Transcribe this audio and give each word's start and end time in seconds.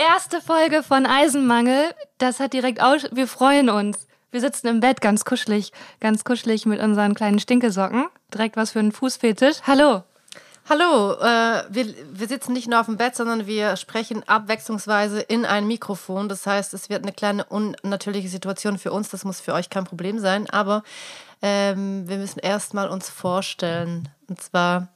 Erste 0.00 0.40
Folge 0.40 0.82
von 0.82 1.04
Eisenmangel. 1.04 1.94
Das 2.16 2.40
hat 2.40 2.54
direkt 2.54 2.80
aus. 2.80 3.02
Wir 3.12 3.28
freuen 3.28 3.68
uns. 3.68 4.06
Wir 4.30 4.40
sitzen 4.40 4.68
im 4.68 4.80
Bett 4.80 5.02
ganz 5.02 5.26
kuschelig, 5.26 5.72
ganz 6.00 6.24
kuschelig 6.24 6.64
mit 6.64 6.80
unseren 6.80 7.14
kleinen 7.14 7.38
Stinkesocken. 7.38 8.06
Direkt 8.32 8.56
was 8.56 8.70
für 8.70 8.78
einen 8.78 8.92
Fußfetisch. 8.92 9.58
Hallo. 9.66 10.02
Hallo, 10.70 11.12
äh, 11.20 11.64
wir, 11.68 11.94
wir 12.12 12.28
sitzen 12.28 12.54
nicht 12.54 12.66
nur 12.66 12.80
auf 12.80 12.86
dem 12.86 12.96
Bett, 12.96 13.14
sondern 13.14 13.46
wir 13.46 13.76
sprechen 13.76 14.26
abwechslungsweise 14.26 15.20
in 15.20 15.44
ein 15.44 15.66
Mikrofon. 15.66 16.30
Das 16.30 16.46
heißt, 16.46 16.72
es 16.72 16.88
wird 16.88 17.02
eine 17.02 17.12
kleine 17.12 17.44
unnatürliche 17.44 18.30
Situation 18.30 18.78
für 18.78 18.92
uns. 18.92 19.10
Das 19.10 19.26
muss 19.26 19.40
für 19.40 19.52
euch 19.52 19.68
kein 19.68 19.84
Problem 19.84 20.18
sein. 20.18 20.48
Aber 20.48 20.82
ähm, 21.42 22.08
wir 22.08 22.16
müssen 22.16 22.38
erstmal 22.38 22.88
uns 22.88 23.10
vorstellen. 23.10 24.08
Und 24.30 24.40
zwar, 24.40 24.88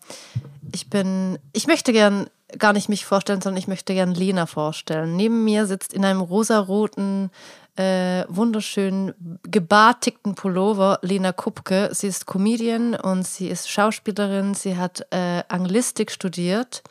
ich 0.72 0.88
bin, 0.88 1.38
ich 1.52 1.66
möchte 1.66 1.92
gern 1.92 2.30
gar 2.58 2.72
nicht 2.72 2.88
mich 2.88 3.04
vorstellen, 3.04 3.40
sondern 3.40 3.58
ich 3.58 3.68
möchte 3.68 3.94
gern 3.94 4.14
Lena 4.14 4.46
vorstellen. 4.46 5.16
Neben 5.16 5.44
mir 5.44 5.66
sitzt 5.66 5.92
in 5.92 6.04
einem 6.04 6.20
rosaroten, 6.20 7.30
äh, 7.76 8.24
wunderschönen, 8.28 9.38
gebartigten 9.42 10.34
Pullover 10.34 10.98
Lena 11.02 11.32
Kupke. 11.32 11.90
Sie 11.92 12.06
ist 12.06 12.26
Comedian 12.26 12.94
und 12.94 13.26
sie 13.26 13.48
ist 13.48 13.68
Schauspielerin. 13.68 14.54
Sie 14.54 14.76
hat 14.76 15.06
äh, 15.10 15.42
Anglistik 15.48 16.12
studiert 16.12 16.82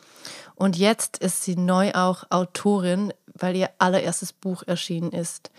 und 0.56 0.76
jetzt 0.76 1.18
ist 1.18 1.42
sie 1.42 1.56
neu 1.56 1.92
auch 1.92 2.24
Autorin, 2.30 3.12
weil 3.34 3.56
ihr 3.56 3.70
allererstes 3.78 4.32
Buch 4.32 4.62
erschienen 4.66 5.10
ist. 5.12 5.50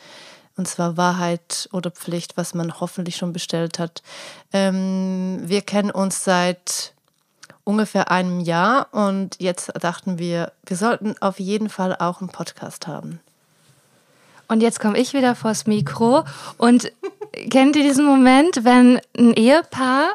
Und 0.57 0.67
zwar 0.67 0.95
Wahrheit 0.95 1.67
oder 1.73 1.91
Pflicht, 1.91 2.37
was 2.37 2.53
man 2.53 2.79
hoffentlich 2.79 3.17
schon 3.17 3.33
bestellt 3.33 3.77
hat. 3.77 4.01
Ähm, 4.53 5.41
wir 5.43 5.61
kennen 5.61 5.91
uns 5.91 6.23
seit 6.23 6.94
ungefähr 7.65 8.09
einem 8.09 8.39
Jahr 8.39 8.87
und 8.93 9.35
jetzt 9.39 9.71
dachten 9.81 10.17
wir, 10.17 10.53
wir 10.65 10.77
sollten 10.77 11.15
auf 11.19 11.39
jeden 11.39 11.67
Fall 11.67 11.95
auch 11.97 12.21
einen 12.21 12.29
Podcast 12.29 12.87
haben. 12.87 13.19
Und 14.47 14.61
jetzt 14.61 14.79
komme 14.79 14.97
ich 14.97 15.13
wieder 15.13 15.35
vors 15.35 15.65
Mikro 15.65 16.23
und 16.57 16.91
kennt 17.49 17.75
ihr 17.75 17.83
diesen 17.83 18.05
Moment, 18.05 18.63
wenn 18.63 19.01
ein 19.17 19.33
Ehepaar 19.33 20.11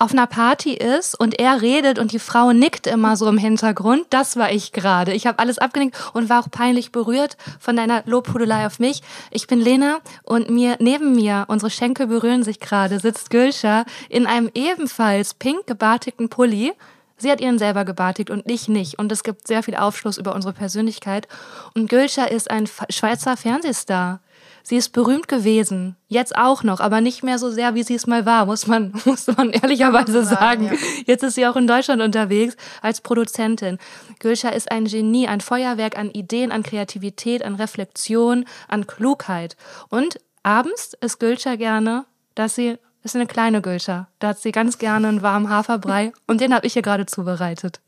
auf 0.00 0.12
einer 0.12 0.26
Party 0.26 0.72
ist 0.72 1.14
und 1.14 1.38
er 1.38 1.60
redet 1.60 1.98
und 1.98 2.12
die 2.12 2.18
Frau 2.18 2.52
nickt 2.52 2.86
immer 2.86 3.16
so 3.16 3.28
im 3.28 3.36
Hintergrund. 3.36 4.06
Das 4.08 4.36
war 4.38 4.50
ich 4.50 4.72
gerade. 4.72 5.12
Ich 5.12 5.26
habe 5.26 5.38
alles 5.38 5.58
abgenickt 5.58 5.94
und 6.14 6.30
war 6.30 6.40
auch 6.40 6.50
peinlich 6.50 6.90
berührt 6.90 7.36
von 7.60 7.76
deiner 7.76 8.02
Lobhudelei 8.06 8.66
auf 8.66 8.78
mich. 8.78 9.02
Ich 9.30 9.46
bin 9.46 9.60
Lena 9.60 9.98
und 10.22 10.48
mir 10.48 10.78
neben 10.80 11.14
mir, 11.14 11.44
unsere 11.48 11.70
Schenkel 11.70 12.06
berühren 12.06 12.42
sich 12.42 12.60
gerade, 12.60 12.98
sitzt 12.98 13.28
Gülscha 13.28 13.84
in 14.08 14.26
einem 14.26 14.50
ebenfalls 14.54 15.34
pink 15.34 15.66
gebartigten 15.66 16.30
Pulli. 16.30 16.72
Sie 17.18 17.30
hat 17.30 17.42
ihren 17.42 17.58
selber 17.58 17.84
gebartigt 17.84 18.30
und 18.30 18.50
ich 18.50 18.68
nicht. 18.68 18.98
Und 18.98 19.12
es 19.12 19.22
gibt 19.22 19.46
sehr 19.46 19.62
viel 19.62 19.76
Aufschluss 19.76 20.16
über 20.16 20.34
unsere 20.34 20.54
Persönlichkeit. 20.54 21.28
Und 21.74 21.90
Gülscha 21.90 22.24
ist 22.24 22.50
ein 22.50 22.66
Schweizer 22.88 23.36
Fernsehstar. 23.36 24.20
Sie 24.62 24.76
ist 24.76 24.90
berühmt 24.90 25.28
gewesen, 25.28 25.96
jetzt 26.08 26.36
auch 26.36 26.62
noch, 26.62 26.80
aber 26.80 27.00
nicht 27.00 27.22
mehr 27.22 27.38
so 27.38 27.50
sehr, 27.50 27.74
wie 27.74 27.82
sie 27.82 27.94
es 27.94 28.06
mal 28.06 28.26
war, 28.26 28.46
muss 28.46 28.66
man, 28.66 28.92
muss 29.04 29.26
man 29.26 29.50
ehrlicherweise 29.50 30.24
sagen. 30.24 30.66
Ja. 30.66 30.72
Jetzt 31.06 31.22
ist 31.22 31.34
sie 31.34 31.46
auch 31.46 31.56
in 31.56 31.66
Deutschland 31.66 32.02
unterwegs 32.02 32.56
als 32.82 33.00
Produzentin. 33.00 33.78
Gülscha 34.18 34.50
ist 34.50 34.70
ein 34.70 34.84
Genie, 34.84 35.28
ein 35.28 35.40
Feuerwerk 35.40 35.98
an 35.98 36.10
Ideen, 36.10 36.52
an 36.52 36.62
Kreativität, 36.62 37.44
an 37.44 37.56
Reflexion, 37.56 38.44
an 38.68 38.86
Klugheit. 38.86 39.56
Und 39.88 40.20
abends 40.42 40.94
ist 41.00 41.18
Gülscha 41.20 41.56
gerne, 41.56 42.04
dass 42.34 42.54
sie 42.54 42.78
ist 43.02 43.16
eine 43.16 43.26
kleine 43.26 43.62
Gülscha. 43.62 44.08
Da 44.18 44.28
hat 44.28 44.40
sie 44.40 44.52
ganz 44.52 44.78
gerne 44.78 45.08
einen 45.08 45.22
warmen 45.22 45.48
Haferbrei 45.48 46.12
und 46.26 46.40
den 46.40 46.54
habe 46.54 46.66
ich 46.66 46.74
hier 46.74 46.82
gerade 46.82 47.06
zubereitet. 47.06 47.80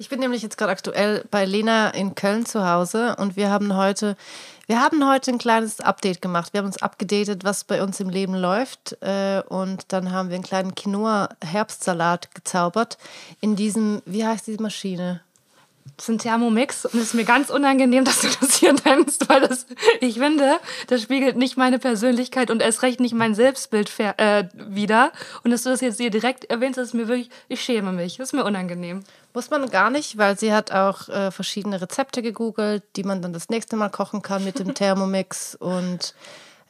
Ich 0.00 0.08
bin 0.08 0.18
nämlich 0.18 0.40
jetzt 0.40 0.56
gerade 0.56 0.72
aktuell 0.72 1.26
bei 1.30 1.44
Lena 1.44 1.90
in 1.90 2.14
Köln 2.14 2.46
zu 2.46 2.66
Hause 2.66 3.16
und 3.18 3.36
wir 3.36 3.50
haben 3.50 3.76
heute 3.76 4.16
wir 4.66 4.80
haben 4.80 5.06
heute 5.06 5.30
ein 5.30 5.36
kleines 5.36 5.80
Update 5.80 6.22
gemacht. 6.22 6.54
Wir 6.54 6.60
haben 6.60 6.66
uns 6.66 6.80
abgedatet, 6.80 7.44
was 7.44 7.64
bei 7.64 7.82
uns 7.82 8.00
im 8.00 8.08
Leben 8.08 8.34
läuft. 8.34 8.96
Äh, 9.02 9.42
und 9.48 9.92
dann 9.92 10.10
haben 10.10 10.30
wir 10.30 10.36
einen 10.36 10.44
kleinen 10.44 10.74
Quinoa-Herbstsalat 10.74 12.34
gezaubert. 12.34 12.96
In 13.42 13.56
diesem, 13.56 14.00
wie 14.06 14.24
heißt 14.24 14.46
diese 14.46 14.62
Maschine? 14.62 15.20
Das 15.96 16.08
ist 16.08 16.14
ein 16.14 16.18
Thermomix 16.18 16.84
und 16.86 16.94
es 16.94 17.08
ist 17.08 17.14
mir 17.14 17.24
ganz 17.24 17.50
unangenehm, 17.50 18.04
dass 18.04 18.20
du 18.20 18.28
das 18.40 18.56
hier 18.56 18.74
nennst, 18.84 19.28
weil 19.28 19.40
das, 19.40 19.66
ich 20.00 20.18
finde, 20.18 20.58
das 20.88 21.02
spiegelt 21.02 21.36
nicht 21.36 21.56
meine 21.56 21.78
Persönlichkeit 21.78 22.50
und 22.50 22.62
erst 22.62 22.82
recht 22.82 23.00
nicht 23.00 23.14
mein 23.14 23.34
Selbstbild 23.34 23.90
äh, 23.98 24.48
wieder. 24.54 25.12
Und 25.44 25.50
dass 25.50 25.62
du 25.62 25.70
das 25.70 25.80
jetzt 25.80 26.00
hier 26.00 26.10
direkt 26.10 26.44
erwähnst, 26.44 26.78
das 26.78 26.88
ist 26.88 26.94
mir 26.94 27.08
wirklich, 27.08 27.30
ich 27.48 27.60
schäme 27.60 27.92
mich. 27.92 28.16
Das 28.16 28.28
ist 28.28 28.32
mir 28.32 28.44
unangenehm. 28.44 29.02
Muss 29.34 29.50
man 29.50 29.68
gar 29.70 29.90
nicht, 29.90 30.18
weil 30.18 30.38
sie 30.38 30.52
hat 30.52 30.72
auch 30.72 31.08
äh, 31.08 31.30
verschiedene 31.30 31.80
Rezepte 31.80 32.22
gegoogelt, 32.22 32.82
die 32.96 33.04
man 33.04 33.22
dann 33.22 33.32
das 33.32 33.48
nächste 33.48 33.76
Mal 33.76 33.90
kochen 33.90 34.22
kann 34.22 34.44
mit 34.44 34.58
dem 34.58 34.74
Thermomix. 34.74 35.54
und 35.60 36.14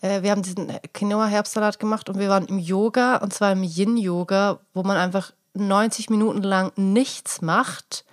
äh, 0.03 0.23
wir 0.23 0.31
haben 0.31 0.43
diesen 0.43 0.73
Quinoa-Herbstsalat 0.93 1.79
gemacht 1.79 2.09
und 2.09 2.19
wir 2.19 2.29
waren 2.29 2.47
im 2.47 2.59
Yoga, 2.59 3.17
und 3.17 3.33
zwar 3.33 3.53
im 3.53 3.63
Yin-Yoga, 3.63 4.61
wo 4.75 4.83
man 4.83 4.97
einfach 4.97 5.33
90 5.55 6.11
Minuten 6.11 6.43
lang 6.43 6.73
nichts 6.77 7.43
macht 7.43 8.05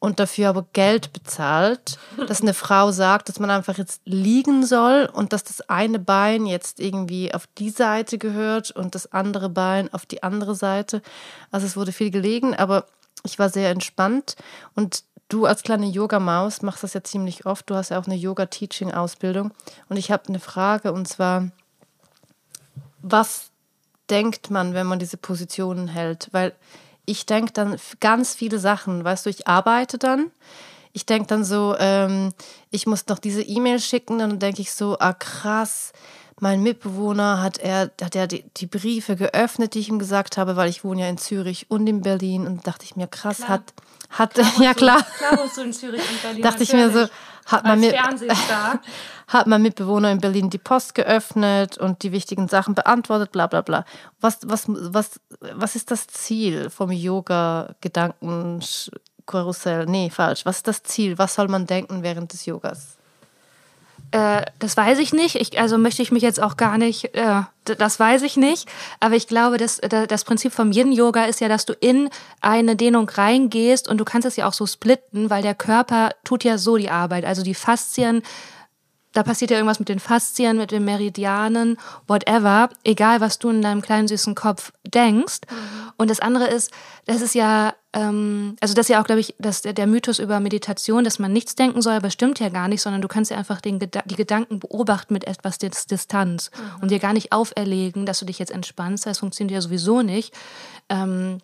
und 0.00 0.18
dafür 0.18 0.48
aber 0.48 0.66
Geld 0.72 1.12
bezahlt, 1.12 1.98
dass 2.26 2.40
eine 2.40 2.54
Frau 2.54 2.90
sagt, 2.90 3.28
dass 3.28 3.38
man 3.38 3.50
einfach 3.50 3.78
jetzt 3.78 4.00
liegen 4.06 4.64
soll 4.66 5.08
und 5.12 5.32
dass 5.32 5.44
das 5.44 5.60
eine 5.68 5.98
Bein 5.98 6.46
jetzt 6.46 6.80
irgendwie 6.80 7.32
auf 7.32 7.46
die 7.58 7.70
Seite 7.70 8.16
gehört 8.18 8.70
und 8.70 8.94
das 8.94 9.12
andere 9.12 9.50
Bein 9.50 9.92
auf 9.92 10.06
die 10.06 10.22
andere 10.22 10.54
Seite. 10.54 11.02
Also 11.50 11.66
es 11.66 11.76
wurde 11.76 11.92
viel 11.92 12.10
gelegen, 12.10 12.56
aber 12.56 12.86
ich 13.24 13.38
war 13.38 13.50
sehr 13.50 13.70
entspannt 13.70 14.36
und 14.74 15.04
du 15.28 15.44
als 15.44 15.62
kleine 15.62 15.86
Yoga-Maus 15.86 16.62
machst 16.62 16.82
das 16.82 16.94
ja 16.94 17.04
ziemlich 17.04 17.44
oft. 17.44 17.68
Du 17.68 17.74
hast 17.74 17.90
ja 17.90 18.00
auch 18.00 18.06
eine 18.06 18.16
Yoga-Teaching-Ausbildung 18.16 19.52
und 19.90 19.96
ich 19.98 20.10
habe 20.10 20.28
eine 20.28 20.40
Frage 20.40 20.92
und 20.94 21.08
zwar, 21.08 21.50
was 23.02 23.50
denkt 24.08 24.50
man, 24.50 24.72
wenn 24.72 24.86
man 24.86 24.98
diese 24.98 25.18
Positionen 25.18 25.88
hält? 25.88 26.28
Weil 26.32 26.54
ich 27.10 27.26
denke 27.26 27.52
dann 27.52 27.76
ganz 27.98 28.34
viele 28.34 28.60
Sachen. 28.60 29.04
Weißt 29.04 29.26
du, 29.26 29.30
ich 29.30 29.48
arbeite 29.48 29.98
dann. 29.98 30.30
Ich 30.92 31.06
denke 31.06 31.26
dann 31.26 31.44
so, 31.44 31.74
ähm, 31.78 32.32
ich 32.70 32.86
muss 32.86 33.06
noch 33.08 33.18
diese 33.18 33.42
E-Mail 33.42 33.80
schicken. 33.80 34.18
Dann 34.18 34.38
denke 34.38 34.62
ich 34.62 34.72
so, 34.72 34.96
ah 34.98 35.12
krass, 35.12 35.92
mein 36.38 36.62
Mitbewohner 36.62 37.42
hat 37.42 37.58
er, 37.58 37.90
hat 38.00 38.14
er 38.14 38.28
die, 38.28 38.44
die, 38.56 38.66
Briefe 38.66 39.16
geöffnet, 39.16 39.74
die 39.74 39.80
ich 39.80 39.88
ihm 39.88 39.98
gesagt 39.98 40.36
habe, 40.36 40.54
weil 40.54 40.70
ich 40.70 40.84
wohne 40.84 41.02
ja 41.02 41.08
in 41.08 41.18
Zürich 41.18 41.68
und 41.68 41.86
in 41.88 42.00
Berlin. 42.00 42.46
Und 42.46 42.66
dachte 42.66 42.84
ich 42.84 42.94
mir, 42.94 43.08
krass, 43.08 43.38
klar. 43.38 43.48
hat, 43.48 43.74
hat, 44.10 44.34
klar, 44.34 44.52
ja 44.60 44.74
klar. 44.74 45.04
klar 45.18 45.38
wohnst 45.38 45.56
du 45.56 45.62
in 45.62 45.72
Zürich 45.72 46.02
und 46.08 46.22
Berlin. 46.22 46.42
dachte 46.42 46.62
ich 46.62 46.72
mir 46.72 46.90
so, 46.90 47.08
hat 47.46 47.64
man, 47.64 47.80
mit, 47.80 47.94
hat 49.28 49.46
mein 49.46 49.62
Mitbewohner 49.62 50.10
in 50.10 50.20
Berlin 50.20 50.50
die 50.50 50.58
Post 50.58 50.94
geöffnet 50.94 51.78
und 51.78 52.02
die 52.02 52.12
wichtigen 52.12 52.48
Sachen 52.48 52.74
beantwortet, 52.74 53.32
bla 53.32 53.46
bla 53.46 53.62
bla. 53.62 53.86
Was, 54.20 54.40
was, 54.44 54.66
was, 54.68 55.18
was 55.54 55.76
ist 55.76 55.90
das 55.90 56.06
Ziel 56.06 56.68
vom 56.70 56.92
Yoga-Gedankenkarussell? 56.92 59.86
Nee, 59.86 60.10
falsch. 60.10 60.44
Was 60.44 60.58
ist 60.58 60.68
das 60.68 60.82
Ziel? 60.82 61.16
Was 61.18 61.34
soll 61.34 61.48
man 61.48 61.66
denken 61.66 62.02
während 62.02 62.32
des 62.32 62.46
Yogas? 62.46 62.99
Äh, 64.12 64.42
das 64.58 64.76
weiß 64.76 64.98
ich 64.98 65.12
nicht. 65.12 65.36
Ich, 65.36 65.58
also 65.60 65.78
möchte 65.78 66.02
ich 66.02 66.10
mich 66.10 66.22
jetzt 66.22 66.42
auch 66.42 66.56
gar 66.56 66.78
nicht, 66.78 67.14
äh, 67.14 67.42
das 67.64 68.00
weiß 68.00 68.22
ich 68.22 68.36
nicht. 68.36 68.68
Aber 68.98 69.14
ich 69.14 69.28
glaube, 69.28 69.56
das, 69.56 69.80
das 69.80 70.24
Prinzip 70.24 70.52
vom 70.52 70.72
Yin-Yoga 70.72 71.24
ist 71.24 71.40
ja, 71.40 71.48
dass 71.48 71.66
du 71.66 71.74
in 71.74 72.10
eine 72.40 72.76
Dehnung 72.76 73.08
reingehst 73.08 73.88
und 73.88 73.98
du 73.98 74.04
kannst 74.04 74.26
es 74.26 74.36
ja 74.36 74.48
auch 74.48 74.52
so 74.52 74.66
splitten, 74.66 75.30
weil 75.30 75.42
der 75.42 75.54
Körper 75.54 76.10
tut 76.24 76.44
ja 76.44 76.58
so 76.58 76.76
die 76.76 76.90
Arbeit. 76.90 77.24
Also 77.24 77.42
die 77.42 77.54
Faszien 77.54 78.22
da 79.12 79.22
passiert 79.22 79.50
ja 79.50 79.56
irgendwas 79.56 79.80
mit 79.80 79.88
den 79.88 79.98
Faszien, 79.98 80.56
mit 80.56 80.70
den 80.70 80.84
Meridianen, 80.84 81.78
whatever, 82.06 82.68
egal 82.84 83.20
was 83.20 83.38
du 83.38 83.50
in 83.50 83.62
deinem 83.62 83.82
kleinen 83.82 84.08
süßen 84.08 84.34
Kopf 84.34 84.72
denkst. 84.86 85.40
Mhm. 85.50 85.90
Und 85.96 86.10
das 86.10 86.20
andere 86.20 86.46
ist, 86.46 86.70
das 87.06 87.20
ist 87.20 87.34
ja, 87.34 87.74
ähm, 87.92 88.56
also 88.60 88.74
das 88.74 88.86
ist 88.86 88.90
ja 88.90 89.00
auch, 89.00 89.06
glaube 89.06 89.20
ich, 89.20 89.34
das, 89.38 89.62
der, 89.62 89.72
der 89.72 89.86
Mythos 89.86 90.18
über 90.18 90.38
Meditation, 90.38 91.04
dass 91.04 91.18
man 91.18 91.32
nichts 91.32 91.56
denken 91.56 91.82
soll, 91.82 91.94
aber 91.94 92.10
stimmt 92.10 92.38
ja 92.38 92.48
gar 92.48 92.68
nicht, 92.68 92.82
sondern 92.82 93.02
du 93.02 93.08
kannst 93.08 93.30
ja 93.30 93.36
einfach 93.36 93.60
den, 93.60 93.78
die 93.78 94.16
Gedanken 94.16 94.60
beobachten 94.60 95.12
mit 95.12 95.26
etwas 95.26 95.58
Distanz 95.58 96.50
mhm. 96.54 96.82
und 96.82 96.90
dir 96.90 97.00
gar 97.00 97.12
nicht 97.12 97.32
auferlegen, 97.32 98.06
dass 98.06 98.20
du 98.20 98.26
dich 98.26 98.38
jetzt 98.38 98.52
entspannst. 98.52 99.06
Das 99.06 99.18
funktioniert 99.18 99.54
ja 99.54 99.60
sowieso 99.60 100.02
nicht. 100.02 100.32
Ähm, 100.88 101.38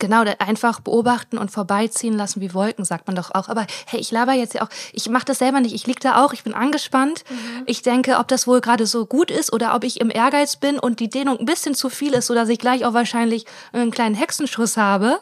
Genau, 0.00 0.24
einfach 0.40 0.80
beobachten 0.80 1.38
und 1.38 1.52
vorbeiziehen 1.52 2.14
lassen 2.14 2.40
wie 2.40 2.52
Wolken, 2.52 2.84
sagt 2.84 3.06
man 3.06 3.14
doch 3.14 3.32
auch. 3.32 3.48
Aber 3.48 3.64
hey, 3.86 4.00
ich 4.00 4.10
laber 4.10 4.32
jetzt 4.32 4.54
ja 4.54 4.62
auch, 4.62 4.68
ich 4.92 5.08
mache 5.08 5.24
das 5.24 5.38
selber 5.38 5.60
nicht. 5.60 5.72
Ich 5.72 5.86
lieg 5.86 6.00
da 6.00 6.24
auch, 6.24 6.32
ich 6.32 6.42
bin 6.42 6.52
angespannt. 6.52 7.22
Mhm. 7.30 7.62
Ich 7.66 7.82
denke, 7.82 8.18
ob 8.18 8.26
das 8.26 8.48
wohl 8.48 8.60
gerade 8.60 8.86
so 8.86 9.06
gut 9.06 9.30
ist 9.30 9.52
oder 9.52 9.74
ob 9.74 9.84
ich 9.84 10.00
im 10.00 10.10
Ehrgeiz 10.10 10.56
bin 10.56 10.80
und 10.80 10.98
die 10.98 11.08
Dehnung 11.08 11.38
ein 11.38 11.46
bisschen 11.46 11.76
zu 11.76 11.90
viel 11.90 12.12
ist, 12.12 12.26
sodass 12.26 12.48
ich 12.48 12.58
gleich 12.58 12.84
auch 12.84 12.92
wahrscheinlich 12.92 13.46
einen 13.72 13.92
kleinen 13.92 14.16
Hexenschuss 14.16 14.76
habe. 14.76 15.20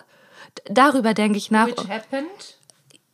Darüber 0.64 1.12
denke 1.12 1.36
ich 1.36 1.50
nach. 1.50 1.66
Which 1.66 1.88
happened? 1.88 2.56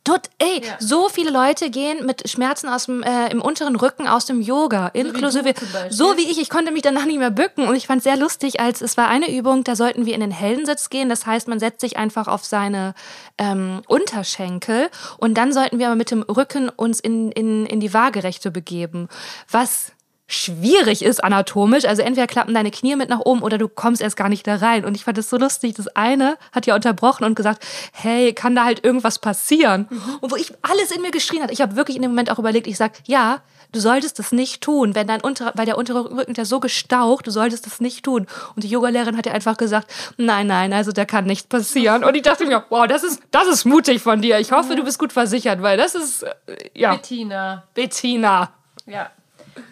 Dort, 0.05 0.29
ey, 0.39 0.61
ja. 0.63 0.75
so 0.79 1.09
viele 1.09 1.29
Leute 1.29 1.69
gehen 1.69 2.05
mit 2.05 2.29
Schmerzen 2.29 2.69
aus 2.69 2.85
dem, 2.85 3.03
äh, 3.03 3.29
im 3.31 3.41
unteren 3.41 3.75
Rücken 3.75 4.07
aus 4.07 4.25
dem 4.25 4.41
Yoga, 4.41 4.87
inklusive, 4.87 5.53
so 5.89 6.17
wie 6.17 6.23
ich, 6.31 6.39
ich 6.39 6.49
konnte 6.49 6.71
mich 6.71 6.81
danach 6.81 7.05
nicht 7.05 7.19
mehr 7.19 7.31
bücken 7.31 7.67
und 7.67 7.75
ich 7.75 7.87
fand 7.87 7.99
es 7.99 8.05
sehr 8.05 8.17
lustig, 8.17 8.59
als 8.59 8.81
es 8.81 8.95
war 8.97 9.09
eine 9.09 9.35
Übung, 9.35 9.63
da 9.63 9.75
sollten 9.75 10.05
wir 10.05 10.15
in 10.15 10.21
den 10.21 10.31
Heldensitz 10.31 10.89
gehen, 10.89 11.09
das 11.09 11.25
heißt, 11.25 11.47
man 11.47 11.59
setzt 11.59 11.81
sich 11.81 11.97
einfach 11.97 12.27
auf 12.27 12.45
seine 12.45 12.95
ähm, 13.37 13.81
Unterschenkel 13.87 14.89
und 15.17 15.37
dann 15.37 15.51
sollten 15.51 15.79
wir 15.79 15.87
aber 15.87 15.95
mit 15.95 16.11
dem 16.11 16.23
Rücken 16.23 16.69
uns 16.69 16.99
in, 16.99 17.31
in, 17.33 17.65
in 17.65 17.79
die 17.79 17.93
Waagerechte 17.93 18.51
begeben, 18.51 19.09
was 19.51 19.91
schwierig 20.29 21.01
ist 21.01 21.23
anatomisch. 21.23 21.85
Also 21.85 22.03
entweder 22.03 22.27
klappen 22.27 22.53
deine 22.53 22.69
Knie 22.69 22.95
mit 22.95 23.09
nach 23.09 23.19
oben 23.19 23.41
oder 23.41 23.57
du 23.57 23.67
kommst 23.67 23.99
erst 24.01 24.15
gar 24.15 24.29
nicht 24.29 24.45
da 24.45 24.57
rein. 24.57 24.85
Und 24.85 24.95
ich 24.95 25.03
fand 25.03 25.17
das 25.17 25.29
so 25.29 25.37
lustig. 25.37 25.73
Das 25.73 25.87
eine 25.95 26.37
hat 26.51 26.67
ja 26.67 26.75
unterbrochen 26.75 27.25
und 27.25 27.35
gesagt, 27.35 27.65
hey, 27.91 28.31
kann 28.33 28.55
da 28.55 28.63
halt 28.63 28.85
irgendwas 28.85 29.17
passieren? 29.17 29.87
Mhm. 29.89 30.19
Und 30.21 30.31
wo 30.31 30.35
ich 30.35 30.53
alles 30.61 30.91
in 30.91 31.01
mir 31.01 31.09
geschrien 31.09 31.41
hat. 31.41 31.51
Ich 31.51 31.61
habe 31.61 31.75
wirklich 31.75 31.95
in 31.95 32.03
dem 32.03 32.11
Moment 32.11 32.31
auch 32.31 32.37
überlegt, 32.37 32.67
ich 32.67 32.77
sag, 32.77 32.91
ja, 33.07 33.41
du 33.71 33.79
solltest 33.79 34.19
das 34.19 34.31
nicht 34.31 34.61
tun, 34.61 34.93
wenn 34.93 35.07
dein 35.07 35.21
untere, 35.21 35.51
weil 35.55 35.65
der 35.65 35.79
untere 35.79 36.05
Rücken 36.11 36.35
ist 36.35 36.49
so 36.49 36.59
gestaucht, 36.59 37.25
du 37.25 37.31
solltest 37.31 37.65
das 37.65 37.81
nicht 37.81 38.05
tun. 38.05 38.27
Und 38.55 38.63
die 38.63 38.69
Yogalehrerin 38.69 39.17
hat 39.17 39.25
ja 39.25 39.33
einfach 39.33 39.57
gesagt, 39.57 39.91
nein, 40.17 40.45
nein, 40.45 40.71
also 40.73 40.91
da 40.91 41.05
kann 41.05 41.25
nichts 41.25 41.47
passieren. 41.47 42.03
Und 42.03 42.15
ich 42.15 42.21
dachte 42.21 42.45
mir, 42.45 42.63
wow, 42.69 42.85
das 42.85 43.03
ist, 43.03 43.19
das 43.31 43.47
ist 43.47 43.65
mutig 43.65 43.99
von 44.01 44.21
dir. 44.21 44.37
Ich 44.39 44.51
hoffe, 44.51 44.75
du 44.75 44.83
bist 44.83 44.99
gut 44.99 45.11
versichert, 45.11 45.63
weil 45.63 45.77
das 45.77 45.95
ist, 45.95 46.21
äh, 46.21 46.35
ja. 46.75 46.93
Bettina. 46.93 47.63
Bettina. 47.73 48.51
Ja. 48.85 49.09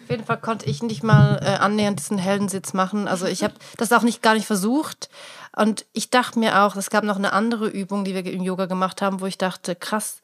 Auf 0.04 0.10
jeden 0.10 0.24
Fall 0.24 0.40
konnte 0.40 0.66
ich 0.66 0.82
nicht 0.82 1.02
mal 1.02 1.40
äh, 1.42 1.58
annähernd 1.58 1.98
diesen 1.98 2.18
Heldensitz 2.18 2.72
machen. 2.72 3.08
Also 3.08 3.26
ich 3.26 3.42
habe 3.42 3.54
das 3.76 3.92
auch 3.92 4.02
nicht 4.02 4.22
gar 4.22 4.34
nicht 4.34 4.46
versucht. 4.46 5.08
Und 5.56 5.86
ich 5.92 6.10
dachte 6.10 6.38
mir 6.38 6.62
auch, 6.62 6.76
es 6.76 6.90
gab 6.90 7.04
noch 7.04 7.16
eine 7.16 7.32
andere 7.32 7.68
Übung, 7.68 8.04
die 8.04 8.14
wir 8.14 8.24
im 8.24 8.42
Yoga 8.42 8.66
gemacht 8.66 9.02
haben, 9.02 9.20
wo 9.20 9.26
ich 9.26 9.38
dachte, 9.38 9.74
krass, 9.74 10.20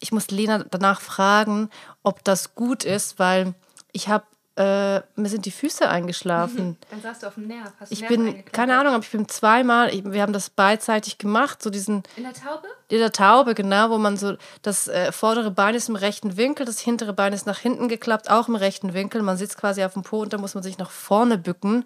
ich 0.00 0.12
muss 0.12 0.30
Lena 0.30 0.64
danach 0.70 1.00
fragen, 1.00 1.70
ob 2.02 2.24
das 2.24 2.54
gut 2.54 2.84
ist, 2.84 3.18
weil 3.18 3.54
ich 3.92 4.08
habe 4.08 4.24
äh, 4.58 5.02
mir 5.14 5.28
sind 5.28 5.46
die 5.46 5.52
Füße 5.52 5.88
eingeschlafen. 5.88 6.76
Dann 6.90 7.00
saß 7.00 7.20
du 7.20 7.28
auf 7.28 7.34
dem 7.34 7.46
Nerv. 7.46 7.72
Hast 7.78 7.92
ich 7.92 8.00
Nerv 8.00 8.08
bin, 8.08 8.44
keine 8.46 8.76
Ahnung, 8.76 8.94
aber 8.94 9.04
ich 9.04 9.10
bin 9.10 9.28
zweimal, 9.28 9.94
ich, 9.94 10.04
wir 10.04 10.20
haben 10.20 10.32
das 10.32 10.50
beidseitig 10.50 11.16
gemacht, 11.16 11.62
so 11.62 11.70
diesen. 11.70 12.02
In 12.16 12.24
der 12.24 12.32
Taube? 12.32 12.66
In 12.88 12.98
der 12.98 13.12
Taube, 13.12 13.54
genau, 13.54 13.90
wo 13.90 13.98
man 13.98 14.16
so, 14.16 14.36
das 14.62 14.88
äh, 14.88 15.12
vordere 15.12 15.52
Bein 15.52 15.76
ist 15.76 15.88
im 15.88 15.94
rechten 15.94 16.36
Winkel, 16.36 16.66
das 16.66 16.80
hintere 16.80 17.12
Bein 17.12 17.32
ist 17.32 17.46
nach 17.46 17.58
hinten 17.58 17.88
geklappt, 17.88 18.30
auch 18.30 18.48
im 18.48 18.56
rechten 18.56 18.94
Winkel. 18.94 19.22
Man 19.22 19.36
sitzt 19.36 19.58
quasi 19.58 19.84
auf 19.84 19.92
dem 19.92 20.02
Po 20.02 20.22
und 20.22 20.32
da 20.32 20.38
muss 20.38 20.54
man 20.54 20.64
sich 20.64 20.76
nach 20.76 20.90
vorne 20.90 21.38
bücken. 21.38 21.84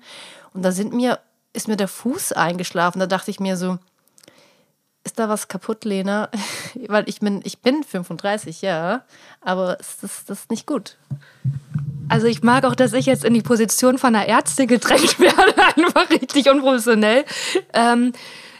Und 0.55 0.63
da 0.63 0.73
sind 0.73 0.95
mir, 0.95 1.19
ist 1.53 1.69
mir 1.69 1.77
der 1.77 1.89
Fuß 1.89 2.33
eingeschlafen. 2.33 3.01
Da 3.01 3.07
dachte 3.07 3.31
ich 3.31 3.39
mir 3.39 3.59
so, 3.59 3.79
ist 5.05 5.19
da 5.19 5.29
was 5.29 5.49
kaputt, 5.49 5.85
Lena? 5.85 6.31
Weil 6.89 7.07
ich 7.07 7.21
bin, 7.21 7.43
ich 7.45 7.59
bin 7.59 7.85
35, 7.85 8.63
ja, 8.63 9.05
aber 9.43 9.77
das, 9.77 10.25
das 10.25 10.41
ist 10.41 10.51
nicht 10.51 10.67
gut. 10.67 10.97
Also 12.09 12.27
ich 12.27 12.43
mag 12.43 12.65
auch, 12.65 12.75
dass 12.75 12.93
ich 12.93 13.07
jetzt 13.07 13.25
in 13.25 13.35
die 13.35 13.43
Position 13.43 13.99
von 13.99 14.15
einer 14.15 14.27
Ärztin 14.27 14.67
gedrängt 14.67 15.19
werde, 15.19 15.55
einfach 15.77 16.11
richtig 16.11 16.51
unprofessionell. 16.51 17.25
Ähm, 17.73 18.13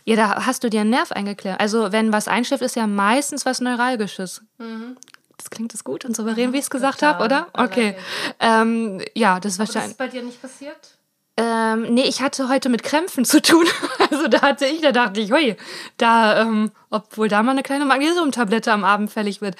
ja, 0.05 0.17
da 0.17 0.47
hast 0.47 0.65
du 0.65 0.71
dir 0.71 0.81
einen 0.81 0.91
Nerv 0.91 1.13
eingeklärt. 1.13 1.61
Also 1.61 1.93
wenn 1.93 2.13
was 2.13 2.29
einschläft, 2.29 2.63
ist 2.63 2.77
ja 2.77 2.87
meistens 2.87 3.47
was 3.47 3.61
Neuralgisches. 3.61 4.43
Mhm. 4.59 4.97
Das 5.37 5.51
klingt 5.51 5.75
das 5.75 5.85
gut 5.85 6.05
und 6.05 6.15
souverän, 6.17 6.51
mhm, 6.51 6.53
wie 6.55 6.59
ich 6.59 6.65
es 6.65 6.71
gesagt 6.71 7.03
habe, 7.03 7.25
oder? 7.25 7.49
Okay. 7.53 7.97
Ähm, 8.39 9.01
ja, 9.15 9.41
das 9.41 9.55
ist 9.55 9.59
wahrscheinlich. 9.59 9.93
ist 9.93 9.99
bei 9.99 10.09
dir 10.09 10.23
nicht 10.23 10.41
passiert? 10.41 10.97
Ähm, 11.37 11.95
nee, 11.95 12.05
ich 12.05 12.21
hatte 12.21 12.49
heute 12.49 12.69
mit 12.69 12.83
Krämpfen 12.83 13.25
zu 13.25 13.41
tun. 13.41 13.67
Also 14.11 14.29
da 14.29 14.43
hatte 14.43 14.67
ich, 14.67 14.83
da 14.83 14.93
dachte 14.93 15.21
ich, 15.21 15.33
hui, 15.33 15.57
da, 15.97 16.43
ähm, 16.43 16.71
obwohl 16.91 17.29
da 17.29 17.43
mal 17.43 17.53
eine 17.53 17.63
kleine 17.63 17.87
Magnesiumtablette 17.87 18.71
am 18.71 18.85
Abend 18.85 19.11
fällig 19.11 19.41
wird. 19.41 19.57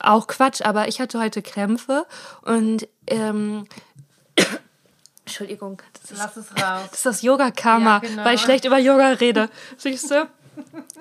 Auch 0.00 0.26
Quatsch, 0.26 0.62
aber 0.62 0.88
ich 0.88 1.00
hatte 1.00 1.20
heute 1.20 1.42
Krämpfe 1.42 2.06
und 2.42 2.88
ähm, 3.06 3.66
Entschuldigung. 5.24 5.80
Das 6.00 6.10
ist, 6.10 6.18
Lass 6.18 6.36
es 6.36 6.50
raus. 6.50 6.82
Das 6.90 6.94
ist 6.94 7.06
das 7.06 7.22
Yoga-Karma, 7.22 8.00
ja, 8.02 8.08
genau. 8.08 8.24
weil 8.24 8.34
ich 8.34 8.40
schlecht 8.40 8.64
über 8.64 8.78
Yoga 8.78 9.08
rede. 9.08 9.48
Siehst 9.76 10.10
du? 10.10 10.28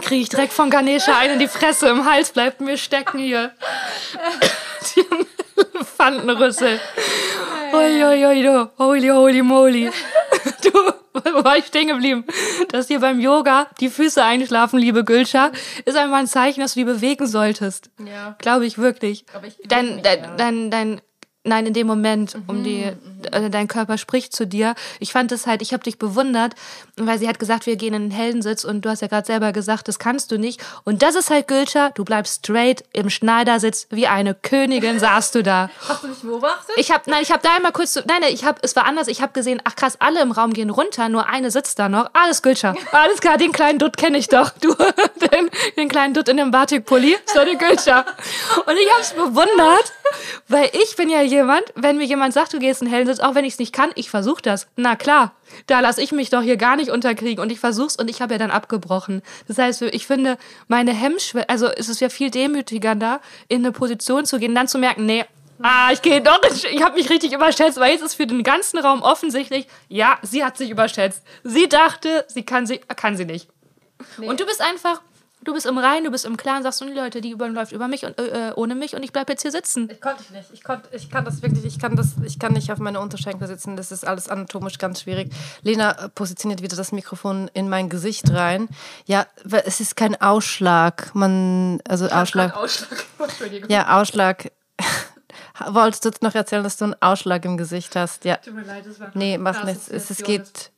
Kriege 0.01 0.21
ich 0.21 0.29
direkt 0.29 0.53
von 0.53 0.69
Ganesha 0.69 1.17
einen 1.17 1.33
in 1.33 1.39
die 1.39 1.47
Fresse, 1.47 1.89
im 1.89 2.05
Hals 2.05 2.31
bleibt 2.31 2.61
mir 2.61 2.77
stecken 2.77 3.19
hier. 3.19 3.51
Die 4.95 5.05
Elefantenrüssel. 5.75 6.79
Oi, 7.73 8.03
oi, 8.03 8.25
oi, 8.25 8.41
du. 8.41 8.71
Holy, 8.77 9.09
holy 9.09 9.41
moly. 9.41 9.91
Wo 11.23 11.43
war 11.43 11.57
ich 11.57 11.65
stehen 11.65 11.87
geblieben? 11.87 12.25
Dass 12.69 12.87
dir 12.87 12.99
beim 12.99 13.19
Yoga 13.19 13.67
die 13.79 13.89
Füße 13.89 14.23
einschlafen, 14.23 14.79
liebe 14.79 15.03
Gülscha, 15.03 15.51
ist 15.85 15.97
einfach 15.97 16.17
ein 16.17 16.27
Zeichen, 16.27 16.61
dass 16.61 16.73
du 16.73 16.81
die 16.81 16.85
bewegen 16.85 17.27
solltest. 17.27 17.89
Ja. 18.05 18.35
Glaube 18.39 18.65
ich 18.65 18.77
wirklich. 18.77 19.25
Aber 19.33 19.47
ich 19.47 19.57
dein, 19.67 20.01
dein, 20.01 20.37
dein, 20.37 20.71
dein 20.71 21.01
Nein, 21.49 21.65
in 21.65 21.73
dem 21.73 21.87
Moment, 21.87 22.37
um 22.45 22.59
mhm, 22.59 22.63
die, 22.63 22.85
mhm. 22.85 23.23
äh, 23.31 23.49
dein 23.49 23.67
Körper 23.67 23.97
spricht 23.97 24.35
zu 24.35 24.45
dir. 24.45 24.75
Ich 24.99 25.11
fand 25.11 25.31
es 25.31 25.47
halt, 25.47 25.63
ich 25.63 25.73
habe 25.73 25.83
dich 25.83 25.97
bewundert, 25.97 26.53
weil 26.95 27.17
sie 27.17 27.27
hat 27.27 27.39
gesagt, 27.39 27.65
wir 27.65 27.75
gehen 27.75 27.95
in 27.95 28.03
den 28.03 28.11
Heldensitz 28.11 28.63
und 28.63 28.85
du 28.85 28.89
hast 28.89 29.01
ja 29.01 29.07
gerade 29.07 29.25
selber 29.25 29.51
gesagt, 29.51 29.87
das 29.87 29.97
kannst 29.97 30.31
du 30.31 30.37
nicht. 30.37 30.61
Und 30.83 31.01
das 31.01 31.15
ist 31.15 31.31
halt 31.31 31.47
Gülscha, 31.47 31.89
du 31.95 32.05
bleibst 32.05 32.45
straight 32.45 32.83
im 32.93 33.09
Schneidersitz 33.09 33.87
wie 33.89 34.05
eine 34.05 34.35
Königin 34.35 34.99
saßt 34.99 35.33
du 35.33 35.41
da. 35.41 35.71
Hast 35.87 36.03
du 36.03 36.07
mich 36.09 36.19
beobachtet? 36.19 36.75
Ich 36.77 36.91
habe, 36.91 37.09
nein, 37.09 37.23
ich 37.23 37.31
habe 37.31 37.41
da 37.41 37.55
einmal 37.55 37.71
kurz, 37.71 37.95
nein, 37.95 38.21
nein, 38.21 38.31
ich 38.31 38.45
habe, 38.45 38.59
es 38.61 38.75
war 38.75 38.85
anders. 38.85 39.07
Ich 39.07 39.23
habe 39.23 39.33
gesehen, 39.33 39.59
ach 39.63 39.75
krass, 39.75 39.97
alle 39.99 40.21
im 40.21 40.31
Raum 40.31 40.53
gehen 40.53 40.69
runter, 40.69 41.09
nur 41.09 41.27
eine 41.27 41.49
sitzt 41.49 41.79
da 41.79 41.89
noch. 41.89 42.11
Alles 42.13 42.43
Gülscha, 42.43 42.75
alles 42.91 43.21
klar, 43.21 43.37
den 43.37 43.51
kleinen 43.51 43.79
Dutt 43.79 43.97
kenne 43.97 44.19
ich 44.19 44.27
doch. 44.27 44.51
Du, 44.61 44.75
den, 45.31 45.49
den 45.77 45.89
kleinen 45.89 46.13
Dutt 46.13 46.29
in 46.29 46.37
dem 46.37 46.51
Batikpulli, 46.51 47.17
so 47.25 47.43
die 47.43 47.57
Gülscha. 47.57 48.05
Und 48.67 48.77
ich 48.77 48.91
habe 48.91 49.01
es 49.01 49.13
bewundert, 49.13 49.93
weil 50.47 50.69
ich 50.73 50.95
bin 50.95 51.09
ja 51.09 51.21
jemand, 51.39 51.63
wenn 51.75 51.97
mir 51.97 52.05
jemand 52.05 52.33
sagt, 52.33 52.53
du 52.53 52.59
gehst 52.59 52.81
in 52.81 52.87
Hellensitz, 52.87 53.19
auch 53.19 53.35
wenn 53.35 53.45
ich 53.45 53.53
es 53.53 53.59
nicht 53.59 53.73
kann, 53.73 53.89
ich 53.95 54.09
versuche 54.09 54.41
das. 54.41 54.67
Na 54.75 54.95
klar, 54.95 55.33
da 55.67 55.79
lasse 55.79 56.01
ich 56.01 56.11
mich 56.11 56.29
doch 56.29 56.41
hier 56.41 56.57
gar 56.57 56.75
nicht 56.75 56.89
unterkriegen 56.91 57.41
und 57.41 57.51
ich 57.51 57.59
versuch's 57.59 57.95
und 57.95 58.09
ich 58.09 58.21
habe 58.21 58.33
ja 58.33 58.37
dann 58.37 58.51
abgebrochen. 58.51 59.21
Das 59.47 59.57
heißt, 59.57 59.81
ich 59.83 60.05
finde, 60.05 60.37
meine 60.67 60.91
Hemmschwelle, 60.93 61.47
also 61.49 61.67
es 61.67 61.89
ist 61.89 62.01
ja 62.01 62.09
viel 62.09 62.29
demütigender, 62.29 63.21
in 63.47 63.59
eine 63.59 63.71
Position 63.71 64.25
zu 64.25 64.39
gehen, 64.39 64.53
dann 64.53 64.67
zu 64.67 64.77
merken, 64.77 65.05
nee, 65.05 65.25
Ah, 65.61 65.89
ich 65.91 66.01
gehe 66.01 66.21
doch, 66.21 66.39
ich 66.71 66.81
habe 66.81 66.95
mich 66.95 67.09
richtig 67.09 67.33
überschätzt, 67.33 67.77
weil 67.81 67.91
jetzt 67.91 68.01
ist 68.01 68.15
für 68.15 68.25
den 68.25 68.43
ganzen 68.43 68.79
Raum 68.79 69.01
offensichtlich, 69.01 69.67
ja, 69.89 70.17
sie 70.21 70.45
hat 70.45 70.57
sich 70.57 70.69
überschätzt. 70.69 71.21
Sie 71.43 71.67
dachte, 71.67 72.23
sie 72.29 72.43
kann 72.43 72.65
sie, 72.65 72.77
kann 72.77 73.17
sie 73.17 73.25
nicht. 73.25 73.49
Nee. 74.17 74.27
Und 74.29 74.39
du 74.39 74.45
bist 74.45 74.61
einfach 74.61 75.01
Du 75.41 75.53
bist 75.53 75.65
im 75.65 75.77
Rein, 75.77 76.03
du 76.03 76.11
bist 76.11 76.25
im 76.25 76.35
Klaren, 76.35 76.63
sagst 76.63 76.81
du, 76.81 76.85
die 76.85 76.91
Leute, 76.91 77.21
die 77.21 77.31
überläuft 77.31 77.71
über 77.71 77.87
mich 77.87 78.05
und 78.05 78.19
äh, 78.19 78.49
äh 78.49 78.53
ohne 78.55 78.75
mich 78.75 78.95
und 78.95 79.03
ich 79.03 79.13
bleibe 79.13 79.31
jetzt 79.31 79.41
hier 79.41 79.51
sitzen. 79.51 79.89
Ich 79.89 80.01
konnte 80.01 80.21
ich 80.21 80.31
nicht. 80.31 80.49
Ich, 80.51 80.63
konnt, 80.63 80.83
ich 80.91 81.09
kann 81.09 81.23
das 81.23 81.41
wirklich, 81.41 81.63
ich 81.63 81.79
kann 81.79 81.95
das, 81.95 82.15
ich 82.25 82.39
kann 82.39 82.51
nicht 82.53 82.71
auf 82.71 82.79
meine 82.79 82.99
Unterschenkel 82.99 83.47
sitzen. 83.47 83.77
Das 83.77 83.91
ist 83.93 84.05
alles 84.05 84.27
anatomisch 84.27 84.77
ganz 84.77 85.01
schwierig. 85.01 85.31
Lena 85.61 86.09
positioniert 86.13 86.61
wieder 86.61 86.75
das 86.75 86.91
Mikrofon 86.91 87.49
in 87.53 87.69
mein 87.69 87.87
Gesicht 87.87 88.29
rein. 88.31 88.67
Ja, 89.05 89.27
es 89.63 89.79
ist 89.79 89.95
kein 89.95 90.19
Ausschlag. 90.19 91.15
Man, 91.15 91.79
also 91.87 92.07
ja, 92.07 92.21
Ausschlag. 92.21 92.55
Ausschlag. 92.55 93.05
Ja, 93.69 93.99
Ausschlag. 93.99 94.51
Wolltest 95.67 96.03
du 96.03 96.09
jetzt 96.09 96.21
noch 96.21 96.35
erzählen, 96.35 96.63
dass 96.63 96.77
du 96.77 96.85
einen 96.85 97.01
Ausschlag 97.01 97.45
im 97.45 97.57
Gesicht 97.57 97.95
hast? 97.95 98.25
Ja. 98.25 98.37
Tut 98.37 98.53
mir 98.53 98.63
leid, 98.63 98.85
das 98.85 98.99
war 98.99 99.11
Nee, 99.13 99.37
mach 99.37 99.63
nichts. 99.63 99.87
Es, 99.87 100.09
es 100.09 100.23
geht 100.23 100.71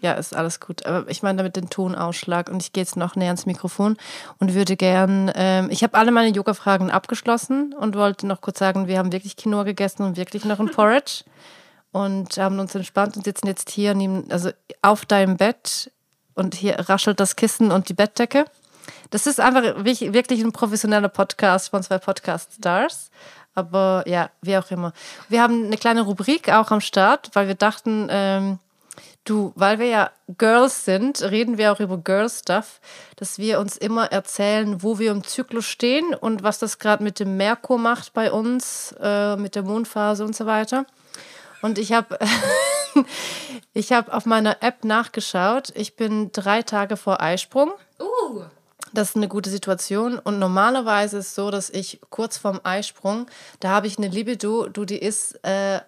ja, 0.00 0.12
ist 0.12 0.34
alles 0.34 0.60
gut. 0.60 0.86
Aber 0.86 1.08
ich 1.10 1.22
meine 1.22 1.38
damit 1.38 1.56
den 1.56 1.70
Tonausschlag 1.70 2.48
und 2.48 2.62
ich 2.62 2.72
gehe 2.72 2.82
jetzt 2.82 2.96
noch 2.96 3.16
näher 3.16 3.28
ans 3.28 3.46
Mikrofon 3.46 3.96
und 4.38 4.54
würde 4.54 4.76
gern, 4.76 5.30
ähm, 5.34 5.68
ich 5.70 5.82
habe 5.82 5.96
alle 5.98 6.10
meine 6.10 6.34
Yoga-Fragen 6.34 6.90
abgeschlossen 6.90 7.74
und 7.74 7.96
wollte 7.96 8.26
noch 8.26 8.40
kurz 8.40 8.58
sagen, 8.58 8.86
wir 8.86 8.98
haben 8.98 9.12
wirklich 9.12 9.36
Quinoa 9.36 9.64
gegessen 9.64 10.04
und 10.04 10.16
wirklich 10.16 10.44
noch 10.44 10.60
ein 10.60 10.70
Porridge 10.70 11.24
und 11.92 12.36
haben 12.36 12.58
uns 12.58 12.74
entspannt 12.74 13.16
und 13.16 13.24
sitzen 13.24 13.46
jetzt 13.46 13.70
hier 13.70 13.94
neben, 13.94 14.30
also 14.30 14.50
auf 14.82 15.04
deinem 15.04 15.36
Bett 15.36 15.90
und 16.34 16.54
hier 16.54 16.78
raschelt 16.88 17.18
das 17.20 17.36
Kissen 17.36 17.72
und 17.72 17.88
die 17.88 17.94
Bettdecke. 17.94 18.44
Das 19.10 19.26
ist 19.26 19.40
einfach 19.40 19.62
wirklich 19.84 20.42
ein 20.42 20.52
professioneller 20.52 21.08
Podcast 21.08 21.70
von 21.70 21.82
zwei 21.82 21.98
Podcast-Stars. 21.98 23.10
Aber 23.54 24.04
ja, 24.06 24.30
wie 24.40 24.56
auch 24.56 24.70
immer. 24.70 24.92
Wir 25.28 25.42
haben 25.42 25.64
eine 25.64 25.76
kleine 25.76 26.02
Rubrik 26.02 26.48
auch 26.48 26.70
am 26.70 26.80
Start, 26.80 27.30
weil 27.32 27.48
wir 27.48 27.56
dachten, 27.56 28.06
ähm, 28.08 28.58
Du, 29.28 29.52
weil 29.56 29.78
wir 29.78 29.88
ja 29.88 30.10
Girls 30.38 30.86
sind, 30.86 31.20
reden 31.20 31.58
wir 31.58 31.70
auch 31.70 31.80
über 31.80 31.98
Girl-Stuff, 31.98 32.80
dass 33.16 33.36
wir 33.36 33.60
uns 33.60 33.76
immer 33.76 34.06
erzählen, 34.10 34.82
wo 34.82 34.98
wir 34.98 35.10
im 35.10 35.22
Zyklus 35.22 35.66
stehen 35.66 36.14
und 36.14 36.42
was 36.42 36.58
das 36.58 36.78
gerade 36.78 37.04
mit 37.04 37.20
dem 37.20 37.36
Merkur 37.36 37.76
macht 37.76 38.14
bei 38.14 38.32
uns, 38.32 38.94
äh, 38.98 39.36
mit 39.36 39.54
der 39.54 39.64
Mondphase 39.64 40.24
und 40.24 40.34
so 40.34 40.46
weiter. 40.46 40.86
Und 41.60 41.76
ich 41.76 41.92
habe 41.92 42.18
ich 43.74 43.92
hab 43.92 44.14
auf 44.14 44.24
meiner 44.24 44.62
App 44.62 44.84
nachgeschaut. 44.84 45.72
Ich 45.74 45.94
bin 45.94 46.32
drei 46.32 46.62
Tage 46.62 46.96
vor 46.96 47.20
Eisprung. 47.20 47.72
Uh. 48.00 48.44
Das 48.94 49.10
ist 49.10 49.16
eine 49.16 49.28
gute 49.28 49.50
Situation. 49.50 50.18
Und 50.18 50.38
normalerweise 50.38 51.18
ist 51.18 51.26
es 51.26 51.34
so, 51.34 51.50
dass 51.50 51.68
ich 51.68 52.00
kurz 52.08 52.38
vorm 52.38 52.60
Eisprung, 52.64 53.26
da 53.60 53.68
habe 53.68 53.88
ich 53.88 53.98
eine 53.98 54.08
Libido, 54.08 54.70
du, 54.70 54.86
die 54.86 54.96
ist 54.96 55.32
äh, 55.44 55.80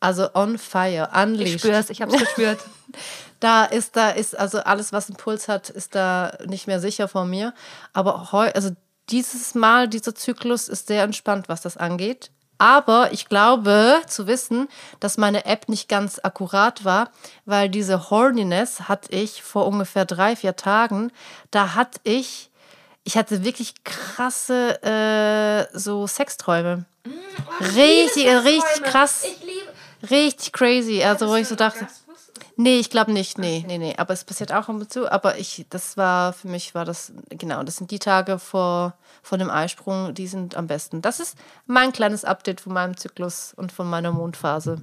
also 0.00 0.28
on 0.34 0.58
fire, 0.58 1.08
unleashed. 1.14 1.56
Ich 1.56 1.60
spür's, 1.60 1.90
ich 1.90 2.02
hab's 2.02 2.16
gespürt. 2.16 2.58
da 3.40 3.64
ist, 3.64 3.96
da 3.96 4.10
ist, 4.10 4.38
also 4.38 4.60
alles, 4.60 4.92
was 4.92 5.08
einen 5.08 5.16
Puls 5.16 5.48
hat, 5.48 5.70
ist 5.70 5.94
da 5.94 6.36
nicht 6.46 6.66
mehr 6.66 6.80
sicher 6.80 7.08
vor 7.08 7.24
mir. 7.24 7.54
Aber 7.92 8.32
heu, 8.32 8.50
also 8.54 8.70
dieses 9.10 9.54
Mal, 9.54 9.88
dieser 9.88 10.14
Zyklus 10.14 10.68
ist 10.68 10.86
sehr 10.86 11.02
entspannt, 11.02 11.48
was 11.48 11.60
das 11.62 11.76
angeht. 11.76 12.30
Aber 12.58 13.10
ich 13.12 13.26
glaube 13.26 14.02
zu 14.06 14.26
wissen, 14.26 14.68
dass 15.00 15.16
meine 15.16 15.46
App 15.46 15.70
nicht 15.70 15.88
ganz 15.88 16.20
akkurat 16.22 16.84
war, 16.84 17.10
weil 17.46 17.70
diese 17.70 18.10
Horniness 18.10 18.82
hatte 18.82 19.12
ich 19.12 19.42
vor 19.42 19.66
ungefähr 19.66 20.04
drei, 20.04 20.36
vier 20.36 20.56
Tagen. 20.56 21.10
Da 21.50 21.74
hatte 21.74 22.00
ich, 22.04 22.50
ich 23.02 23.16
hatte 23.16 23.44
wirklich 23.44 23.82
krasse 23.84 24.82
äh, 24.82 25.78
so 25.78 26.06
Sexträume. 26.06 26.84
Mm, 27.04 27.10
oh, 27.10 27.64
richtig, 27.64 28.26
richtig 28.26 28.82
krass. 28.82 29.24
Richtig 30.08 30.52
crazy. 30.52 31.02
Also, 31.02 31.28
wo 31.28 31.34
ich 31.34 31.48
so 31.48 31.56
dachte. 31.56 31.86
Nee, 32.56 32.78
ich 32.78 32.90
glaube 32.90 33.12
nicht. 33.12 33.38
Nee, 33.38 33.64
nee, 33.66 33.78
nee. 33.78 33.94
Aber 33.96 34.12
es 34.12 34.24
passiert 34.24 34.52
auch 34.52 34.68
immer 34.68 34.88
zu. 34.88 35.10
Aber 35.10 35.38
ich, 35.38 35.66
das 35.70 35.96
war, 35.96 36.32
für 36.32 36.48
mich 36.48 36.74
war 36.74 36.84
das, 36.84 37.12
genau, 37.30 37.62
das 37.62 37.76
sind 37.76 37.90
die 37.90 37.98
Tage 37.98 38.38
vor, 38.38 38.94
vor 39.22 39.38
dem 39.38 39.50
Eisprung, 39.50 40.14
die 40.14 40.26
sind 40.26 40.56
am 40.56 40.66
besten. 40.66 41.02
Das 41.02 41.20
ist 41.20 41.36
mein 41.66 41.92
kleines 41.92 42.24
Update 42.24 42.60
von 42.60 42.72
meinem 42.72 42.96
Zyklus 42.96 43.54
und 43.56 43.72
von 43.72 43.88
meiner 43.88 44.12
Mondphase. 44.12 44.78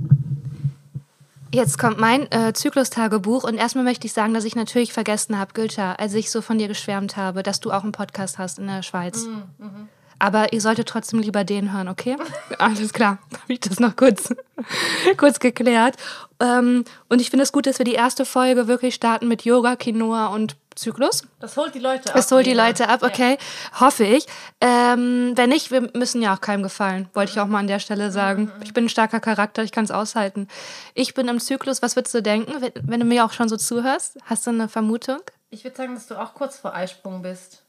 Jetzt 1.54 1.80
kommt 1.80 1.98
mein 1.98 2.30
äh, 2.32 2.54
Zyklustagebuch 2.54 3.44
und 3.44 3.56
erstmal 3.56 3.86
möchte 3.86 4.06
ich 4.06 4.14
sagen, 4.14 4.34
dass 4.34 4.44
ich 4.44 4.56
natürlich 4.56 4.92
vergessen 4.92 5.40
habe, 5.40 5.54
Gülscha, 5.54 5.94
als 5.94 6.14
ich 6.14 6.30
so 6.30 6.42
von 6.42 6.58
dir 6.58 6.68
geschwärmt 6.68 7.16
habe, 7.16 7.42
dass 7.42 7.60
du 7.60 7.72
auch 7.72 7.84
einen 7.84 7.94
Podcast 7.94 8.38
hast 8.38 8.60
in 8.60 8.68
der 8.68 8.84
Schweiz. 8.84 9.26
Mhm, 9.26 9.44
mh. 9.58 9.87
Aber 10.20 10.54
ihr 10.54 10.62
solltet 10.62 10.90
trotzdem 10.90 11.20
lieber 11.20 11.44
den 11.44 11.74
hören, 11.74 11.88
okay? 11.88 12.18
Alles 12.60 12.94
klar, 12.94 13.20
habe 13.34 13.54
ich 13.54 13.60
das 13.60 13.80
noch 13.80 13.96
kurz, 13.96 14.34
kurz 15.18 15.40
geklärt. 15.40 15.96
Ähm, 16.40 16.86
und 17.10 17.22
ich 17.22 17.30
finde 17.30 17.44
es 17.44 17.52
gut, 17.52 17.66
dass 17.66 17.80
wir 17.80 17.86
die 17.86 17.94
erste 17.94 18.26
Folge 18.26 18.68
wirklich 18.68 18.96
starten 18.96 19.28
mit 19.28 19.44
Yoga, 19.44 19.76
Quinoa 19.76 20.28
und 20.28 20.56
Zyklus. 20.76 21.24
Das 21.40 21.58
holt 21.58 21.74
die 21.74 21.80
Leute 21.80 22.10
ab. 22.10 22.16
Das 22.16 22.32
holt 22.32 22.46
die 22.46 22.54
Leute 22.54 22.88
ab, 22.88 23.02
okay. 23.02 23.38
Ja. 23.40 23.82
Hoffe 23.82 24.06
ich. 24.06 24.28
Ähm, 24.62 25.34
wenn 25.36 25.50
nicht, 25.50 25.72
wir 25.72 25.90
müssen 25.94 26.22
ja 26.22 26.36
auch 26.36 26.42
keinem 26.42 26.62
gefallen, 26.62 27.10
wollte 27.14 27.32
ich 27.32 27.40
auch 27.40 27.48
mal 27.48 27.60
an 27.60 27.68
der 27.68 27.80
Stelle 27.80 28.12
sagen. 28.12 28.52
Mhm. 28.56 28.64
Ich 28.64 28.74
bin 28.74 28.86
ein 28.86 28.90
starker 28.90 29.20
Charakter, 29.20 29.64
ich 29.64 29.72
kann 29.72 29.86
es 29.86 29.92
aushalten. 29.92 30.48
Ich 30.94 31.16
bin 31.16 31.28
im 31.28 31.40
Zyklus, 31.40 31.82
was 31.82 31.96
würdest 31.96 32.14
du 32.14 32.22
denken, 32.22 32.62
wenn, 32.62 32.72
wenn 32.84 33.00
du 33.00 33.06
mir 33.06 33.26
auch 33.26 33.34
schon 33.34 33.50
so 33.50 33.58
zuhörst? 33.58 34.18
Hast 34.26 34.46
du 34.46 34.52
eine 34.52 34.70
Vermutung? 34.70 35.22
Ich 35.50 35.64
würde 35.64 35.78
sagen, 35.78 35.96
dass 35.96 36.08
du 36.08 36.22
auch 36.22 36.34
kurz 36.34 36.60
vor 36.60 36.76
Eisprung 36.76 37.22
bist. 37.22 37.64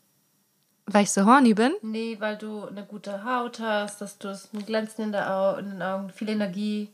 Weil 0.91 1.03
ich 1.05 1.11
so 1.11 1.27
horny 1.27 1.53
bin? 1.53 1.75
Nee, 1.83 2.17
weil 2.19 2.37
du 2.39 2.65
eine 2.67 2.83
gute 2.83 3.23
Haut 3.23 3.61
hast, 3.61 4.01
dass 4.01 4.17
du 4.19 4.29
ein 4.29 4.65
Glänzen 4.65 5.05
in, 5.05 5.13
der 5.13 5.57
in 5.61 5.71
den 5.71 5.83
Augen, 5.83 6.11
viel 6.11 6.31
Energie. 6.31 6.89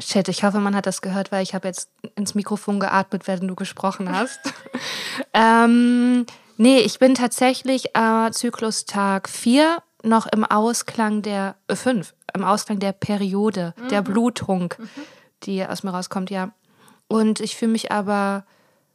Shit, 0.00 0.28
ich 0.28 0.44
hoffe, 0.44 0.58
man 0.60 0.74
hat 0.74 0.86
das 0.86 1.02
gehört, 1.02 1.30
weil 1.30 1.42
ich 1.42 1.54
habe 1.54 1.68
jetzt 1.68 1.90
ins 2.16 2.34
Mikrofon 2.34 2.80
geatmet, 2.80 3.28
während 3.28 3.48
du 3.50 3.54
gesprochen 3.54 4.10
hast. 4.10 4.40
ähm, 5.34 6.24
nee, 6.56 6.78
ich 6.78 6.98
bin 6.98 7.14
tatsächlich 7.14 7.94
äh, 7.94 8.30
Zyklustag 8.30 9.28
4 9.28 9.82
noch 10.02 10.26
im 10.26 10.44
Ausklang 10.44 11.20
der, 11.20 11.56
äh, 11.68 11.76
5, 11.76 12.14
im 12.34 12.44
Ausklang 12.44 12.78
der 12.78 12.92
Periode, 12.92 13.74
mhm. 13.76 13.88
der 13.88 14.00
Blutung, 14.00 14.74
mhm. 14.78 14.88
die 15.42 15.64
aus 15.64 15.82
mir 15.82 15.90
rauskommt, 15.90 16.30
ja. 16.30 16.52
Und 17.08 17.40
ich 17.40 17.56
fühle 17.56 17.72
mich 17.72 17.92
aber 17.92 18.46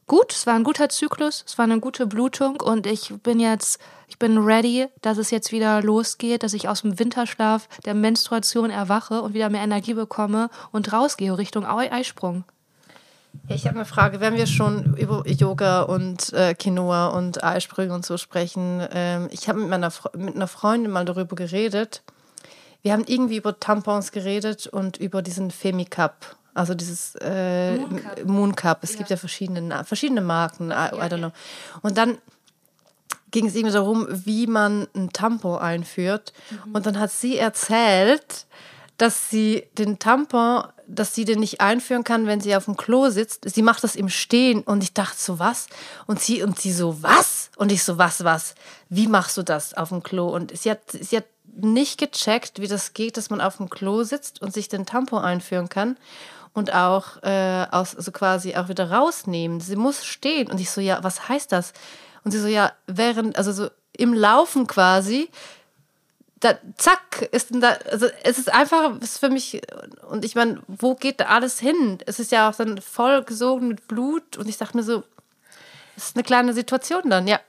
gut, 0.09 0.33
es 0.33 0.45
war 0.45 0.55
ein 0.55 0.65
guter 0.65 0.89
Zyklus, 0.89 1.45
es 1.47 1.57
war 1.57 1.63
eine 1.63 1.79
gute 1.79 2.05
Blutung 2.07 2.59
und 2.59 2.85
ich 2.85 3.13
bin 3.23 3.39
jetzt, 3.39 3.79
ich 4.07 4.19
bin 4.19 4.39
ready, 4.39 4.87
dass 5.01 5.17
es 5.17 5.31
jetzt 5.31 5.53
wieder 5.53 5.81
losgeht, 5.81 6.43
dass 6.43 6.53
ich 6.53 6.67
aus 6.67 6.81
dem 6.81 6.99
Winterschlaf 6.99 7.69
der 7.85 7.93
Menstruation 7.93 8.71
erwache 8.71 9.21
und 9.21 9.33
wieder 9.33 9.49
mehr 9.49 9.61
Energie 9.61 9.93
bekomme 9.93 10.49
und 10.71 10.91
rausgehe 10.91 11.37
Richtung 11.37 11.63
Eisprung. 11.65 12.43
Ich 13.47 13.67
habe 13.67 13.75
eine 13.75 13.85
Frage, 13.85 14.19
wenn 14.19 14.35
wir 14.35 14.47
schon 14.47 14.95
über 14.95 15.23
Yoga 15.27 15.83
und 15.83 16.33
äh, 16.33 16.55
Quinoa 16.55 17.09
und 17.09 17.43
Eisprünge 17.43 17.93
und 17.93 18.03
so 18.03 18.17
sprechen. 18.17 18.85
Ähm, 18.91 19.27
ich 19.31 19.47
habe 19.47 19.59
mit, 19.59 19.69
mit 20.17 20.35
einer 20.35 20.47
Freundin 20.47 20.91
mal 20.91 21.05
darüber 21.05 21.35
geredet. 21.35 22.01
Wir 22.81 22.93
haben 22.93 23.03
irgendwie 23.05 23.37
über 23.37 23.59
Tampons 23.59 24.11
geredet 24.11 24.65
und 24.65 24.97
über 24.97 25.21
diesen 25.21 25.51
Femicup. 25.51 26.38
Also 26.59 26.73
dieses 26.73 27.15
äh, 27.21 27.77
Mooncup. 27.77 28.25
Mooncup. 28.25 28.77
Es 28.81 28.91
ja. 28.91 28.97
gibt 28.97 29.09
ja 29.09 29.15
verschiedene, 29.15 29.85
verschiedene 29.85 30.19
Marken, 30.19 30.71
I, 30.71 30.93
I 30.93 31.07
don't 31.07 31.19
know. 31.19 31.31
Und 31.81 31.97
dann 31.97 32.17
ging 33.31 33.47
es 33.47 33.55
irgendwie 33.55 33.71
darum, 33.71 34.05
wie 34.09 34.45
man 34.45 34.85
ein 34.93 35.13
Tampon 35.13 35.57
einführt. 35.57 36.33
Mhm. 36.49 36.75
Und 36.75 36.85
dann 36.85 36.99
hat 36.99 37.11
sie 37.11 37.37
erzählt, 37.37 38.45
dass 38.97 39.29
sie 39.29 39.69
den 39.77 39.99
Tampon, 39.99 40.63
dass 40.85 41.15
sie 41.15 41.23
den 41.23 41.39
nicht 41.39 41.61
einführen 41.61 42.03
kann, 42.03 42.27
wenn 42.27 42.41
sie 42.41 42.53
auf 42.57 42.65
dem 42.65 42.75
Klo 42.75 43.09
sitzt. 43.09 43.49
Sie 43.49 43.61
macht 43.61 43.85
das 43.85 43.95
im 43.95 44.09
Stehen 44.09 44.61
und 44.63 44.83
ich 44.83 44.93
dachte 44.93 45.17
so, 45.17 45.39
was? 45.39 45.67
Und 46.07 46.19
sie, 46.19 46.43
und 46.43 46.59
sie 46.59 46.73
so, 46.73 47.01
was? 47.01 47.51
Und 47.55 47.71
ich 47.71 47.85
so, 47.85 47.97
was, 47.97 48.25
was? 48.25 48.53
Wie 48.89 49.07
machst 49.07 49.37
du 49.37 49.43
das 49.43 49.75
auf 49.75 49.89
dem 49.89 50.03
Klo? 50.03 50.27
Und 50.27 50.57
sie 50.57 50.71
hat, 50.71 50.81
sie 50.91 51.15
hat 51.15 51.25
nicht 51.61 51.97
gecheckt, 51.97 52.59
wie 52.59 52.67
das 52.67 52.93
geht, 52.93 53.15
dass 53.15 53.29
man 53.29 53.39
auf 53.39 53.57
dem 53.57 53.69
Klo 53.69 54.03
sitzt 54.03 54.41
und 54.41 54.53
sich 54.53 54.67
den 54.67 54.85
Tampon 54.85 55.23
einführen 55.23 55.69
kann 55.69 55.95
und 56.53 56.73
auch 56.73 57.21
äh, 57.23 57.65
aus, 57.71 57.91
so 57.91 58.11
quasi 58.11 58.55
auch 58.55 58.69
wieder 58.69 58.91
rausnehmen. 58.91 59.59
Sie 59.59 59.75
muss 59.75 60.05
stehen. 60.05 60.49
Und 60.49 60.59
ich 60.59 60.69
so, 60.69 60.81
ja, 60.81 61.03
was 61.03 61.29
heißt 61.29 61.51
das? 61.51 61.73
Und 62.23 62.31
sie 62.31 62.39
so, 62.39 62.47
ja, 62.47 62.71
während, 62.87 63.37
also 63.37 63.51
so 63.51 63.69
im 63.93 64.13
Laufen 64.13 64.67
quasi, 64.67 65.29
da, 66.39 66.57
zack, 66.77 67.27
ist 67.31 67.49
da, 67.51 67.77
also 67.91 68.07
es 68.23 68.37
ist 68.37 68.53
einfach, 68.53 68.99
ist 69.01 69.19
für 69.19 69.29
mich, 69.29 69.61
und 70.09 70.23
ich 70.23 70.35
meine, 70.35 70.61
wo 70.67 70.95
geht 70.95 71.19
da 71.19 71.25
alles 71.25 71.59
hin? 71.59 71.97
Es 72.05 72.19
ist 72.19 72.31
ja 72.31 72.49
auch 72.49 72.55
dann 72.55 72.79
voll 72.79 73.23
gesogen 73.23 73.67
mit 73.67 73.87
Blut 73.87 74.37
und 74.37 74.47
ich 74.47 74.57
dachte 74.57 74.77
mir 74.77 74.83
so, 74.83 75.03
es 75.97 76.05
ist 76.05 76.15
eine 76.15 76.23
kleine 76.23 76.53
Situation 76.53 77.09
dann, 77.09 77.27
ja. 77.27 77.39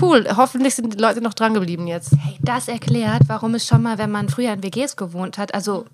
Cool, 0.00 0.28
hoffentlich 0.36 0.76
sind 0.76 0.94
die 0.94 0.98
Leute 0.98 1.20
noch 1.20 1.34
dran 1.34 1.54
geblieben 1.54 1.88
jetzt. 1.88 2.12
Hey, 2.16 2.38
das 2.40 2.68
erklärt, 2.68 3.22
warum 3.26 3.54
es 3.56 3.66
schon 3.66 3.82
mal, 3.82 3.98
wenn 3.98 4.12
man 4.12 4.28
früher 4.28 4.52
in 4.52 4.62
WGs 4.62 4.96
gewohnt 4.96 5.38
hat, 5.38 5.54
also 5.54 5.86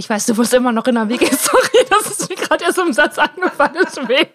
ich 0.00 0.08
weiß, 0.08 0.24
du 0.26 0.36
wirst 0.38 0.54
immer 0.54 0.72
noch 0.72 0.86
in 0.86 0.94
der 0.94 1.08
WG. 1.08 1.26
Sorry, 1.30 1.86
das 1.90 2.10
ist 2.10 2.28
mir 2.30 2.36
gerade 2.36 2.64
erst 2.64 2.78
im 2.78 2.92
Satz 2.92 3.18
angefallen. 3.18 3.76
Deswegen 3.84 4.30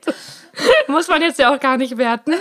muss 0.87 1.07
man 1.07 1.21
jetzt 1.23 1.39
ja 1.39 1.53
auch 1.53 1.59
gar 1.59 1.77
nicht 1.77 1.97
werten. 1.97 2.33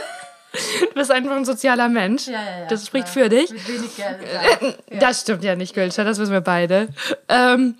Du 0.52 0.95
bist 0.95 1.11
einfach 1.11 1.35
ein 1.35 1.47
sozialer 1.47 1.88
Mensch. 1.88 2.26
Ja, 2.26 2.35
ja, 2.35 2.61
ja, 2.61 2.66
das 2.69 2.87
spricht 2.87 3.09
für 3.09 3.31
dich. 3.31 3.50
Mit 3.50 3.66
wenig 3.66 3.97
Geld. 3.97 4.78
Das 5.00 5.23
stimmt 5.23 5.43
ja 5.43 5.57
nicht, 5.57 5.75
Gülscha, 5.75 6.04
das 6.04 6.19
wissen 6.19 6.33
wir 6.33 6.43
beide. 6.43 6.88
Ähm, 7.28 7.76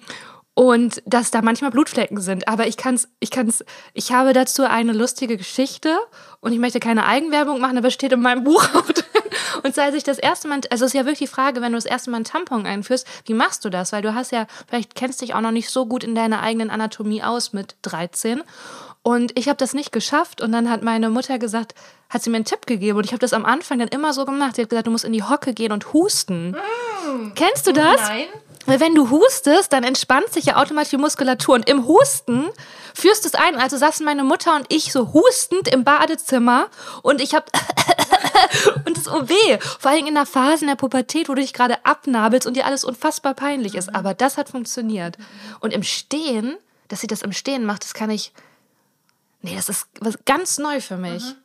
und 0.55 1.03
dass 1.05 1.31
da 1.31 1.43
manchmal 1.43 1.71
Blutflecken 1.71 2.21
sind. 2.21 2.49
Aber 2.49 2.67
ich 2.67 2.77
kann's, 2.77 3.09
ich 3.21 3.31
kann's, 3.31 3.65
ich 3.93 4.13
habe 4.13 4.33
dazu 4.33 4.65
eine 4.65 4.93
lustige 4.93 5.37
Geschichte 5.37 5.97
und 6.41 6.53
ich 6.53 6.59
möchte 6.59 6.81
keine 6.81 7.07
Eigenwerbung 7.07 7.61
machen, 7.61 7.77
aber 7.77 7.89
es 7.89 7.95
steht 7.95 8.13
in 8.13 8.21
meinem 8.23 8.45
Buch 8.45 8.65
auch 8.75 8.87
drin. 8.91 9.04
Und 9.65 9.79
als 9.79 9.95
ich 9.95 10.05
das 10.05 10.19
erste 10.19 10.47
Mal, 10.47 10.61
also 10.71 10.85
es 10.85 10.91
ist 10.91 10.95
ja 10.95 11.07
wirklich 11.07 11.31
die 11.31 11.35
Frage, 11.35 11.63
wenn 11.63 11.73
du 11.73 11.79
das 11.79 11.87
erste 11.87 12.11
Mal 12.11 12.19
einen 12.19 12.27
Tampon 12.27 12.67
einführst, 12.67 13.07
wie 13.25 13.33
machst 13.33 13.65
du 13.65 13.71
das? 13.71 13.93
Weil 13.93 14.03
du 14.03 14.15
hast 14.15 14.31
ja, 14.31 14.47
vielleicht 14.69 14.95
kennst 14.95 15.23
dich 15.23 15.35
auch 15.35 15.41
noch 15.41 15.53
nicht 15.53 15.71
so 15.71 15.87
gut 15.87 16.05
in 16.05 16.15
deiner 16.15 16.43
eigenen 16.43 16.71
Anatomie 16.71 17.23
aus 17.23 17.55
mit 17.55 17.75
13. 17.83 18.43
Und 19.03 19.39
ich 19.39 19.49
habe 19.49 19.57
das 19.57 19.73
nicht 19.73 19.91
geschafft 19.91 20.43
und 20.43 20.53
dann 20.53 20.71
hat 20.71 20.83
meine 20.83 21.09
Mutter 21.09 21.39
gesagt, 21.39 21.75
hat 22.11 22.23
sie 22.23 22.31
mir 22.31 22.37
einen 22.37 22.45
Tipp 22.45 22.67
gegeben 22.67 22.99
und 22.99 23.05
ich 23.05 23.13
habe 23.13 23.21
das 23.21 23.33
am 23.33 23.47
Anfang 23.47 23.79
dann 23.79 23.89
immer 23.89 24.13
so 24.13 24.27
gemacht. 24.27 24.57
Sie 24.57 24.63
hat 24.63 24.69
gesagt, 24.69 24.87
du 24.87 24.91
musst 24.91 25.05
in 25.05 25.13
die 25.13 25.23
Hocke 25.23 25.55
gehen 25.55 25.73
und 25.73 25.95
husten. 25.95 26.51
Mm. 26.51 27.33
Kennst 27.35 27.67
du 27.67 27.73
das? 27.73 28.01
Nein. 28.03 28.25
Weil 28.67 28.81
wenn 28.81 28.95
du 28.95 29.11
hustest, 29.11 29.73
dann 29.73 29.85
entspannt 29.85 30.33
sich 30.33 30.47
ja 30.47 30.57
automatisch 30.57 30.91
die 30.91 30.97
Muskulatur. 30.97 31.55
Und 31.55 31.69
im 31.69 31.87
Husten 31.87 32.49
führst 32.95 33.25
du 33.25 33.29
es 33.29 33.35
ein. 33.35 33.57
Also 33.57 33.77
saßen 33.77 34.05
meine 34.05 34.25
Mutter 34.25 34.55
und 34.57 34.67
ich 34.69 34.93
so 34.93 35.13
hustend 35.13 35.69
im 35.69 35.85
Badezimmer 35.85 36.69
und 37.03 37.21
ich 37.21 37.35
habe 37.35 37.47
und 38.87 38.97
es 38.97 39.09
oh 39.09 39.29
weh. 39.29 39.59
Vor 39.79 39.91
allem 39.91 40.07
in 40.07 40.15
der 40.15 40.27
Phase 40.27 40.65
in 40.65 40.69
der 40.69 40.77
Pubertät, 40.77 41.29
wo 41.29 41.35
du 41.35 41.43
dich 41.43 41.53
gerade 41.53 41.85
abnabelst 41.85 42.47
und 42.47 42.55
dir 42.55 42.67
alles 42.67 42.85
unfassbar 42.85 43.35
peinlich 43.35 43.75
ist. 43.75 43.95
Aber 43.95 44.15
das 44.15 44.39
hat 44.39 44.49
funktioniert. 44.49 45.19
Und 45.61 45.73
im 45.73 45.83
Stehen, 45.83 46.57
dass 46.89 47.01
sie 47.01 47.07
das 47.07 47.23
im 47.23 47.33
Stehen 47.33 47.65
macht, 47.67 47.85
das 47.85 47.95
kann 47.95 48.11
ich. 48.11 48.33
Nee, 49.43 49.57
das 49.57 49.69
ist 49.69 49.87
was 50.01 50.19
ganz 50.25 50.59
neu 50.59 50.81
für 50.81 50.97
mich. 50.97 51.23
Mhm. 51.23 51.44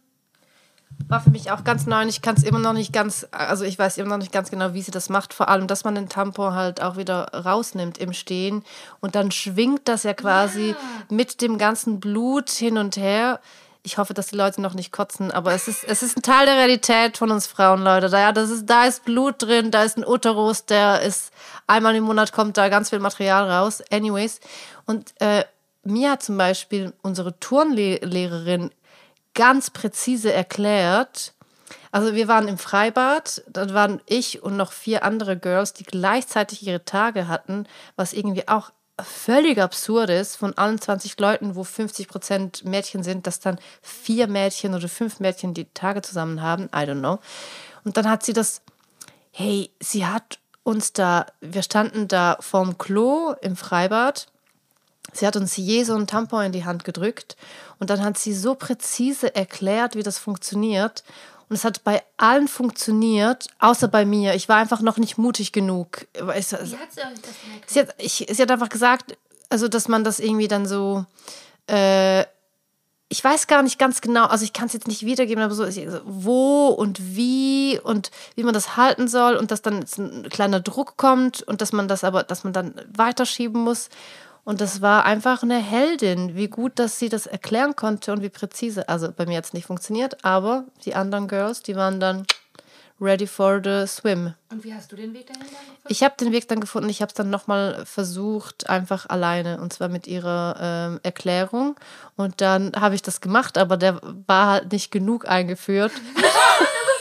War 1.08 1.22
für 1.22 1.32
mich 1.32 1.52
auch 1.52 1.64
ganz 1.64 1.88
neu 1.88 2.02
und 2.02 2.10
ich 2.10 2.22
kann 2.22 2.36
es 2.36 2.44
immer 2.44 2.60
noch 2.60 2.74
nicht 2.74 2.94
ganz, 2.94 3.28
also 3.32 3.64
ich 3.64 3.80
weiß 3.80 3.98
immer 3.98 4.10
noch 4.10 4.18
nicht 4.18 4.32
ganz 4.32 4.52
genau, 4.52 4.74
wie 4.74 4.82
sie 4.82 4.92
das 4.92 5.10
macht. 5.10 5.34
Vor 5.34 5.50
allem, 5.50 5.66
dass 5.66 5.84
man 5.84 5.96
den 5.96 6.10
Tampon 6.10 6.54
halt 6.54 6.82
auch 6.82 6.98
wieder 6.98 7.32
rausnimmt 7.34 7.98
im 7.98 8.14
Stehen 8.14 8.64
und 9.00 9.16
dann 9.16 9.32
schwingt 9.32 9.88
das 9.88 10.04
ja 10.04 10.14
quasi 10.14 10.70
ja. 10.70 10.76
mit 11.10 11.42
dem 11.42 11.58
ganzen 11.58 12.00
Blut 12.00 12.50
hin 12.50 12.78
und 12.78 12.98
her. 12.98 13.40
Ich 13.82 13.98
hoffe, 13.98 14.14
dass 14.14 14.28
die 14.28 14.36
Leute 14.36 14.62
noch 14.62 14.74
nicht 14.74 14.92
kotzen, 14.92 15.32
aber 15.32 15.54
es 15.54 15.68
ist, 15.68 15.84
es 15.86 16.04
ist 16.04 16.18
ein 16.18 16.22
Teil 16.22 16.46
der 16.46 16.58
Realität 16.58 17.18
von 17.18 17.32
uns 17.32 17.48
Frauen, 17.48 17.82
Leute. 17.82 18.10
Da, 18.10 18.20
ja, 18.20 18.32
das 18.32 18.50
ist, 18.50 18.66
da 18.70 18.86
ist 18.86 19.06
Blut 19.06 19.42
drin, 19.42 19.72
da 19.72 19.84
ist 19.84 19.98
ein 19.98 20.06
Uterus, 20.06 20.66
der 20.66 21.02
ist 21.02 21.32
einmal 21.66 21.96
im 21.96 22.04
Monat 22.04 22.34
kommt 22.34 22.58
da 22.58 22.68
ganz 22.68 22.90
viel 22.90 23.00
Material 23.00 23.50
raus. 23.50 23.82
Anyways. 23.90 24.42
Und 24.86 25.14
äh, 25.22 25.46
Mia 25.84 26.20
zum 26.20 26.38
Beispiel, 26.38 26.94
unsere 27.02 27.40
Turnlehrerin, 27.40 28.72
ganz 29.40 29.70
präzise 29.70 30.34
erklärt. 30.34 31.34
Also 31.94 32.14
wir 32.14 32.28
waren 32.28 32.50
im 32.50 32.58
Freibad, 32.58 33.42
da 33.48 33.74
waren 33.74 34.02
ich 34.06 34.44
und 34.44 34.58
noch 34.58 34.74
vier 34.74 35.06
andere 35.06 35.38
Girls, 35.38 35.72
die 35.72 35.86
gleichzeitig 35.86 36.68
ihre 36.68 36.84
Tage 36.84 37.30
hatten, 37.30 37.66
was 37.96 38.12
irgendwie 38.12 38.50
auch 38.50 38.72
völlig 39.02 39.58
absurd 39.58 40.10
ist, 40.10 40.36
von 40.36 40.58
allen 40.58 40.82
20 40.82 41.18
Leuten, 41.22 41.56
wo 41.56 41.64
50 41.64 42.10
Prozent 42.10 42.66
Mädchen 42.66 43.02
sind, 43.02 43.28
dass 43.28 43.40
dann 43.40 43.60
vier 43.82 44.28
Mädchen 44.28 44.76
oder 44.76 44.90
fünf 44.90 45.22
Mädchen 45.22 45.54
die 45.54 45.72
Tage 45.74 46.02
zusammen 46.02 46.42
haben. 46.42 46.66
I 46.66 46.84
don't 46.84 47.00
know. 47.00 47.20
Und 47.86 47.96
dann 47.96 48.10
hat 48.10 48.24
sie 48.24 48.34
das, 48.34 48.62
hey, 49.32 49.72
sie 49.80 50.06
hat 50.06 50.40
uns 50.64 50.92
da, 50.92 51.28
wir 51.40 51.64
standen 51.64 52.10
da 52.10 52.36
vorm 52.42 52.78
Klo 52.78 53.36
im 53.42 53.56
Freibad. 53.56 54.28
Sie 55.14 55.26
hat 55.26 55.36
uns 55.36 55.58
je 55.58 55.84
so 55.84 55.96
einen 55.96 56.08
Tampon 56.08 56.46
in 56.46 56.52
die 56.52 56.66
Hand 56.66 56.84
gedrückt 56.84 57.36
und 57.80 57.90
dann 57.90 58.04
hat 58.04 58.18
sie 58.18 58.34
so 58.34 58.56
präzise 58.56 59.36
erklärt, 59.36 59.96
wie 59.96 60.04
das 60.04 60.20
funktioniert. 60.20 61.04
Und 61.50 61.56
es 61.56 61.64
hat 61.66 61.84
bei 61.84 62.04
allen 62.18 62.48
funktioniert, 62.48 63.48
außer 63.58 63.88
bei 63.88 64.06
mir. 64.06 64.36
Ich 64.36 64.48
war 64.48 64.58
einfach 64.58 64.82
noch 64.82 64.98
nicht 64.98 65.18
mutig 65.18 65.52
genug. 65.52 66.06
Ich, 66.14 66.22
Wie 66.22 66.78
hat 66.78 66.94
sie 66.94 67.02
euch 67.02 67.22
das 67.22 67.34
sie, 67.66 67.80
hat, 67.80 67.96
ich, 67.98 68.28
sie 68.30 68.42
hat 68.42 68.52
einfach 68.52 68.70
gesagt, 68.70 69.18
also 69.50 69.68
dass 69.68 69.88
man 69.88 70.04
das 70.04 70.20
irgendwie 70.20 70.48
dann 70.48 70.68
so, 70.68 71.06
äh, 71.68 72.22
ich 73.12 73.24
weiß 73.24 73.48
gar 73.48 73.64
nicht 73.64 73.80
ganz 73.80 74.02
genau, 74.02 74.26
also 74.28 74.44
ich 74.44 74.54
kann 74.54 74.68
es 74.68 74.74
jetzt 74.74 74.88
nicht 74.88 75.04
wiedergeben, 75.04 75.44
aber 75.44 75.56
so 75.56 75.66
wo 76.06 76.68
und 76.68 77.16
wie 77.16 77.80
und 77.84 78.12
wie 78.36 78.44
man 78.44 78.54
das 78.54 78.78
halten 78.78 79.08
soll 79.08 79.36
und 79.36 79.50
dass 79.50 79.64
dann 79.64 79.84
ein 79.98 80.30
kleiner 80.30 80.60
Druck 80.60 80.98
kommt 80.98 81.42
und 81.42 81.62
dass 81.62 81.74
man 81.74 81.88
das 81.88 82.04
aber, 82.04 82.22
dass 82.22 82.44
man 82.44 82.54
dann 82.54 82.76
weiterschieben 82.96 83.64
muss. 83.64 83.90
Und 84.50 84.62
das 84.62 84.82
war 84.82 85.06
einfach 85.06 85.44
eine 85.44 85.60
Heldin, 85.60 86.36
wie 86.36 86.48
gut, 86.48 86.80
dass 86.80 86.98
sie 86.98 87.08
das 87.08 87.28
erklären 87.28 87.76
konnte 87.76 88.12
und 88.12 88.24
wie 88.24 88.30
präzise. 88.30 88.90
Also 88.90 89.12
bei 89.12 89.28
mir 89.28 89.38
hat 89.38 89.46
es 89.46 89.54
nicht 89.54 89.68
funktioniert, 89.68 90.26
aber 90.26 90.64
die 90.86 90.96
anderen 90.96 91.28
Girls, 91.28 91.62
die 91.62 91.76
waren 91.76 92.00
dann 92.00 92.26
ready 93.00 93.28
for 93.28 93.62
the 93.64 93.86
swim. 93.86 94.34
Und 94.50 94.64
wie 94.64 94.74
hast 94.74 94.92
du 94.92 94.96
den 94.96 95.14
Weg 95.14 95.28
dahin 95.28 95.44
dann 95.44 95.52
gefunden? 95.52 95.88
Ich 95.88 96.02
habe 96.02 96.16
den 96.20 96.32
Weg 96.32 96.48
dann 96.48 96.62
gefunden. 96.62 96.90
Ich 96.90 97.04
habe 97.04 97.10
es 97.10 97.14
dann 97.14 97.30
nochmal 97.30 97.86
versucht, 97.86 98.68
einfach 98.72 99.08
alleine. 99.08 99.62
Und 99.62 99.72
zwar 99.72 99.88
mit 99.88 100.08
ihrer 100.08 100.56
ähm, 100.60 101.00
Erklärung. 101.04 101.76
Und 102.16 102.42
dann 102.42 102.72
habe 102.76 102.96
ich 102.96 103.04
das 103.04 103.22
gemacht, 103.22 103.56
aber 103.56 103.78
der 103.78 104.02
war 104.26 104.48
halt 104.48 104.72
nicht 104.72 104.90
genug 104.90 105.30
eingeführt. 105.30 105.92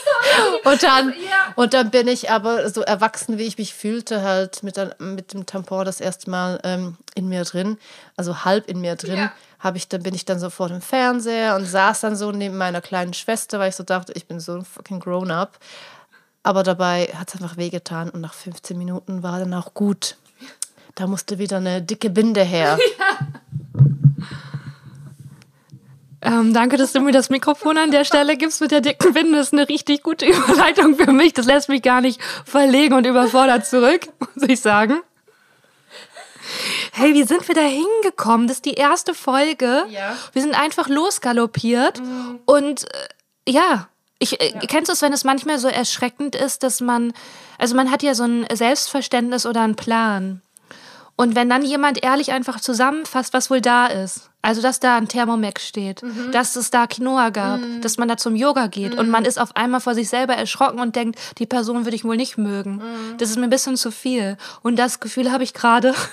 und, 0.63 0.83
dann, 0.83 1.13
und 1.55 1.73
dann 1.73 1.91
bin 1.91 2.07
ich 2.07 2.29
aber 2.29 2.69
so 2.69 2.81
erwachsen, 2.81 3.37
wie 3.37 3.43
ich 3.43 3.57
mich 3.57 3.73
fühlte, 3.73 4.21
halt 4.21 4.63
mit, 4.63 4.77
mit 4.99 5.33
dem 5.33 5.45
Tampon 5.45 5.85
das 5.85 6.01
erste 6.01 6.29
Mal 6.29 6.59
ähm, 6.63 6.97
in 7.15 7.27
mir 7.29 7.43
drin, 7.43 7.77
also 8.15 8.43
halb 8.45 8.67
in 8.67 8.81
mir 8.81 8.95
drin. 8.95 9.17
Ja. 9.17 9.31
Habe 9.59 9.77
ich 9.77 9.89
dann 9.89 10.03
bin 10.03 10.15
ich 10.15 10.23
dann 10.23 10.39
so 10.39 10.49
vor 10.49 10.69
dem 10.69 10.81
Fernseher 10.81 11.55
und 11.55 11.65
saß 11.65 12.01
dann 12.01 12.15
so 12.15 12.31
neben 12.31 12.57
meiner 12.57 12.81
kleinen 12.81 13.13
Schwester, 13.13 13.59
weil 13.59 13.69
ich 13.69 13.75
so 13.75 13.83
dachte, 13.83 14.13
ich 14.15 14.25
bin 14.25 14.39
so 14.39 14.55
ein 14.55 14.65
fucking 14.65 14.99
grown 14.99 15.31
up. 15.31 15.59
Aber 16.43 16.63
dabei 16.63 17.09
hat 17.15 17.27
es 17.27 17.35
einfach 17.35 17.57
wehgetan 17.57 18.09
und 18.09 18.21
nach 18.21 18.33
15 18.33 18.77
Minuten 18.77 19.21
war 19.23 19.39
dann 19.39 19.53
auch 19.53 19.73
gut. 19.73 20.15
Da 20.95 21.07
musste 21.07 21.37
wieder 21.37 21.57
eine 21.57 21.81
dicke 21.81 22.09
Binde 22.09 22.43
her. 22.43 22.77
Ähm, 26.21 26.53
danke, 26.53 26.75
dass 26.77 26.91
du 26.91 26.99
mir 26.99 27.11
das 27.11 27.29
Mikrofon 27.29 27.77
an 27.77 27.91
der 27.91 28.03
Stelle 28.03 28.35
gibst 28.35 28.59
mit 28.59 28.71
der 28.71 28.81
dicken 28.81 29.13
Binde. 29.13 29.37
Das 29.37 29.47
ist 29.47 29.53
eine 29.53 29.69
richtig 29.69 30.03
gute 30.03 30.25
Überleitung 30.25 30.95
für 30.95 31.11
mich. 31.11 31.33
Das 31.33 31.45
lässt 31.45 31.69
mich 31.69 31.81
gar 31.81 32.01
nicht 32.01 32.21
verlegen 32.45 32.93
und 32.93 33.05
überfordert 33.05 33.65
zurück, 33.65 34.07
muss 34.35 34.49
ich 34.49 34.59
sagen. 34.59 35.01
Hey, 36.91 37.13
wie 37.13 37.23
sind 37.23 37.47
wir 37.47 37.55
da 37.55 37.61
hingekommen? 37.61 38.47
Das 38.47 38.57
ist 38.57 38.65
die 38.65 38.73
erste 38.73 39.13
Folge. 39.13 39.85
Ja. 39.89 40.17
Wir 40.33 40.41
sind 40.41 40.59
einfach 40.59 40.89
losgaloppiert. 40.89 42.01
Und 42.45 42.83
äh, 42.83 43.51
ja, 43.51 43.87
ich, 44.17 44.41
äh, 44.41 44.51
kennst 44.67 44.89
du 44.89 44.93
es, 44.93 45.01
wenn 45.01 45.13
es 45.13 45.23
manchmal 45.23 45.59
so 45.59 45.67
erschreckend 45.67 46.35
ist, 46.35 46.63
dass 46.63 46.81
man, 46.81 47.13
also 47.57 47.75
man 47.75 47.91
hat 47.91 48.03
ja 48.03 48.13
so 48.13 48.23
ein 48.23 48.45
Selbstverständnis 48.51 49.45
oder 49.45 49.61
einen 49.61 49.75
Plan. 49.75 50.41
Und 51.19 51.35
wenn 51.35 51.49
dann 51.49 51.65
jemand 51.65 52.01
ehrlich 52.01 52.31
einfach 52.31 52.61
zusammenfasst, 52.61 53.33
was 53.33 53.49
wohl 53.49 53.59
da 53.59 53.87
ist, 53.87 54.29
also 54.41 54.61
dass 54.61 54.79
da 54.79 54.95
ein 54.95 55.09
Thermomix 55.09 55.67
steht, 55.67 56.01
dass 56.31 56.55
es 56.55 56.71
da 56.71 56.87
Quinoa 56.87 57.29
gab, 57.29 57.59
dass 57.81 57.97
man 57.97 58.07
da 58.07 58.15
zum 58.15 58.37
Yoga 58.37 58.67
geht 58.67 58.97
und 58.97 59.09
man 59.09 59.25
ist 59.25 59.37
auf 59.37 59.53
einmal 59.57 59.81
vor 59.81 59.95
sich 59.95 60.07
selber 60.07 60.35
erschrocken 60.35 60.79
und 60.79 60.95
denkt, 60.95 61.19
die 61.39 61.45
Person 61.45 61.83
würde 61.83 61.97
ich 61.97 62.05
wohl 62.05 62.15
nicht 62.15 62.37
mögen. 62.37 62.81
Das 63.17 63.29
ist 63.29 63.35
mir 63.35 63.43
ein 63.43 63.49
bisschen 63.49 63.75
zu 63.75 63.91
viel. 63.91 64.37
Und 64.61 64.79
das 64.79 65.01
Gefühl 65.01 65.29
habe 65.29 65.43
ich 65.43 65.53
gerade. 65.53 65.93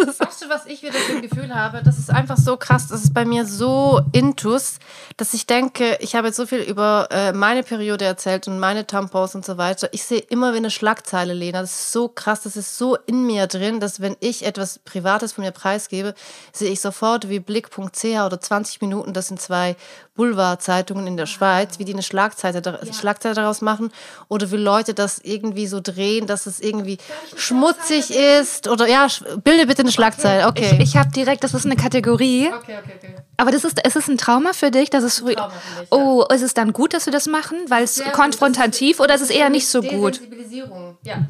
Das 0.00 0.08
ist- 0.14 0.20
Weißt 0.20 0.42
du, 0.42 0.48
was 0.48 0.66
ich 0.66 0.82
wieder 0.82 0.92
für 0.94 1.12
ein 1.16 1.22
Gefühl 1.22 1.54
habe? 1.54 1.82
Das 1.84 1.98
ist 1.98 2.10
einfach 2.10 2.36
so 2.36 2.56
krass, 2.56 2.88
das 2.88 3.02
ist 3.04 3.14
bei 3.14 3.24
mir 3.24 3.44
so 3.46 4.00
intus, 4.12 4.78
dass 5.16 5.34
ich 5.34 5.46
denke, 5.46 5.96
ich 6.00 6.14
habe 6.14 6.28
jetzt 6.28 6.36
so 6.36 6.46
viel 6.46 6.60
über 6.60 7.08
äh, 7.10 7.32
meine 7.32 7.62
Periode 7.62 8.04
erzählt 8.04 8.46
und 8.48 8.58
meine 8.58 8.86
Tampons 8.86 9.34
und 9.34 9.44
so 9.44 9.58
weiter. 9.58 9.88
Ich 9.92 10.04
sehe 10.04 10.20
immer 10.20 10.52
wie 10.52 10.58
eine 10.58 10.70
Schlagzeile, 10.70 11.32
Lena. 11.34 11.60
Das 11.60 11.72
ist 11.72 11.92
so 11.92 12.08
krass, 12.08 12.42
das 12.42 12.56
ist 12.56 12.78
so 12.78 12.96
in 13.06 13.24
mir 13.24 13.46
drin, 13.46 13.80
dass 13.80 14.00
wenn 14.00 14.16
ich 14.20 14.44
etwas 14.46 14.78
Privates 14.78 15.32
von 15.32 15.44
mir 15.44 15.50
preisgebe, 15.52 16.14
sehe 16.52 16.70
ich 16.70 16.80
sofort 16.80 17.28
wie 17.28 17.40
Blick.ch 17.40 18.04
oder 18.04 18.40
20 18.40 18.80
Minuten, 18.80 19.12
das 19.12 19.28
sind 19.28 19.40
zwei 19.40 19.76
Boulevardzeitungen 20.14 21.06
in 21.06 21.16
der 21.16 21.26
Schweiz, 21.26 21.78
wie 21.78 21.84
die 21.84 21.92
eine 21.92 22.02
Schlagzeile, 22.02 22.60
dar- 22.60 22.80
Schlagzeile 22.92 23.34
daraus 23.36 23.60
machen 23.60 23.92
oder 24.28 24.50
wie 24.50 24.56
Leute 24.56 24.92
das 24.92 25.20
irgendwie 25.22 25.66
so 25.68 25.80
drehen, 25.80 26.26
dass 26.26 26.46
es 26.46 26.58
irgendwie 26.58 26.98
schmutzig 27.36 28.10
ist 28.10 28.66
oder 28.68 28.88
ja, 28.88 29.06
bilde 29.44 29.66
bitte 29.66 29.84
eine 29.88 29.92
Schlagzeile. 29.92 30.46
Okay. 30.46 30.76
Ich, 30.80 30.90
ich 30.90 30.96
habe 30.96 31.10
direkt, 31.10 31.42
das 31.44 31.54
ist 31.54 31.64
eine 31.64 31.76
Kategorie. 31.76 32.48
okay, 32.48 32.76
okay, 32.82 32.92
okay. 32.96 33.14
Aber 33.36 33.50
das 33.50 33.64
ist, 33.64 33.84
ist 33.86 33.96
es 33.96 34.08
ein 34.08 34.18
Trauma 34.18 34.52
für 34.52 34.70
dich, 34.70 34.90
dass 34.90 35.04
es 35.04 35.20
früh. 35.20 35.32
Ja. 35.32 35.50
Oh, 35.90 36.24
ist 36.32 36.42
es 36.42 36.54
dann 36.54 36.72
gut, 36.72 36.92
dass 36.92 37.06
wir 37.06 37.12
das 37.12 37.26
machen, 37.26 37.56
weil 37.68 37.84
es 37.84 38.02
konfrontativ 38.12 39.00
oder 39.00 39.14
ist 39.14 39.22
es 39.22 39.30
eher 39.30 39.48
nicht 39.48 39.68
so 39.68 39.80
gut? 39.80 40.16
Desensibilisierung, 40.16 40.96
ja. 41.04 41.26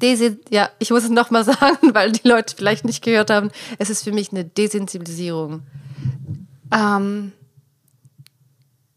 Desi 0.00 0.38
ja, 0.50 0.68
ich 0.78 0.90
muss 0.90 1.04
es 1.04 1.10
nochmal 1.10 1.44
sagen, 1.60 1.94
weil 1.94 2.12
die 2.12 2.26
Leute 2.26 2.56
vielleicht 2.56 2.84
nicht 2.84 3.02
gehört 3.04 3.30
haben. 3.30 3.50
Es 3.78 3.90
ist 3.90 4.02
für 4.02 4.12
mich 4.12 4.32
eine 4.32 4.44
Desensibilisierung. 4.44 5.62
Ähm, 6.72 7.32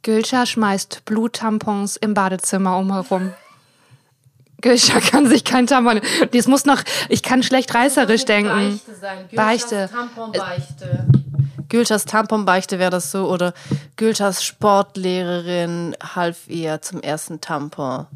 Gülscha 0.01 0.45
schmeißt 0.45 1.03
Bluttampons 1.05 1.97
im 1.97 2.13
Badezimmer 2.13 2.77
umherum. 2.77 3.33
Gülscha 4.65 4.99
kann 5.11 5.27
sich 5.27 5.43
kein 5.43 5.67
Tampon. 5.67 6.01
Das 6.31 6.47
muss 6.47 6.65
noch. 6.65 6.81
Ich 7.07 7.21
kann 7.21 7.43
schlecht 7.43 7.73
reißerisch 7.75 8.25
denken. 8.25 8.81
sein. 8.99 9.29
Beichte. 9.31 9.89
Tamponbeichte. 9.91 11.05
Gülschas 11.69 12.05
Tamponbeichte 12.05 12.79
wäre 12.79 12.89
das 12.89 13.11
so. 13.11 13.29
Oder 13.29 13.53
Gülschas 13.95 14.43
Sportlehrerin 14.43 15.95
half 16.15 16.47
ihr 16.47 16.81
zum 16.81 17.01
ersten 17.01 17.41
Tampon. 17.41 18.07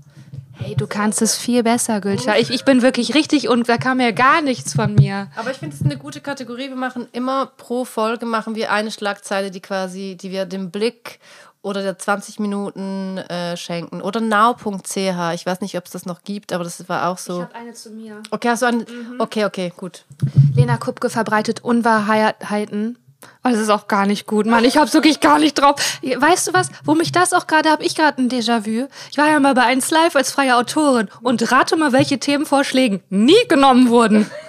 Hey, 0.53 0.75
du 0.75 0.88
kannst 0.88 1.21
es 1.21 1.38
viel 1.38 1.62
besser, 1.62 2.01
Gülscha. 2.01 2.35
Ich, 2.35 2.49
ich 2.49 2.65
bin 2.65 2.81
wirklich 2.81 3.13
richtig 3.13 3.47
und 3.47 3.69
da 3.69 3.77
kam 3.77 3.99
ja 3.99 4.12
gar 4.12 4.41
nichts 4.41 4.73
von 4.73 4.95
mir. 4.95 5.27
Aber 5.35 5.51
ich 5.51 5.57
finde 5.57 5.75
es 5.75 5.85
eine 5.85 5.97
gute 5.97 6.19
Kategorie. 6.19 6.69
Wir 6.69 6.75
machen 6.75 7.07
immer 7.12 7.45
pro 7.45 7.85
Folge 7.85 8.25
machen 8.25 8.55
wir 8.55 8.71
eine 8.71 8.89
Schlagzeile, 8.91 9.51
die 9.51 9.62
quasi, 9.62 10.17
die 10.19 10.31
wir 10.31 10.45
dem 10.45 10.71
Blick 10.71 11.19
oder 11.61 11.81
der 11.81 11.97
20 11.97 12.39
Minuten 12.39 13.17
äh, 13.17 13.57
schenken. 13.57 14.01
Oder 14.01 14.21
now.ch. 14.21 14.95
Ich 14.95 15.45
weiß 15.45 15.61
nicht, 15.61 15.77
ob 15.77 15.85
es 15.85 15.91
das 15.91 16.05
noch 16.05 16.23
gibt, 16.23 16.53
aber 16.53 16.63
das 16.63 16.87
war 16.87 17.09
auch 17.09 17.17
so. 17.17 17.47
eine 17.53 17.73
zu 17.73 17.91
mir. 17.91 18.21
Okay, 18.31 18.49
hast 18.49 18.61
du 18.61 18.67
einen? 18.67 18.85
Okay, 19.19 19.45
okay, 19.45 19.73
gut. 19.75 20.05
Lena 20.55 20.77
Kupke 20.77 21.09
verbreitet 21.09 21.63
Unwahrheiten. 21.63 22.97
Oh, 23.43 23.49
das 23.49 23.59
ist 23.59 23.69
auch 23.69 23.87
gar 23.87 24.05
nicht 24.05 24.27
gut, 24.27 24.45
Mann. 24.45 24.63
Ich 24.63 24.77
hab's 24.77 24.93
wirklich 24.93 25.19
gar 25.19 25.39
nicht 25.39 25.59
drauf. 25.59 25.75
Weißt 26.01 26.47
du 26.47 26.53
was? 26.53 26.69
Wo 26.85 26.95
mich 26.95 27.11
das 27.11 27.33
auch 27.33 27.47
gerade, 27.47 27.69
habe 27.69 27.83
ich 27.83 27.95
gerade 27.95 28.21
ein 28.21 28.29
Déjà-vu. 28.29 28.87
Ich 29.11 29.17
war 29.17 29.27
ja 29.27 29.39
mal 29.41 29.53
bei 29.53 29.63
1 29.63 29.91
Live 29.91 30.15
als 30.15 30.31
freie 30.31 30.55
Autorin 30.55 31.09
und 31.21 31.51
rate 31.51 31.75
mal, 31.75 31.91
welche 31.91 32.19
Themenvorschläge 32.19 33.01
nie 33.09 33.47
genommen 33.49 33.89
wurden. 33.89 34.29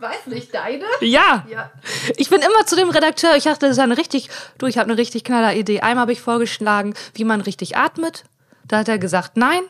Weiß 0.00 0.26
nicht, 0.26 0.54
deine? 0.54 0.84
Ja. 1.02 1.46
Ja. 1.50 1.70
Ich 2.16 2.30
bin 2.30 2.40
immer 2.40 2.64
zu 2.64 2.74
dem 2.74 2.88
Redakteur. 2.88 3.36
Ich 3.36 3.44
dachte, 3.44 3.66
das 3.66 3.72
ist 3.72 3.78
eine 3.78 3.98
richtig, 3.98 4.30
du, 4.56 4.66
ich 4.66 4.78
habe 4.78 4.88
eine 4.90 4.98
richtig 4.98 5.24
knaller 5.24 5.54
Idee. 5.54 5.80
Einmal 5.80 6.02
habe 6.02 6.12
ich 6.12 6.22
vorgeschlagen, 6.22 6.94
wie 7.12 7.24
man 7.24 7.42
richtig 7.42 7.76
atmet. 7.76 8.24
Da 8.66 8.78
hat 8.78 8.88
er 8.88 8.98
gesagt, 8.98 9.36
nein. 9.36 9.60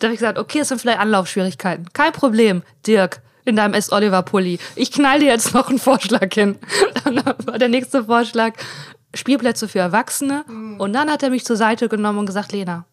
Da 0.00 0.06
habe 0.06 0.14
ich 0.14 0.20
gesagt, 0.20 0.38
okay, 0.38 0.60
es 0.60 0.68
sind 0.68 0.80
vielleicht 0.80 0.98
Anlaufschwierigkeiten. 0.98 1.92
Kein 1.92 2.12
Problem, 2.12 2.62
Dirk, 2.84 3.20
in 3.44 3.54
deinem 3.54 3.74
S. 3.74 3.92
Oliver 3.92 4.22
Pulli. 4.22 4.58
Ich 4.74 4.90
knall 4.90 5.20
dir 5.20 5.28
jetzt 5.28 5.54
noch 5.54 5.68
einen 5.68 5.78
Vorschlag 5.78 6.34
hin. 6.34 6.58
Dann 7.04 7.22
war 7.44 7.58
der 7.58 7.68
nächste 7.68 8.06
Vorschlag 8.06 8.54
Spielplätze 9.14 9.68
für 9.68 9.78
Erwachsene. 9.78 10.44
Und 10.78 10.92
dann 10.92 11.10
hat 11.10 11.22
er 11.22 11.30
mich 11.30 11.44
zur 11.44 11.56
Seite 11.56 11.88
genommen 11.88 12.20
und 12.20 12.26
gesagt, 12.26 12.52
Lena, 12.52 12.86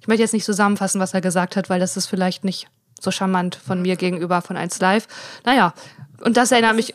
ich 0.00 0.08
möchte 0.08 0.22
jetzt 0.22 0.32
nicht 0.32 0.46
zusammenfassen, 0.46 1.00
was 1.00 1.12
er 1.12 1.20
gesagt 1.20 1.54
hat, 1.56 1.68
weil 1.68 1.80
das 1.80 1.98
ist 1.98 2.06
vielleicht 2.06 2.42
nicht 2.42 2.68
so 3.00 3.10
charmant 3.10 3.56
von 3.56 3.82
mir 3.82 3.96
gegenüber 3.96 4.42
von 4.42 4.56
1 4.56 4.80
Live. 4.80 5.08
Naja, 5.44 5.74
und 6.22 6.36
das 6.36 6.52
erinnert 6.52 6.76
mich. 6.76 6.94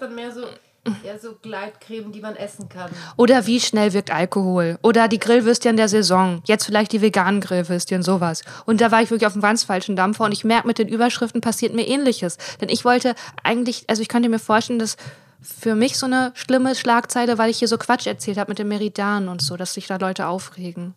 mehr 0.95 1.19
so, 1.19 1.35
Gleitcreme, 1.41 2.11
die 2.11 2.21
man 2.21 2.35
essen 2.35 2.69
kann. 2.69 2.91
Oder 3.17 3.47
wie 3.47 3.59
schnell 3.59 3.93
wirkt 3.93 4.11
Alkohol? 4.11 4.77
Oder 4.83 5.07
die 5.07 5.19
Grillwürstchen 5.19 5.77
der 5.77 5.89
Saison. 5.89 6.41
Jetzt 6.45 6.65
vielleicht 6.65 6.91
die 6.91 7.01
veganen 7.01 7.41
Grillwürstchen, 7.41 8.03
sowas. 8.03 8.43
Und 8.65 8.81
da 8.81 8.91
war 8.91 9.01
ich 9.01 9.09
wirklich 9.09 9.25
auf 9.25 9.33
dem 9.33 9.41
ganz 9.41 9.63
falschen 9.63 9.95
Dampfer 9.95 10.25
und 10.25 10.31
ich 10.31 10.43
merke, 10.43 10.67
mit 10.67 10.77
den 10.77 10.87
Überschriften 10.87 11.41
passiert 11.41 11.73
mir 11.73 11.87
ähnliches. 11.87 12.37
Denn 12.61 12.69
ich 12.69 12.85
wollte 12.85 13.15
eigentlich, 13.43 13.85
also 13.89 14.01
ich 14.01 14.09
könnte 14.09 14.29
mir 14.29 14.39
vorstellen, 14.39 14.79
dass 14.79 14.97
für 15.41 15.75
mich 15.75 15.97
so 15.97 16.05
eine 16.05 16.31
schlimme 16.35 16.75
Schlagzeile, 16.75 17.37
weil 17.37 17.49
ich 17.49 17.59
hier 17.59 17.67
so 17.67 17.77
Quatsch 17.77 18.07
erzählt 18.07 18.37
habe 18.37 18.51
mit 18.51 18.59
dem 18.59 18.67
Meridian 18.67 19.27
und 19.27 19.41
so, 19.41 19.57
dass 19.57 19.73
sich 19.73 19.87
da 19.87 19.97
Leute 19.97 20.27
aufregen. 20.27 20.93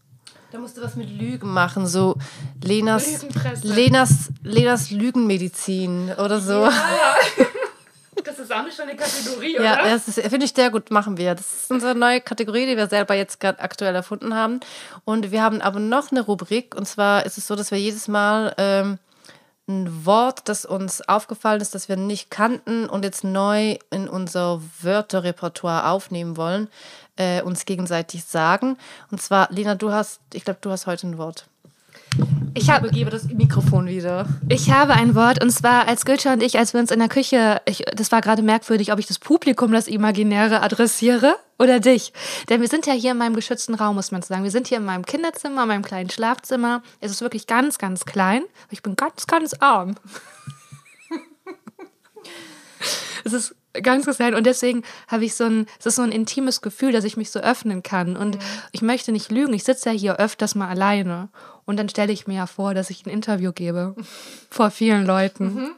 Da 0.50 0.58
musst 0.58 0.76
du 0.76 0.82
was 0.82 0.96
mit 0.96 1.10
Lügen 1.10 1.52
machen, 1.52 1.86
so 1.86 2.16
Lenas. 2.62 3.24
Lenas, 3.62 4.30
Lenas 4.42 4.90
Lügenmedizin 4.90 6.12
oder 6.18 6.40
so. 6.40 6.68
Das 8.24 8.38
ist 8.38 8.48
ist 8.50 8.56
auch 8.56 8.64
nicht 8.64 8.76
schon 8.76 8.88
eine 8.88 8.96
Kategorie, 8.96 9.54
ja, 9.54 9.60
oder? 9.60 9.88
Ja, 9.88 9.92
das 9.94 10.14
finde 10.14 10.44
ich 10.44 10.52
sehr 10.52 10.70
gut, 10.70 10.90
machen 10.90 11.16
wir. 11.16 11.34
Das 11.34 11.62
ist 11.62 11.70
unsere 11.70 11.94
neue 11.94 12.20
Kategorie, 12.20 12.66
die 12.66 12.76
wir 12.76 12.86
selber 12.88 13.14
jetzt 13.14 13.40
gerade 13.40 13.60
aktuell 13.60 13.94
erfunden 13.94 14.34
haben. 14.34 14.60
Und 15.04 15.30
wir 15.30 15.42
haben 15.42 15.60
aber 15.60 15.80
noch 15.80 16.10
eine 16.10 16.22
Rubrik. 16.22 16.74
Und 16.74 16.86
zwar 16.86 17.26
ist 17.26 17.38
es 17.38 17.46
so, 17.46 17.56
dass 17.56 17.70
wir 17.70 17.78
jedes 17.78 18.08
Mal 18.08 18.54
ähm, 18.58 18.98
ein 19.68 20.06
Wort, 20.06 20.48
das 20.48 20.64
uns 20.64 21.06
aufgefallen 21.08 21.60
ist, 21.60 21.74
das 21.74 21.88
wir 21.88 21.96
nicht 21.96 22.30
kannten 22.30 22.88
und 22.88 23.04
jetzt 23.04 23.22
neu 23.22 23.76
in 23.90 24.08
unser 24.08 24.62
Wörterrepertoire 24.80 25.90
aufnehmen 25.90 26.36
wollen, 26.36 26.68
äh, 27.16 27.42
uns 27.42 27.66
gegenseitig 27.66 28.24
sagen. 28.24 28.78
Und 29.10 29.20
zwar, 29.20 29.48
Lena, 29.52 29.74
du 29.74 29.92
hast, 29.92 30.20
ich 30.32 30.44
glaube, 30.44 30.60
du 30.62 30.70
hast 30.70 30.86
heute 30.86 31.06
ein 31.06 31.18
Wort. 31.18 31.46
Ich 32.54 32.70
habe 32.70 32.86
übergebe 32.86 33.10
das 33.10 33.24
Mikrofon 33.24 33.86
wieder. 33.86 34.26
Ich 34.48 34.70
habe 34.70 34.94
ein 34.94 35.14
Wort 35.14 35.42
und 35.42 35.50
zwar 35.50 35.86
als 35.86 36.04
Gülscha 36.04 36.32
und 36.32 36.42
ich, 36.42 36.58
als 36.58 36.72
wir 36.72 36.80
uns 36.80 36.90
in 36.90 36.98
der 36.98 37.08
Küche, 37.08 37.60
ich, 37.66 37.84
das 37.94 38.12
war 38.12 38.20
gerade 38.20 38.42
merkwürdig, 38.42 38.92
ob 38.92 38.98
ich 38.98 39.06
das 39.06 39.18
Publikum, 39.18 39.72
das 39.72 39.88
Imaginäre 39.88 40.62
adressiere 40.62 41.36
oder 41.58 41.80
dich. 41.80 42.12
Denn 42.48 42.60
wir 42.60 42.68
sind 42.68 42.86
ja 42.86 42.92
hier 42.92 43.12
in 43.12 43.18
meinem 43.18 43.34
geschützten 43.34 43.74
Raum, 43.74 43.96
muss 43.96 44.10
man 44.10 44.22
sagen. 44.22 44.44
Wir 44.44 44.50
sind 44.50 44.68
hier 44.68 44.78
in 44.78 44.84
meinem 44.84 45.04
Kinderzimmer, 45.04 45.62
in 45.62 45.68
meinem 45.68 45.84
kleinen 45.84 46.10
Schlafzimmer. 46.10 46.82
Es 47.00 47.10
ist 47.10 47.20
wirklich 47.20 47.46
ganz, 47.46 47.78
ganz 47.78 48.04
klein. 48.04 48.42
Ich 48.70 48.82
bin 48.82 48.96
ganz, 48.96 49.26
ganz 49.26 49.54
arm. 49.54 49.94
es 53.24 53.32
ist 53.32 53.54
ganz 53.82 54.06
klein 54.16 54.34
und 54.34 54.44
deswegen 54.44 54.82
habe 55.08 55.24
ich 55.24 55.34
so 55.34 55.44
ein, 55.44 55.66
es 55.78 55.86
ist 55.86 55.96
so 55.96 56.02
ein 56.02 56.12
intimes 56.12 56.60
Gefühl, 56.60 56.92
dass 56.92 57.04
ich 57.04 57.16
mich 57.16 57.30
so 57.30 57.40
öffnen 57.40 57.82
kann 57.82 58.16
und 58.16 58.36
mhm. 58.36 58.40
ich 58.72 58.82
möchte 58.82 59.12
nicht 59.12 59.30
lügen. 59.30 59.52
Ich 59.54 59.64
sitze 59.64 59.90
ja 59.90 59.94
hier 59.94 60.16
öfters 60.16 60.54
mal 60.54 60.68
alleine 60.68 61.28
und 61.64 61.78
dann 61.78 61.88
stelle 61.88 62.12
ich 62.12 62.26
mir 62.26 62.36
ja 62.36 62.46
vor, 62.46 62.74
dass 62.74 62.90
ich 62.90 63.04
ein 63.06 63.10
Interview 63.10 63.52
gebe 63.52 63.94
vor 64.50 64.70
vielen 64.70 65.06
Leuten. 65.06 65.54
Mhm. 65.54 65.70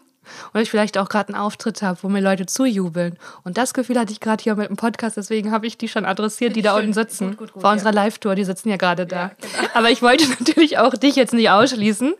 Und 0.52 0.60
ich 0.60 0.70
vielleicht 0.70 0.96
auch 0.96 1.08
gerade 1.08 1.34
einen 1.34 1.42
Auftritt 1.42 1.82
habe, 1.82 1.98
wo 2.02 2.08
mir 2.08 2.20
Leute 2.20 2.46
zujubeln. 2.46 3.18
Und 3.42 3.58
das 3.58 3.74
Gefühl 3.74 3.98
hatte 3.98 4.12
ich 4.12 4.20
gerade 4.20 4.40
hier 4.40 4.54
mit 4.54 4.68
dem 4.68 4.76
Podcast, 4.76 5.16
deswegen 5.16 5.50
habe 5.50 5.66
ich 5.66 5.76
die 5.76 5.88
schon 5.88 6.04
adressiert, 6.04 6.54
die 6.54 6.62
da 6.62 6.76
unten 6.76 6.92
sitzen. 6.92 7.30
Gut, 7.30 7.38
gut, 7.38 7.52
gut, 7.54 7.62
Vor 7.62 7.70
ja. 7.70 7.72
unserer 7.72 7.92
Live-Tour, 7.92 8.36
die 8.36 8.44
sitzen 8.44 8.68
ja 8.68 8.76
gerade 8.76 9.06
da. 9.06 9.16
Ja, 9.16 9.30
genau. 9.40 9.68
Aber 9.74 9.90
ich 9.90 10.02
wollte 10.02 10.28
natürlich 10.38 10.78
auch 10.78 10.94
dich 10.94 11.16
jetzt 11.16 11.34
nicht 11.34 11.50
ausschließen 11.50 12.14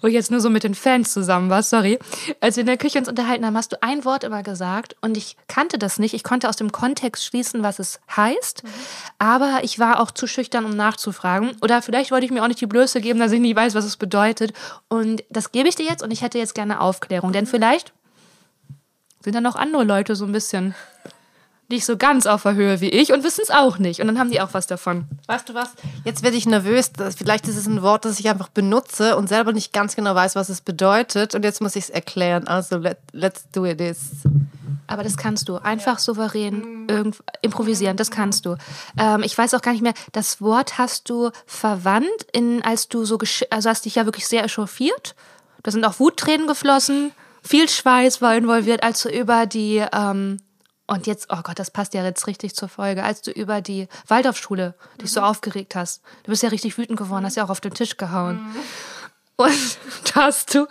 wo 0.00 0.06
ich 0.06 0.14
jetzt 0.14 0.30
nur 0.30 0.40
so 0.40 0.50
mit 0.50 0.64
den 0.64 0.74
Fans 0.74 1.12
zusammen 1.12 1.50
war, 1.50 1.62
sorry. 1.62 1.98
Als 2.40 2.56
wir 2.56 2.62
in 2.62 2.66
der 2.66 2.76
Küche 2.76 2.98
uns 2.98 3.08
unterhalten 3.08 3.44
haben, 3.44 3.56
hast 3.56 3.72
du 3.72 3.82
ein 3.82 4.04
Wort 4.04 4.24
immer 4.24 4.42
gesagt 4.42 4.96
und 5.00 5.16
ich 5.16 5.36
kannte 5.46 5.78
das 5.78 5.98
nicht. 5.98 6.14
Ich 6.14 6.24
konnte 6.24 6.48
aus 6.48 6.56
dem 6.56 6.72
Kontext 6.72 7.24
schließen, 7.24 7.62
was 7.62 7.78
es 7.78 8.00
heißt, 8.16 8.64
mhm. 8.64 8.68
aber 9.18 9.60
ich 9.62 9.78
war 9.78 10.00
auch 10.00 10.10
zu 10.10 10.26
schüchtern, 10.26 10.64
um 10.64 10.76
nachzufragen. 10.76 11.52
Oder 11.62 11.82
vielleicht 11.82 12.10
wollte 12.10 12.26
ich 12.26 12.32
mir 12.32 12.42
auch 12.42 12.48
nicht 12.48 12.60
die 12.60 12.66
Blöße 12.66 13.00
geben, 13.00 13.18
dass 13.18 13.32
ich 13.32 13.40
nie 13.40 13.54
weiß, 13.54 13.74
was 13.74 13.84
es 13.84 13.96
bedeutet. 13.96 14.52
Und 14.88 15.24
das 15.30 15.52
gebe 15.52 15.68
ich 15.68 15.76
dir 15.76 15.86
jetzt 15.86 16.02
und 16.02 16.10
ich 16.10 16.22
hätte 16.22 16.38
jetzt 16.38 16.54
gerne 16.54 16.80
Aufklärung, 16.80 17.32
denn 17.32 17.46
vielleicht 17.46 17.92
sind 19.20 19.34
da 19.34 19.40
noch 19.40 19.56
andere 19.56 19.84
Leute 19.84 20.14
so 20.16 20.24
ein 20.24 20.32
bisschen 20.32 20.74
nicht 21.68 21.84
so 21.84 21.96
ganz 21.96 22.26
auf 22.26 22.42
der 22.42 22.54
Höhe 22.54 22.80
wie 22.80 22.88
ich 22.88 23.12
und 23.12 23.24
wissen 23.24 23.42
es 23.42 23.50
auch 23.50 23.78
nicht. 23.78 24.00
Und 24.00 24.06
dann 24.06 24.18
haben 24.18 24.30
die 24.30 24.40
auch 24.40 24.54
was 24.54 24.66
davon. 24.66 25.04
Weißt 25.26 25.48
du 25.48 25.54
was? 25.54 25.70
Jetzt 26.04 26.22
werde 26.22 26.36
ich 26.36 26.46
nervös. 26.46 26.90
Vielleicht 27.16 27.46
ist 27.46 27.56
es 27.56 27.66
ein 27.66 27.82
Wort, 27.82 28.04
das 28.06 28.18
ich 28.18 28.28
einfach 28.28 28.48
benutze 28.48 29.16
und 29.16 29.28
selber 29.28 29.52
nicht 29.52 29.72
ganz 29.72 29.94
genau 29.94 30.14
weiß, 30.14 30.34
was 30.34 30.48
es 30.48 30.62
bedeutet. 30.62 31.34
Und 31.34 31.44
jetzt 31.44 31.60
muss 31.60 31.76
ich 31.76 31.84
es 31.84 31.90
erklären. 31.90 32.48
Also, 32.48 32.78
let, 32.78 32.98
let's 33.12 33.44
do 33.52 33.66
it. 33.66 33.82
Aber 34.86 35.02
das 35.02 35.18
kannst 35.18 35.48
du. 35.50 35.56
Einfach 35.56 35.94
ja. 35.94 35.98
souverän 35.98 36.86
improvisieren. 37.42 37.98
Das 37.98 38.10
kannst 38.10 38.46
du. 38.46 38.56
Ähm, 38.98 39.22
ich 39.22 39.36
weiß 39.36 39.52
auch 39.52 39.60
gar 39.60 39.72
nicht 39.72 39.82
mehr, 39.82 39.94
das 40.12 40.40
Wort 40.40 40.78
hast 40.78 41.10
du 41.10 41.30
verwandt, 41.44 42.08
in, 42.32 42.62
als 42.64 42.88
du 42.88 43.04
so, 43.04 43.18
also 43.50 43.68
hast 43.68 43.84
dich 43.84 43.96
ja 43.96 44.06
wirklich 44.06 44.26
sehr 44.26 44.44
echauffiert. 44.44 45.14
Da 45.62 45.70
sind 45.70 45.84
auch 45.84 46.00
Wuttränen 46.00 46.46
geflossen. 46.46 47.12
Viel 47.42 47.68
Schweiß 47.68 48.22
war 48.22 48.34
involviert, 48.34 48.82
als 48.82 49.02
du 49.02 49.10
über 49.10 49.44
die 49.44 49.84
ähm, 49.92 50.38
und 50.88 51.06
jetzt, 51.06 51.28
oh 51.30 51.40
Gott, 51.42 51.58
das 51.58 51.70
passt 51.70 51.92
ja 51.92 52.02
jetzt 52.02 52.26
richtig 52.26 52.56
zur 52.56 52.68
Folge, 52.68 53.04
als 53.04 53.20
du 53.20 53.30
über 53.30 53.60
die 53.60 53.88
Waldorfschule 54.08 54.74
dich 54.96 55.10
mhm. 55.10 55.14
so 55.14 55.20
aufgeregt 55.20 55.76
hast. 55.76 56.02
Du 56.24 56.30
bist 56.30 56.42
ja 56.42 56.48
richtig 56.48 56.78
wütend 56.78 56.98
geworden, 56.98 57.26
hast 57.26 57.36
ja 57.36 57.44
auch 57.44 57.50
auf 57.50 57.60
den 57.60 57.74
Tisch 57.74 57.98
gehauen. 57.98 58.42
Mhm. 58.42 58.56
Und 59.36 59.78
da 60.14 60.22
hast 60.22 60.54
du 60.54 60.66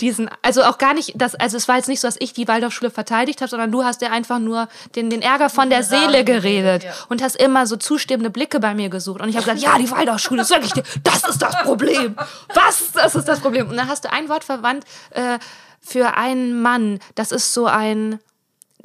diesen, 0.00 0.28
also 0.42 0.64
auch 0.64 0.78
gar 0.78 0.94
nicht, 0.94 1.12
das, 1.14 1.36
also 1.36 1.56
es 1.56 1.68
war 1.68 1.76
jetzt 1.76 1.88
nicht 1.88 2.00
so, 2.00 2.08
dass 2.08 2.16
ich 2.18 2.32
die 2.32 2.48
Waldorfschule 2.48 2.90
verteidigt 2.90 3.40
habe, 3.40 3.48
sondern 3.48 3.70
du 3.70 3.84
hast 3.84 4.02
ja 4.02 4.10
einfach 4.10 4.40
nur 4.40 4.68
den, 4.96 5.10
den 5.10 5.22
Ärger 5.22 5.48
von 5.48 5.70
der 5.70 5.84
Seele 5.84 6.24
geredet 6.24 6.82
ja. 6.82 6.92
und 7.08 7.22
hast 7.22 7.36
immer 7.36 7.68
so 7.68 7.76
zustimmende 7.76 8.30
Blicke 8.30 8.58
bei 8.58 8.74
mir 8.74 8.88
gesucht. 8.88 9.20
Und 9.20 9.28
ich 9.28 9.36
habe 9.36 9.46
gesagt, 9.46 9.62
ja, 9.62 9.78
die 9.78 9.90
Waldorfschule 9.90 10.42
ist 10.42 10.50
wirklich, 10.50 10.72
das 11.04 11.22
ist 11.28 11.40
das 11.40 11.56
Problem. 11.62 12.16
Was? 12.52 12.90
Das 12.92 13.14
ist 13.14 13.28
das 13.28 13.38
Problem. 13.38 13.68
Und 13.68 13.76
dann 13.76 13.88
hast 13.88 14.04
du 14.04 14.12
ein 14.12 14.28
Wort 14.28 14.42
verwandt 14.42 14.84
äh, 15.10 15.38
für 15.80 16.16
einen 16.16 16.60
Mann. 16.60 16.98
Das 17.14 17.30
ist 17.30 17.54
so 17.54 17.66
ein, 17.66 18.18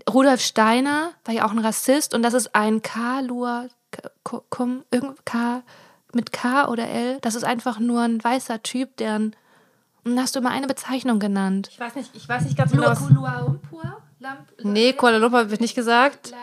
Rudolf 0.10 0.42
Steiner 0.42 1.12
war 1.26 1.34
ja 1.34 1.46
auch 1.46 1.52
ein 1.52 1.60
Rassist 1.60 2.14
und 2.14 2.24
das 2.24 2.34
ist 2.34 2.56
ein 2.56 2.82
K-Lur, 2.82 3.70
K, 4.24 5.64
mit 6.14 6.32
K 6.32 6.68
oder 6.68 6.88
L. 6.88 7.20
Das 7.22 7.36
ist 7.36 7.44
einfach 7.44 7.80
nur 7.80 8.02
ein 8.02 8.24
weißer 8.24 8.62
Typ, 8.64 8.98
deren. 8.98 9.36
Und 10.04 10.20
hast 10.20 10.36
du 10.36 10.40
immer 10.40 10.52
eine 10.52 10.68
Bezeichnung 10.68 11.20
genannt? 11.20 11.70
Ich 11.72 11.80
weiß 11.80 11.96
nicht, 11.96 12.12
ich 12.14 12.28
weiß 12.28 12.44
nicht 12.44 12.58
ganz 12.58 12.72
genau. 12.72 12.94
Kuala 12.94 13.40
Lumpur? 13.42 14.02
Nee, 14.64 14.94
Kuala 14.94 15.18
Lumpur 15.18 15.50
wird 15.50 15.62
nicht 15.62 15.76
gesagt. 15.76 16.34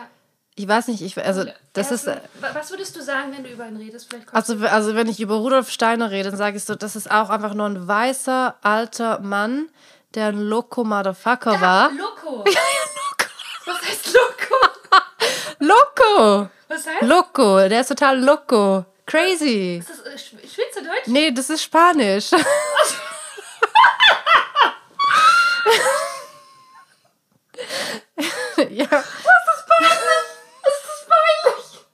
Ich 0.57 0.67
weiß 0.67 0.87
nicht, 0.87 1.01
ich, 1.01 1.17
also 1.17 1.43
das 1.73 1.91
ist. 1.91 2.09
Was 2.39 2.69
würdest 2.69 2.95
du 2.95 3.01
sagen, 3.01 3.33
wenn 3.35 3.43
du 3.43 3.49
über 3.49 3.67
ihn 3.67 3.75
redest? 3.75 4.07
also, 4.31 4.57
also 4.67 4.95
wenn 4.95 5.07
ich 5.07 5.19
über 5.19 5.35
Rudolf 5.35 5.69
Steiner 5.69 6.11
rede, 6.11 6.29
dann 6.29 6.37
sage 6.37 6.57
ich 6.57 6.63
so, 6.63 6.75
das 6.75 6.95
ist 6.95 7.11
auch 7.11 7.29
einfach 7.29 7.53
nur 7.53 7.65
ein 7.65 7.87
weißer 7.87 8.55
alter 8.61 9.19
Mann, 9.19 9.67
der 10.13 10.27
ein 10.27 10.39
Loco 10.39 10.85
Motherfucker 10.85 11.53
ja, 11.53 11.61
war. 11.61 11.91
Loco. 11.91 12.45
Was 13.65 13.81
heißt 13.81 14.13
Loco? 14.13 14.55
Loco. 15.59 16.49
Was 16.67 16.87
heißt? 16.87 17.01
Loco. 17.01 17.67
Der 17.67 17.81
ist 17.81 17.87
total 17.87 18.19
loco. 18.19 18.85
Crazy. 19.05 19.77
Ist 19.77 19.89
das 19.89 19.99
äh, 20.01 20.17
Schweizerdeutsch? 20.17 21.07
Nee, 21.07 21.31
das 21.31 21.49
ist 21.49 21.63
Spanisch. 21.63 22.31
ja. 28.69 28.87
Was 28.89 29.05
ist 29.05 29.67
peinlich? 29.67 29.91
Ist 30.63 30.83
das 30.87 31.05
peinlich? 31.09 31.85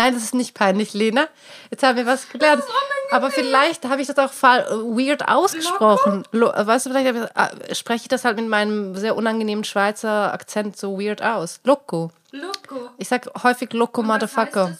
Nein, 0.00 0.14
das 0.14 0.22
ist 0.22 0.34
nicht 0.34 0.54
peinlich, 0.54 0.94
Lena. 0.94 1.28
Jetzt 1.70 1.82
haben 1.82 1.98
wir 1.98 2.06
was 2.06 2.26
gelernt. 2.26 2.62
Aber 3.10 3.30
vielleicht 3.30 3.84
habe 3.84 4.00
ich 4.00 4.06
das 4.08 4.16
auch 4.16 4.32
weird 4.32 5.28
ausgesprochen. 5.28 6.22
Lo 6.32 6.46
weißt 6.46 6.86
du, 6.86 6.90
vielleicht 6.90 7.30
ich, 7.68 7.78
spreche 7.78 8.04
ich 8.04 8.08
das 8.08 8.24
halt 8.24 8.36
mit 8.36 8.48
meinem 8.48 8.96
sehr 8.96 9.14
unangenehmen 9.14 9.62
Schweizer 9.62 10.32
Akzent 10.32 10.78
so 10.78 10.98
weird 10.98 11.20
aus. 11.20 11.60
Loco. 11.64 12.12
Loco. 12.30 12.88
Ich 12.96 13.08
sag 13.08 13.30
häufig 13.42 13.74
Loco, 13.74 14.02
Motherfucker. 14.02 14.78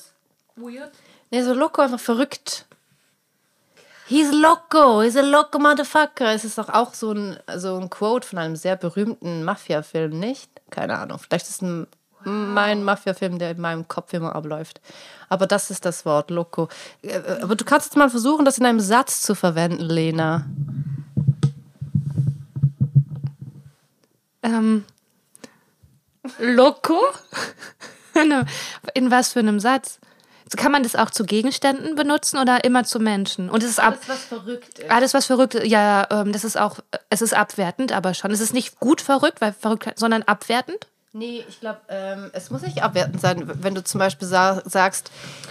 Weird? 0.57 0.91
Nee, 1.31 1.43
so 1.43 1.53
Loco, 1.53 1.83
einfach 1.83 2.01
verrückt. 2.01 2.65
He's 4.07 4.33
loco, 4.33 5.03
he's 5.03 5.17
a 5.17 5.21
loco 5.21 5.59
motherfucker. 5.59 6.33
Es 6.33 6.45
ist 6.45 6.57
doch 6.57 6.69
auch 6.71 6.95
so 6.95 7.13
ein, 7.13 7.39
so 7.57 7.77
ein 7.77 7.91
Quote 7.91 8.27
von 8.27 8.39
einem 8.39 8.57
sehr 8.57 8.75
berühmten 8.75 9.45
Mafia-Film, 9.45 10.19
nicht? 10.19 10.51
Keine 10.71 10.99
Ahnung. 10.99 11.19
Vielleicht 11.19 11.47
ist 11.47 11.57
es 11.57 11.63
ein 11.63 11.87
mein 12.25 12.85
Mafia-Film, 12.85 13.39
der 13.39 13.53
in 13.53 13.61
meinem 13.61 13.89
Kopf 13.89 14.13
immer 14.13 14.35
abläuft. 14.35 14.81
Aber 15.29 15.47
das 15.47 15.71
ist 15.71 15.85
das 15.85 16.05
Wort, 16.05 16.31
Loco. 16.31 16.69
Äh, 17.03 17.21
aber 17.43 17.57
du 17.57 17.65
kannst 17.65 17.87
jetzt 17.87 17.97
mal 17.97 18.11
versuchen, 18.11 18.45
das 18.45 18.59
in 18.59 18.67
einem 18.67 18.81
Satz 18.81 19.23
zu 19.23 19.35
verwenden, 19.35 19.85
Lena. 19.85 20.47
Ähm, 24.43 24.85
Loco? 26.39 27.01
in 28.95 29.11
was 29.11 29.33
für 29.33 29.41
einem 29.41 29.61
Satz? 29.61 30.01
Kann 30.57 30.73
man 30.73 30.83
das 30.83 30.97
auch 30.97 31.11
zu 31.11 31.25
Gegenständen 31.25 31.95
benutzen 31.95 32.37
oder 32.39 32.65
immer 32.65 32.83
zu 32.83 32.99
Menschen? 32.99 33.49
Und 33.51 33.63
es 33.63 33.71
ist 33.71 33.81
ab 33.81 33.95
alles, 33.95 34.09
was 34.09 34.25
verrückt 34.25 34.79
ist. 34.81 34.91
Alles, 34.91 35.15
was 35.15 35.27
verrückt 35.27 35.55
ist. 35.55 35.67
Ja, 35.67 36.09
ähm, 36.11 36.33
das 36.33 36.43
ist 36.43 36.59
auch, 36.59 36.81
es 37.09 37.23
ist 37.23 37.35
abwertend, 37.35 37.93
aber 37.93 38.15
schon. 38.15 38.33
Es 38.33 38.41
ist 38.41 38.53
nicht 38.53 38.81
gut 38.81 39.01
verrückt, 39.01 39.41
weil 39.41 39.53
verrückt, 39.53 39.93
sondern 39.97 40.23
abwertend. 40.25 40.89
Nee, 41.13 41.45
ich 41.49 41.59
glaube, 41.59 41.81
ähm, 41.89 42.31
es 42.35 42.51
muss 42.51 42.63
nicht 42.63 42.85
abwertend 42.85 43.21
sein, 43.21 43.43
wenn 43.65 43.75
du 43.75 43.83
zum 43.83 43.99
Beispiel 43.99 44.29
sa 44.29 44.63
sagst, 44.65 45.11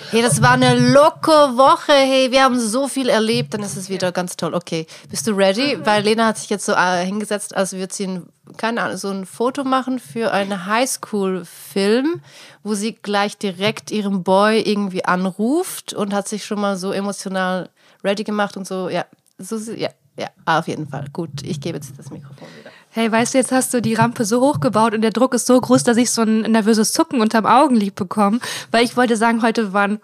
hey, 0.09 0.21
das 0.21 0.41
war 0.41 0.51
eine 0.51 0.79
locker 0.93 1.57
Woche, 1.57 1.91
hey, 1.91 2.31
wir 2.31 2.43
haben 2.45 2.57
so 2.57 2.87
viel 2.87 3.09
erlebt, 3.09 3.53
dann 3.53 3.61
ist 3.61 3.75
es 3.75 3.89
wieder 3.89 4.13
ganz 4.13 4.37
toll. 4.37 4.53
Okay, 4.53 4.87
bist 5.09 5.27
du 5.27 5.31
ready? 5.31 5.75
Mhm. 5.75 5.85
Weil 5.85 6.03
Lena 6.03 6.27
hat 6.27 6.37
sich 6.37 6.49
jetzt 6.49 6.65
so 6.65 6.71
äh, 6.71 7.05
hingesetzt, 7.05 7.57
als 7.57 7.73
würde 7.73 7.93
sie 7.93 8.07
ein, 8.07 8.29
keine 8.55 8.83
Ahnung, 8.83 8.95
so 8.95 9.09
ein 9.09 9.25
Foto 9.25 9.65
machen 9.65 9.99
für 9.99 10.31
einen 10.31 10.65
Highschool-Film, 10.65 12.21
wo 12.63 12.73
sie 12.73 12.93
gleich 12.93 13.37
direkt 13.37 13.91
ihren 13.91 14.23
Boy 14.23 14.61
irgendwie 14.61 15.03
anruft 15.03 15.91
und 15.91 16.13
hat 16.13 16.29
sich 16.29 16.45
schon 16.45 16.61
mal 16.61 16.77
so 16.77 16.93
emotional 16.93 17.69
ready 18.01 18.23
gemacht 18.23 18.55
und 18.55 18.65
so, 18.65 18.87
ja, 18.87 19.03
so, 19.37 19.57
ja, 19.73 19.89
ja, 20.17 20.29
auf 20.45 20.69
jeden 20.69 20.87
Fall. 20.87 21.07
Gut, 21.11 21.43
ich 21.43 21.59
gebe 21.59 21.77
jetzt 21.77 21.99
das 21.99 22.11
Mikrofon 22.11 22.47
wieder 22.57 22.71
hey, 22.99 23.09
weißt 23.09 23.33
du, 23.33 23.37
jetzt 23.37 23.53
hast 23.53 23.73
du 23.73 23.81
die 23.81 23.93
Rampe 23.93 24.25
so 24.25 24.41
hochgebaut 24.41 24.93
und 24.93 25.01
der 25.01 25.11
Druck 25.11 25.33
ist 25.33 25.47
so 25.47 25.59
groß, 25.59 25.83
dass 25.83 25.95
ich 25.95 26.11
so 26.11 26.23
ein 26.23 26.41
nervöses 26.41 26.91
Zucken 26.91 27.21
unterm 27.21 27.45
Augenlid 27.45 27.95
bekomme, 27.95 28.41
weil 28.71 28.83
ich 28.83 28.97
wollte 28.97 29.15
sagen, 29.15 29.41
heute 29.41 29.71
waren, 29.71 30.01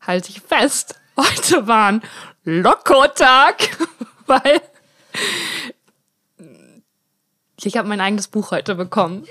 halte 0.00 0.30
ich 0.30 0.40
fest, 0.40 0.96
heute 1.16 1.68
waren 1.68 2.02
Lokotag, 2.42 3.78
weil 4.26 4.60
ich 7.62 7.76
habe 7.76 7.88
mein 7.88 8.00
eigenes 8.00 8.26
Buch 8.26 8.50
heute 8.50 8.74
bekommen. 8.74 9.20
Und 9.20 9.28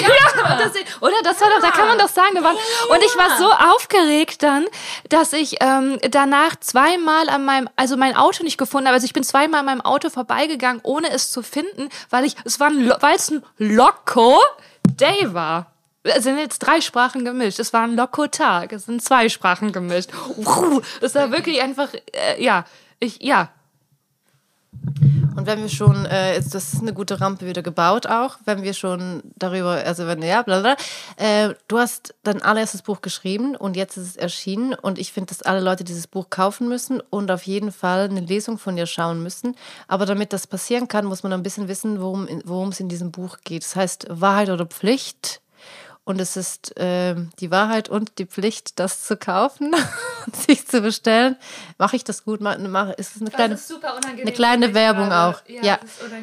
ja. 0.00 0.56
das, 0.56 0.72
oder 1.00 1.14
das 1.22 1.40
war 1.40 1.48
doch, 1.48 1.60
da 1.60 1.70
kann 1.70 1.88
man 1.88 1.98
doch 1.98 2.08
sagen. 2.08 2.42
War, 2.42 2.52
und 2.52 3.02
ich 3.02 3.16
war 3.16 3.38
so 3.38 3.50
aufgeregt 3.50 4.42
dann, 4.42 4.66
dass 5.08 5.32
ich 5.32 5.56
ähm, 5.60 5.98
danach 6.10 6.56
zweimal 6.60 7.28
an 7.28 7.44
meinem, 7.44 7.68
also 7.76 7.96
mein 7.96 8.16
Auto 8.16 8.44
nicht 8.44 8.58
gefunden 8.58 8.88
habe. 8.88 8.94
Also 8.94 9.06
ich 9.06 9.12
bin 9.12 9.24
zweimal 9.24 9.60
an 9.60 9.66
meinem 9.66 9.80
Auto 9.80 10.10
vorbeigegangen, 10.10 10.80
ohne 10.82 11.10
es 11.10 11.30
zu 11.30 11.42
finden, 11.42 11.88
weil 12.10 12.24
ich, 12.24 12.36
es 12.44 12.60
war 12.60 12.68
ein, 12.68 12.92
weil 13.00 13.16
es 13.16 13.30
ein 13.30 13.42
Loco 13.58 14.40
Day 14.86 15.34
war. 15.34 15.72
Es 16.02 16.24
sind 16.24 16.38
jetzt 16.38 16.60
drei 16.60 16.80
Sprachen 16.80 17.24
gemischt. 17.24 17.58
Es 17.58 17.72
war 17.72 17.82
ein 17.82 17.96
Loco-Tag. 17.96 18.72
Es 18.72 18.86
sind 18.86 19.02
zwei 19.02 19.28
Sprachen 19.28 19.72
gemischt. 19.72 20.10
Es 21.00 21.14
war 21.14 21.32
wirklich 21.32 21.60
einfach, 21.60 21.88
äh, 22.12 22.42
ja, 22.42 22.64
ich, 23.00 23.20
ja, 23.22 23.50
und 25.36 25.46
wenn 25.46 25.60
wir 25.60 25.68
schon, 25.68 26.06
äh, 26.06 26.34
jetzt, 26.34 26.54
das 26.54 26.72
ist 26.72 26.80
eine 26.80 26.92
gute 26.92 27.20
Rampe 27.20 27.46
wieder 27.46 27.62
gebaut 27.62 28.06
auch, 28.06 28.36
wenn 28.44 28.62
wir 28.62 28.74
schon 28.74 29.22
darüber, 29.36 29.82
also 29.84 30.06
wenn, 30.06 30.22
ja, 30.22 30.42
bla 30.42 30.60
bla, 30.60 30.76
äh, 31.16 31.54
du 31.68 31.78
hast 31.78 32.14
dein 32.22 32.42
allererstes 32.42 32.82
Buch 32.82 33.00
geschrieben 33.00 33.54
und 33.54 33.76
jetzt 33.76 33.96
ist 33.96 34.08
es 34.08 34.16
erschienen 34.16 34.74
und 34.74 34.98
ich 34.98 35.12
finde, 35.12 35.28
dass 35.28 35.42
alle 35.42 35.60
Leute 35.60 35.84
dieses 35.84 36.06
Buch 36.06 36.30
kaufen 36.30 36.68
müssen 36.68 37.00
und 37.10 37.30
auf 37.30 37.42
jeden 37.42 37.72
Fall 37.72 38.08
eine 38.08 38.20
Lesung 38.20 38.58
von 38.58 38.76
dir 38.76 38.86
schauen 38.86 39.22
müssen. 39.22 39.54
Aber 39.88 40.06
damit 40.06 40.32
das 40.32 40.46
passieren 40.46 40.88
kann, 40.88 41.04
muss 41.04 41.22
man 41.22 41.32
ein 41.32 41.42
bisschen 41.42 41.68
wissen, 41.68 42.00
worum 42.00 42.68
es 42.70 42.80
in 42.80 42.88
diesem 42.88 43.12
Buch 43.12 43.38
geht. 43.44 43.62
Das 43.62 43.76
heißt 43.76 44.06
Wahrheit 44.08 44.50
oder 44.50 44.66
Pflicht 44.66 45.40
und 46.06 46.20
es 46.20 46.36
ist 46.36 46.78
äh, 46.78 47.16
die 47.40 47.50
Wahrheit 47.50 47.88
und 47.88 48.18
die 48.18 48.26
Pflicht, 48.26 48.78
das 48.78 49.04
zu 49.04 49.16
kaufen 49.16 49.74
und 50.26 50.36
sich 50.36 50.66
zu 50.66 50.80
bestellen. 50.80 51.36
Mache 51.78 51.96
ich 51.96 52.04
das 52.04 52.24
gut? 52.24 52.40
Mache, 52.40 52.92
ist 52.92 53.16
es 53.16 53.20
eine 53.20 53.30
kleine, 53.30 53.58
eine 54.20 54.32
kleine 54.32 54.72
Werbung 54.72 55.12
auch? 55.12 55.42
Ja. 55.48 55.62
ja. 55.62 55.78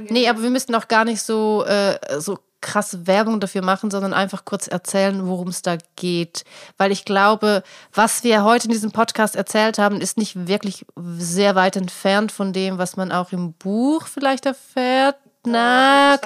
Nee, 0.09 0.29
aber 0.29 0.41
wir 0.41 0.49
müssten 0.49 0.73
auch 0.73 0.87
gar 0.87 1.03
nicht 1.03 1.21
so, 1.21 1.65
äh, 1.65 1.99
so 2.19 2.39
krasse 2.61 3.07
Werbung 3.07 3.41
dafür 3.41 3.61
machen, 3.61 3.91
sondern 3.91 4.13
einfach 4.13 4.45
kurz 4.45 4.67
erzählen, 4.67 5.27
worum 5.27 5.49
es 5.49 5.63
da 5.63 5.77
geht. 5.97 6.45
Weil 6.77 6.93
ich 6.93 7.03
glaube, 7.03 7.61
was 7.93 8.23
wir 8.23 8.45
heute 8.45 8.67
in 8.67 8.71
diesem 8.71 8.93
Podcast 8.93 9.35
erzählt 9.35 9.79
haben, 9.79 9.99
ist 9.99 10.17
nicht 10.17 10.47
wirklich 10.47 10.85
sehr 11.17 11.55
weit 11.55 11.75
entfernt 11.75 12.31
von 12.31 12.53
dem, 12.53 12.77
was 12.77 12.95
man 12.95 13.11
auch 13.11 13.33
im 13.33 13.51
Buch 13.51 14.07
vielleicht 14.07 14.45
erfährt. 14.45 15.17
Na, 15.45 16.17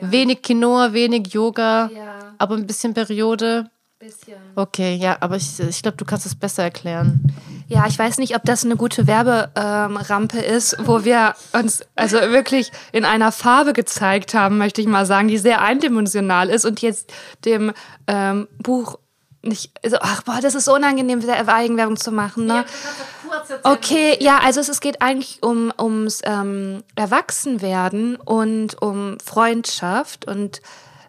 wenig 0.00 0.42
Quinoa, 0.42 0.92
wenig 0.92 1.32
Yoga, 1.32 1.90
ja. 1.94 2.34
aber 2.38 2.56
ein 2.56 2.66
bisschen 2.66 2.94
Periode. 2.94 3.70
Bisschen. 3.98 4.34
Okay, 4.56 4.96
ja, 4.96 5.16
aber 5.20 5.36
ich, 5.36 5.58
ich 5.60 5.80
glaube, 5.80 5.96
du 5.96 6.04
kannst 6.04 6.26
es 6.26 6.34
besser 6.34 6.64
erklären. 6.64 7.32
Ja, 7.68 7.86
ich 7.86 7.98
weiß 7.98 8.18
nicht, 8.18 8.36
ob 8.36 8.42
das 8.42 8.64
eine 8.64 8.76
gute 8.76 9.06
Werberampe 9.06 10.38
ähm, 10.38 10.56
ist, 10.56 10.76
wo 10.84 11.04
wir 11.04 11.34
uns 11.52 11.82
also 11.94 12.18
wirklich 12.18 12.70
in 12.92 13.04
einer 13.04 13.32
Farbe 13.32 13.72
gezeigt 13.72 14.34
haben, 14.34 14.58
möchte 14.58 14.80
ich 14.80 14.86
mal 14.86 15.06
sagen, 15.06 15.28
die 15.28 15.38
sehr 15.38 15.62
eindimensional 15.62 16.50
ist 16.50 16.66
und 16.66 16.82
jetzt 16.82 17.12
dem 17.44 17.72
ähm, 18.06 18.48
Buch 18.58 18.98
nicht, 19.44 19.72
also, 19.84 19.98
ach 20.00 20.22
boah, 20.22 20.40
das 20.40 20.54
ist 20.54 20.64
so 20.64 20.74
unangenehm, 20.74 21.20
Eigenwerbung 21.28 21.96
zu 21.96 22.12
machen, 22.12 22.46
ne? 22.46 22.64
Ja, 22.64 23.60
okay, 23.62 24.16
ja, 24.20 24.38
also 24.38 24.60
es, 24.60 24.68
es 24.68 24.80
geht 24.80 25.02
eigentlich 25.02 25.42
um 25.42 25.72
ums 25.78 26.20
ähm, 26.24 26.82
Erwachsenwerden 26.96 28.16
und 28.16 28.80
um 28.80 29.18
Freundschaft 29.24 30.26
und 30.26 30.62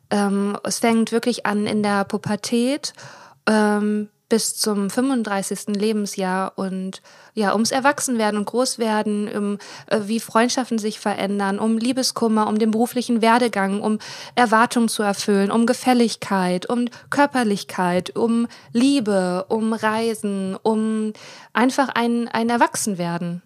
ähm, 0.09 0.57
es 0.63 0.79
fängt 0.79 1.11
wirklich 1.11 1.45
an 1.45 1.65
in 1.65 1.83
der 1.83 2.03
Pubertät. 2.03 2.93
Ähm, 3.47 4.09
bis 4.29 4.55
zum 4.55 4.89
35. 4.89 5.75
Lebensjahr 5.75 6.53
und 6.55 7.01
ja, 7.33 7.53
ums 7.53 7.71
Erwachsenwerden 7.71 8.39
und 8.39 8.45
Großwerden, 8.45 9.29
um 9.35 9.57
äh, 9.87 10.01
wie 10.05 10.19
Freundschaften 10.19 10.79
sich 10.79 10.99
verändern, 10.99 11.59
um 11.59 11.77
Liebeskummer, 11.77 12.47
um 12.47 12.57
den 12.57 12.71
beruflichen 12.71 13.21
Werdegang, 13.21 13.81
um 13.81 13.99
Erwartungen 14.35 14.89
zu 14.89 15.03
erfüllen, 15.03 15.51
um 15.51 15.65
Gefälligkeit, 15.65 16.67
um 16.67 16.85
Körperlichkeit, 17.09 18.15
um 18.15 18.47
Liebe, 18.71 19.45
um 19.49 19.73
Reisen, 19.73 20.57
um 20.61 21.13
einfach 21.53 21.89
ein, 21.89 22.27
ein 22.27 22.49
Erwachsenwerden. 22.49 23.41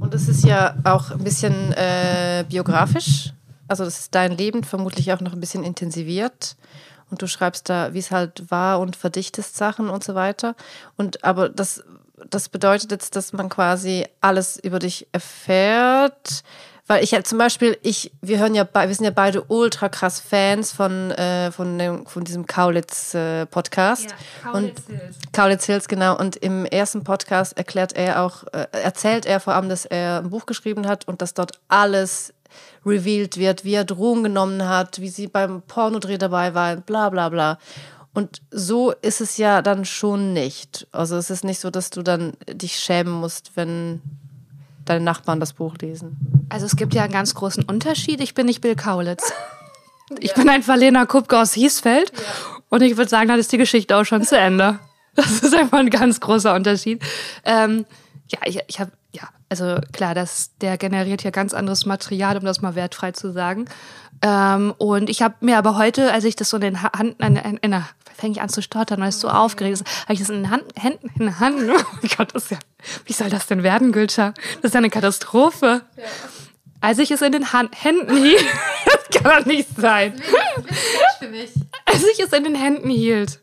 Und 0.00 0.12
es 0.14 0.28
ist 0.28 0.44
ja 0.44 0.74
auch 0.84 1.12
ein 1.12 1.22
bisschen 1.22 1.72
äh, 1.72 2.44
biografisch. 2.48 3.32
Also 3.68 3.84
das 3.84 4.00
ist 4.00 4.14
dein 4.14 4.36
Leben 4.36 4.64
vermutlich 4.64 5.12
auch 5.12 5.20
noch 5.20 5.32
ein 5.32 5.40
bisschen 5.40 5.64
intensiviert 5.64 6.56
und 7.14 7.22
du 7.22 7.28
schreibst 7.28 7.68
da, 7.68 7.94
wie 7.94 8.00
es 8.00 8.10
halt 8.10 8.50
war 8.50 8.80
und 8.80 8.96
verdichtest 8.96 9.56
Sachen 9.56 9.88
und 9.88 10.02
so 10.02 10.16
weiter. 10.16 10.56
Und 10.96 11.22
aber 11.22 11.48
das, 11.48 11.84
das 12.28 12.48
bedeutet 12.48 12.90
jetzt, 12.90 13.14
dass 13.14 13.32
man 13.32 13.48
quasi 13.48 14.04
alles 14.20 14.58
über 14.58 14.80
dich 14.80 15.06
erfährt. 15.12 16.42
Weil 16.88 17.04
ich 17.04 17.12
ja 17.12 17.22
zum 17.22 17.38
Beispiel, 17.38 17.78
ich, 17.82 18.10
wir 18.20 18.40
hören 18.40 18.56
ja, 18.56 18.66
wir 18.74 18.94
sind 18.94 19.04
ja 19.04 19.12
beide 19.12 19.44
ultra 19.44 19.88
krass 19.88 20.18
Fans 20.18 20.72
von, 20.72 21.12
äh, 21.12 21.52
von, 21.52 21.78
dem, 21.78 22.04
von 22.04 22.24
diesem 22.24 22.46
Kaulitz-Podcast. 22.46 24.06
Äh, 24.06 24.08
ja, 24.08 24.50
Kaulitz 24.50 24.82
und 24.88 24.98
Hills. 24.98 25.16
Kaulitz 25.32 25.66
Hills, 25.66 25.88
genau. 25.88 26.18
Und 26.18 26.34
im 26.34 26.66
ersten 26.66 27.04
Podcast 27.04 27.56
erklärt 27.56 27.92
er 27.92 28.22
auch, 28.22 28.42
äh, 28.52 28.66
erzählt 28.72 29.24
er 29.24 29.38
vor 29.38 29.54
allem, 29.54 29.68
dass 29.68 29.84
er 29.84 30.18
ein 30.18 30.30
Buch 30.30 30.46
geschrieben 30.46 30.88
hat 30.88 31.06
und 31.06 31.22
dass 31.22 31.32
dort 31.32 31.52
alles 31.68 32.34
revealed 32.84 33.36
wird, 33.36 33.64
wie 33.64 33.74
er 33.74 33.84
Drogen 33.84 34.24
genommen 34.24 34.68
hat, 34.68 35.00
wie 35.00 35.08
sie 35.08 35.26
beim 35.26 35.62
Pornodreh 35.62 36.18
dabei 36.18 36.54
war, 36.54 36.76
bla 36.76 37.10
bla 37.10 37.28
bla. 37.28 37.58
Und 38.14 38.42
so 38.50 38.92
ist 39.02 39.20
es 39.20 39.38
ja 39.38 39.60
dann 39.60 39.84
schon 39.84 40.32
nicht. 40.32 40.86
Also 40.92 41.16
es 41.16 41.30
ist 41.30 41.44
nicht 41.44 41.60
so, 41.60 41.70
dass 41.70 41.90
du 41.90 42.02
dann 42.02 42.32
dich 42.48 42.78
schämen 42.78 43.12
musst, 43.12 43.52
wenn 43.56 44.00
deine 44.84 45.04
Nachbarn 45.04 45.40
das 45.40 45.54
Buch 45.54 45.74
lesen. 45.80 46.46
Also 46.48 46.66
es 46.66 46.76
gibt 46.76 46.94
ja 46.94 47.02
einen 47.02 47.12
ganz 47.12 47.34
großen 47.34 47.64
Unterschied. 47.64 48.20
Ich 48.20 48.34
bin 48.34 48.46
nicht 48.46 48.60
Bill 48.60 48.76
Kaulitz. 48.76 49.32
Ich 50.20 50.32
ja. 50.32 50.36
bin 50.36 50.50
einfach 50.50 50.76
Lena 50.76 51.06
Kupke 51.06 51.40
aus 51.40 51.54
Hiesfeld. 51.54 52.12
Ja. 52.14 52.22
Und 52.68 52.82
ich 52.82 52.98
würde 52.98 53.08
sagen, 53.08 53.26
dann 53.26 53.40
ist 53.40 53.50
die 53.52 53.56
Geschichte 53.56 53.96
auch 53.96 54.04
schon 54.04 54.22
zu 54.22 54.38
Ende. 54.38 54.78
Das 55.14 55.40
ist 55.40 55.54
einfach 55.54 55.78
ein 55.78 55.88
ganz 55.90 56.20
großer 56.20 56.54
Unterschied. 56.54 57.00
Ähm, 57.44 57.86
ja, 58.30 58.40
ich, 58.44 58.58
ich 58.66 58.80
habe 58.80 58.90
ja, 59.14 59.28
also 59.48 59.78
klar, 59.92 60.14
das, 60.14 60.50
der 60.60 60.76
generiert 60.76 61.22
ja 61.22 61.30
ganz 61.30 61.54
anderes 61.54 61.86
Material, 61.86 62.36
um 62.36 62.44
das 62.44 62.60
mal 62.60 62.74
wertfrei 62.74 63.12
zu 63.12 63.32
sagen. 63.32 63.66
Ähm, 64.22 64.74
und 64.78 65.08
ich 65.08 65.22
habe 65.22 65.36
mir 65.40 65.56
aber 65.56 65.76
heute, 65.76 66.12
als 66.12 66.24
ich 66.24 66.34
das 66.34 66.50
so 66.50 66.56
in 66.56 66.62
den 66.62 66.82
Hand, 66.82 67.20
in, 67.20 67.36
in, 67.36 67.56
in 67.58 67.84
fange 68.16 68.32
ich 68.32 68.40
an 68.40 68.48
zu 68.48 68.60
stottern, 68.60 69.00
weil 69.00 69.08
es 69.08 69.20
so 69.20 69.28
aufgeregt 69.28 69.80
ist, 69.80 69.86
habe 70.02 70.14
ich 70.14 70.18
das 70.18 70.30
in 70.30 70.42
den 70.42 70.50
Hand, 70.50 70.64
Händen, 70.76 71.10
in 71.18 71.26
der 71.26 71.38
Hand. 71.38 71.58
Oh 71.70 72.08
Gott, 72.16 72.34
das 72.34 72.44
ist 72.44 72.50
ja, 72.50 72.58
wie 73.04 73.12
soll 73.12 73.30
das 73.30 73.46
denn 73.46 73.62
werden, 73.62 73.92
Gülscha? 73.92 74.34
Das 74.56 74.70
ist 74.70 74.74
ja 74.74 74.78
eine 74.78 74.90
Katastrophe. 74.90 75.82
Ja. 75.96 76.04
Als 76.80 76.98
ich 76.98 77.10
es 77.10 77.22
in 77.22 77.32
den 77.32 77.52
Hand, 77.52 77.74
Händen 77.82 78.16
hielt, 78.16 78.44
das 78.84 79.22
kann 79.22 79.40
doch 79.40 79.46
nicht 79.46 79.68
sein. 79.76 80.20
Das 80.56 80.76
ist 80.76 81.18
für 81.18 81.28
mich. 81.28 81.50
Als 81.86 82.04
ich 82.04 82.20
es 82.20 82.32
in 82.32 82.44
den 82.44 82.54
Händen 82.56 82.90
hielt 82.90 83.40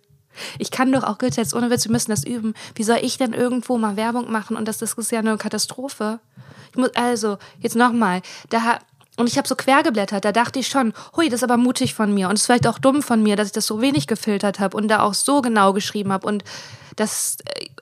ich 0.59 0.71
kann 0.71 0.91
doch 0.91 1.03
auch 1.03 1.17
Goethe 1.17 1.41
jetzt 1.41 1.53
ohne 1.53 1.69
Witz, 1.69 1.85
wir 1.85 1.91
müssen 1.91 2.11
das 2.11 2.23
üben. 2.23 2.53
Wie 2.75 2.83
soll 2.83 2.99
ich 3.01 3.17
denn 3.17 3.33
irgendwo 3.33 3.77
mal 3.77 3.95
Werbung 3.95 4.31
machen? 4.31 4.55
Und 4.55 4.67
das, 4.67 4.77
das 4.77 4.93
ist 4.93 5.11
ja 5.11 5.19
eine 5.19 5.37
Katastrophe. 5.37 6.19
Ich 6.71 6.77
muss, 6.77 6.95
also, 6.95 7.37
jetzt 7.59 7.75
nochmal. 7.75 8.21
Da, 8.49 8.79
und 9.17 9.27
ich 9.27 9.37
habe 9.37 9.47
so 9.47 9.55
quer 9.55 9.83
geblättert, 9.83 10.23
da 10.23 10.31
dachte 10.31 10.59
ich 10.59 10.67
schon, 10.67 10.93
hui, 11.15 11.29
das 11.29 11.39
ist 11.39 11.43
aber 11.43 11.57
mutig 11.57 11.93
von 11.93 12.13
mir. 12.13 12.29
Und 12.29 12.35
es 12.35 12.41
ist 12.41 12.45
vielleicht 12.45 12.67
auch 12.67 12.79
dumm 12.79 13.01
von 13.01 13.21
mir, 13.21 13.35
dass 13.35 13.47
ich 13.47 13.53
das 13.53 13.65
so 13.65 13.81
wenig 13.81 14.07
gefiltert 14.07 14.59
habe 14.59 14.77
und 14.77 14.87
da 14.87 15.01
auch 15.01 15.13
so 15.13 15.41
genau 15.41 15.73
geschrieben 15.73 16.13
habe. 16.13 16.25
Und 16.27 16.43
das 16.95 17.37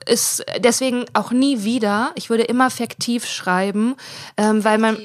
ist 0.06 0.44
deswegen 0.58 1.04
auch 1.12 1.30
nie 1.30 1.62
wieder. 1.62 2.12
Ich 2.14 2.30
würde 2.30 2.42
immer 2.44 2.70
fiktiv 2.70 3.26
schreiben, 3.26 3.96
ähm, 4.36 4.64
weil 4.64 4.78
man. 4.78 4.98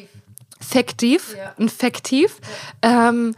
Fiktiv, 0.59 1.35
ja. 1.37 1.53
ein 1.59 1.69
Fiktiv. 1.69 2.37
Ja. 2.83 3.09
Ähm, 3.09 3.35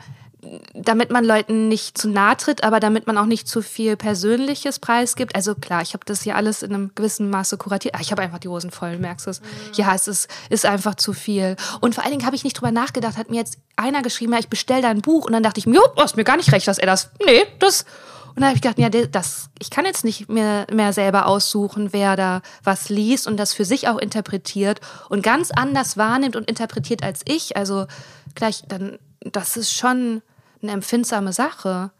damit 0.74 1.12
man 1.12 1.26
Leuten 1.26 1.68
nicht 1.68 1.98
zu 1.98 2.10
nahe 2.10 2.38
tritt, 2.38 2.64
aber 2.64 2.80
damit 2.80 3.08
man 3.08 3.18
auch 3.18 3.26
nicht 3.26 3.48
zu 3.48 3.62
viel 3.62 3.98
Persönliches 3.98 4.80
preisgibt. 4.80 5.36
Also 5.36 5.56
klar, 5.56 5.82
ich 5.82 5.94
habe 5.94 6.06
das 6.06 6.22
hier 6.22 6.36
alles 6.36 6.64
in 6.64 6.74
einem 6.74 6.92
gewissen 6.96 7.30
Maße 7.30 7.58
kuratiert. 7.58 7.96
Ah, 7.96 8.00
ich 8.02 8.12
habe 8.12 8.22
einfach 8.22 8.40
die 8.40 8.48
Hosen 8.48 8.72
voll, 8.72 8.98
merkst 8.98 9.26
du 9.26 9.32
es? 9.32 9.42
Mhm. 9.42 9.46
Ja, 9.74 9.94
es 9.94 10.08
ist, 10.08 10.30
ist 10.50 10.66
einfach 10.66 10.96
zu 10.96 11.14
viel. 11.14 11.56
Und 11.82 11.96
vor 11.96 12.04
allen 12.04 12.12
Dingen 12.12 12.26
habe 12.26 12.36
ich 12.36 12.44
nicht 12.44 12.60
drüber 12.60 12.72
nachgedacht, 12.72 13.18
hat 13.18 13.30
mir 13.30 13.38
jetzt 13.38 13.58
einer 13.76 14.02
geschrieben, 14.02 14.34
ja, 14.34 14.40
ich 14.40 14.50
bestelle 14.50 14.82
da 14.82 14.90
ein 14.90 15.02
Buch 15.02 15.26
und 15.26 15.34
dann 15.34 15.44
dachte 15.44 15.60
ich 15.60 15.68
mir, 15.68 15.82
du 15.96 16.02
hast 16.02 16.18
mir 16.18 16.24
gar 16.24 16.38
nicht 16.38 16.52
recht, 16.52 16.68
dass 16.68 16.78
er 16.78 16.88
das, 16.88 17.12
nee, 17.26 17.46
das... 17.60 17.86
Und 18.30 18.42
dann 18.42 18.50
habe 18.50 18.58
ich 18.58 18.62
gedacht, 18.62 18.78
ja, 18.78 18.90
das, 19.08 19.50
ich 19.58 19.72
kann 19.72 19.86
jetzt 19.86 20.06
nicht 20.06 20.30
mehr, 20.30 20.68
mehr 20.72 20.94
selber 20.94 21.26
aussuchen, 21.26 21.92
wer 21.92 22.16
da 22.16 22.44
was 22.64 22.88
liest 22.88 23.26
und 23.26 23.36
das 23.36 23.52
für 23.52 23.66
sich 23.66 23.88
auch 23.88 23.98
interpretiert 23.98 24.80
und 25.10 25.24
ganz 25.24 25.50
anders 25.50 25.98
wahrnimmt 25.98 26.36
und 26.36 26.48
interpretiert 26.48 27.02
als 27.02 27.22
ich. 27.26 27.58
Also 27.58 27.88
gleich, 28.36 28.62
dann, 28.68 29.00
das 29.22 29.58
ist 29.58 29.74
schon 29.74 30.22
eine 30.62 30.72
empfindsame 30.72 31.34
Sache. 31.34 31.92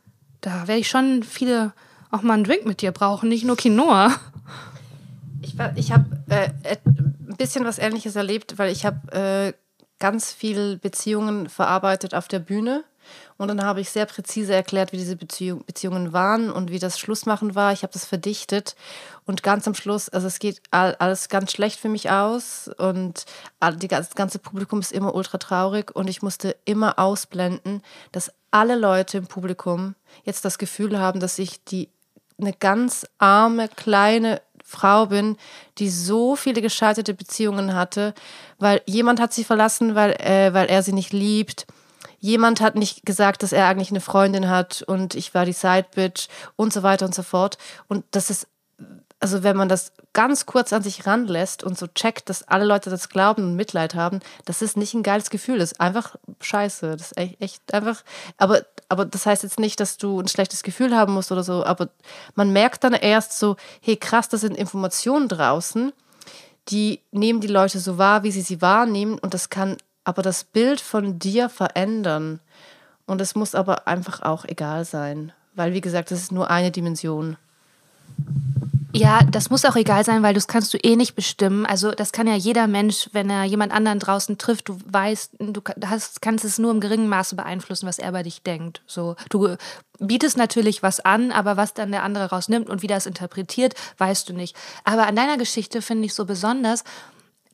Da 0.42 0.68
werde 0.68 0.80
ich 0.80 0.90
schon 0.90 1.24
viele 1.24 1.74
auch 2.12 2.22
mal 2.22 2.36
einen 2.36 2.44
Drink 2.44 2.66
mit 2.66 2.82
dir 2.82 2.92
brauchen, 2.92 3.30
nicht 3.30 3.46
nur 3.46 3.58
Quinoa. 3.58 4.14
Ich, 5.42 5.56
ich 5.76 5.92
habe 5.92 6.06
äh, 6.30 6.50
ein 6.86 7.36
bisschen 7.38 7.66
was 7.66 7.80
Ähnliches 7.80 8.16
erlebt, 8.16 8.58
weil 8.58 8.72
ich 8.72 8.86
habe 8.86 9.12
äh, 9.12 9.54
ganz 10.00 10.32
viel 10.32 10.78
Beziehungen 10.78 11.50
verarbeitet 11.50 12.14
auf 12.14 12.28
der 12.28 12.40
Bühne. 12.40 12.84
Und 13.38 13.50
dann 13.50 13.64
habe 13.64 13.82
ich 13.82 13.90
sehr 13.90 14.06
präzise 14.06 14.54
erklärt, 14.54 14.92
wie 14.92 14.98
diese 14.98 15.16
Beziehung, 15.16 15.64
Beziehungen 15.66 16.14
waren 16.14 16.52
und 16.52 16.72
wie 16.72 16.80
das 16.80 17.00
Schlussmachen 17.00 17.56
war. 17.56 17.74
Ich 17.74 17.84
habe 17.84 17.94
das 17.94 18.06
verdichtet 18.06 18.76
und 19.26 19.44
ganz 19.44 19.68
am 19.68 19.76
Schluss, 19.76 20.10
also 20.10 20.28
es 20.28 20.40
geht 20.40 20.62
alles 20.72 21.30
ganz 21.30 21.52
schlecht 21.52 21.80
für 21.80 21.90
mich 21.90 22.10
aus 22.10 22.70
und 22.78 23.26
das 23.60 24.16
ganze 24.16 24.40
Publikum 24.40 24.80
ist 24.80 24.92
immer 24.92 25.14
ultra 25.14 25.38
traurig 25.38 25.96
und 25.96 26.08
ich 26.08 26.22
musste 26.22 26.56
immer 26.66 26.98
ausblenden, 26.98 27.82
dass 28.12 28.32
alle 28.52 28.76
Leute 28.76 29.18
im 29.20 29.28
Publikum 29.28 29.96
jetzt 30.24 30.46
das 30.46 30.58
Gefühl 30.58 30.98
haben, 31.00 31.20
dass 31.20 31.38
ich 31.38 31.64
die 31.66 31.90
eine 32.40 32.54
ganz 32.54 33.06
arme 33.18 33.68
kleine 33.68 34.42
Frau 34.64 35.06
bin, 35.06 35.38
die 35.78 35.90
so 35.90 36.36
viele 36.36 36.62
gescheiterte 36.62 37.14
Beziehungen 37.14 37.74
hatte, 37.74 38.14
weil 38.60 38.82
jemand 38.86 39.22
hat 39.22 39.34
sie 39.34 39.46
verlassen, 39.46 39.96
weil, 39.96 40.12
äh, 40.20 40.54
weil 40.54 40.68
er 40.68 40.84
sie 40.84 40.92
nicht 40.92 41.14
liebt. 41.14 41.68
Jemand 42.20 42.62
hat 42.62 42.76
nicht 42.76 43.06
gesagt, 43.06 43.44
dass 43.44 43.52
er 43.52 43.68
eigentlich 43.68 43.92
eine 43.92 44.02
Freundin 44.02 44.50
hat 44.50 44.82
und 44.82 45.16
ich 45.16 45.34
war 45.34 45.46
die 45.46 45.54
Sidebitch 45.54 46.28
und 46.56 46.74
so 46.74 46.84
weiter 46.84 47.06
und 47.06 47.16
so 47.16 47.24
fort. 47.24 47.58
Und 47.88 48.06
das 48.12 48.30
ist 48.30 48.48
also 49.20 49.44
wenn 49.44 49.58
man 49.58 49.70
das 49.70 49.94
ganz 50.14 50.46
kurz 50.46 50.74
an 50.74 50.84
sich 50.84 51.08
ranlässt 51.08 51.64
und 51.64 51.78
so 51.78 51.88
checkt, 51.88 52.30
dass 52.30 52.48
alle 52.48 52.66
Leute 52.66 52.90
das 52.90 53.10
glauben 53.10 53.44
und 53.44 53.56
Mitleid 53.56 53.96
haben, 53.96 54.20
das 54.46 54.62
ist 54.62 54.78
nicht 54.78 54.94
ein 54.94 55.04
geiles 55.04 55.30
Gefühl. 55.30 55.60
Das 55.60 55.74
ist 55.74 55.82
einfach 55.82 56.16
scheiße. 56.40 56.96
Das 56.96 57.12
ist 57.12 57.18
echt, 57.18 57.42
echt 57.42 57.74
einfach. 57.74 58.04
Aber, 58.38 58.62
aber 58.90 59.06
das 59.06 59.26
heißt 59.26 59.44
jetzt 59.44 59.60
nicht, 59.60 59.80
dass 59.80 59.98
du 59.98 60.20
ein 60.20 60.28
schlechtes 60.28 60.64
Gefühl 60.64 60.96
haben 60.96 61.14
musst 61.14 61.32
oder 61.32 61.44
so. 61.44 61.66
Aber 61.66 61.90
man 62.36 62.52
merkt 62.52 62.84
dann 62.84 62.94
erst 62.94 63.38
so, 63.38 63.56
hey 63.82 63.96
krass, 63.96 64.30
da 64.30 64.38
sind 64.38 64.56
Informationen 64.56 65.28
draußen, 65.28 65.94
die 66.70 67.02
nehmen 67.12 67.42
die 67.42 67.48
Leute 67.48 67.80
so 67.80 67.98
wahr, 67.98 68.24
wie 68.24 68.32
sie 68.32 68.42
sie 68.42 68.62
wahrnehmen. 68.62 69.18
Und 69.18 69.34
das 69.34 69.50
kann 69.50 69.78
aber 70.08 70.22
das 70.22 70.46
Bild 70.46 70.80
von 70.80 71.20
dir 71.20 71.50
verändern. 71.50 72.40
Und 73.06 73.20
es 73.20 73.36
muss 73.36 73.56
aber 73.56 73.88
einfach 73.90 74.22
auch 74.22 74.46
egal 74.46 74.86
sein. 74.86 75.34
Weil, 75.54 75.74
wie 75.74 75.82
gesagt, 75.82 76.12
das 76.12 76.22
ist 76.22 76.32
nur 76.32 76.50
eine 76.50 76.72
Dimension. 76.72 77.36
Ja, 78.94 79.20
das 79.30 79.50
muss 79.50 79.66
auch 79.66 79.76
egal 79.76 80.06
sein, 80.06 80.24
weil 80.24 80.34
das 80.34 80.48
kannst 80.48 80.74
du 80.74 80.78
eh 80.78 80.96
nicht 80.96 81.14
bestimmen. 81.14 81.66
Also 81.66 81.92
das 81.92 82.14
kann 82.14 82.26
ja 82.26 82.36
jeder 82.36 82.68
Mensch, 82.68 83.10
wenn 83.12 83.30
er 83.30 83.44
jemand 83.44 83.74
anderen 83.74 84.00
draußen 84.00 84.38
trifft, 84.38 84.70
du 84.70 84.78
weißt, 84.86 85.34
du 85.40 85.62
hast, 85.86 86.22
kannst 86.22 86.46
es 86.46 86.58
nur 86.58 86.72
im 86.72 86.80
geringen 86.80 87.10
Maße 87.10 87.36
beeinflussen, 87.36 87.86
was 87.86 88.00
er 88.00 88.14
bei 88.14 88.24
dich 88.24 88.42
denkt. 88.44 88.82
So, 88.88 89.18
du 89.30 89.58
bietest 90.00 90.38
natürlich 90.38 90.84
was 90.84 91.02
an, 91.02 91.34
aber 91.34 91.58
was 91.58 91.74
dann 91.74 91.92
der 91.92 92.04
andere 92.04 92.30
rausnimmt 92.30 92.70
und 92.70 92.82
wie 92.82 92.88
das 92.88 93.06
interpretiert, 93.06 93.74
weißt 93.98 94.30
du 94.30 94.34
nicht. 94.34 94.56
Aber 94.86 95.06
an 95.06 95.18
deiner 95.18 95.38
Geschichte 95.38 95.82
finde 95.82 96.06
ich 96.06 96.14
so 96.14 96.24
besonders, 96.24 96.86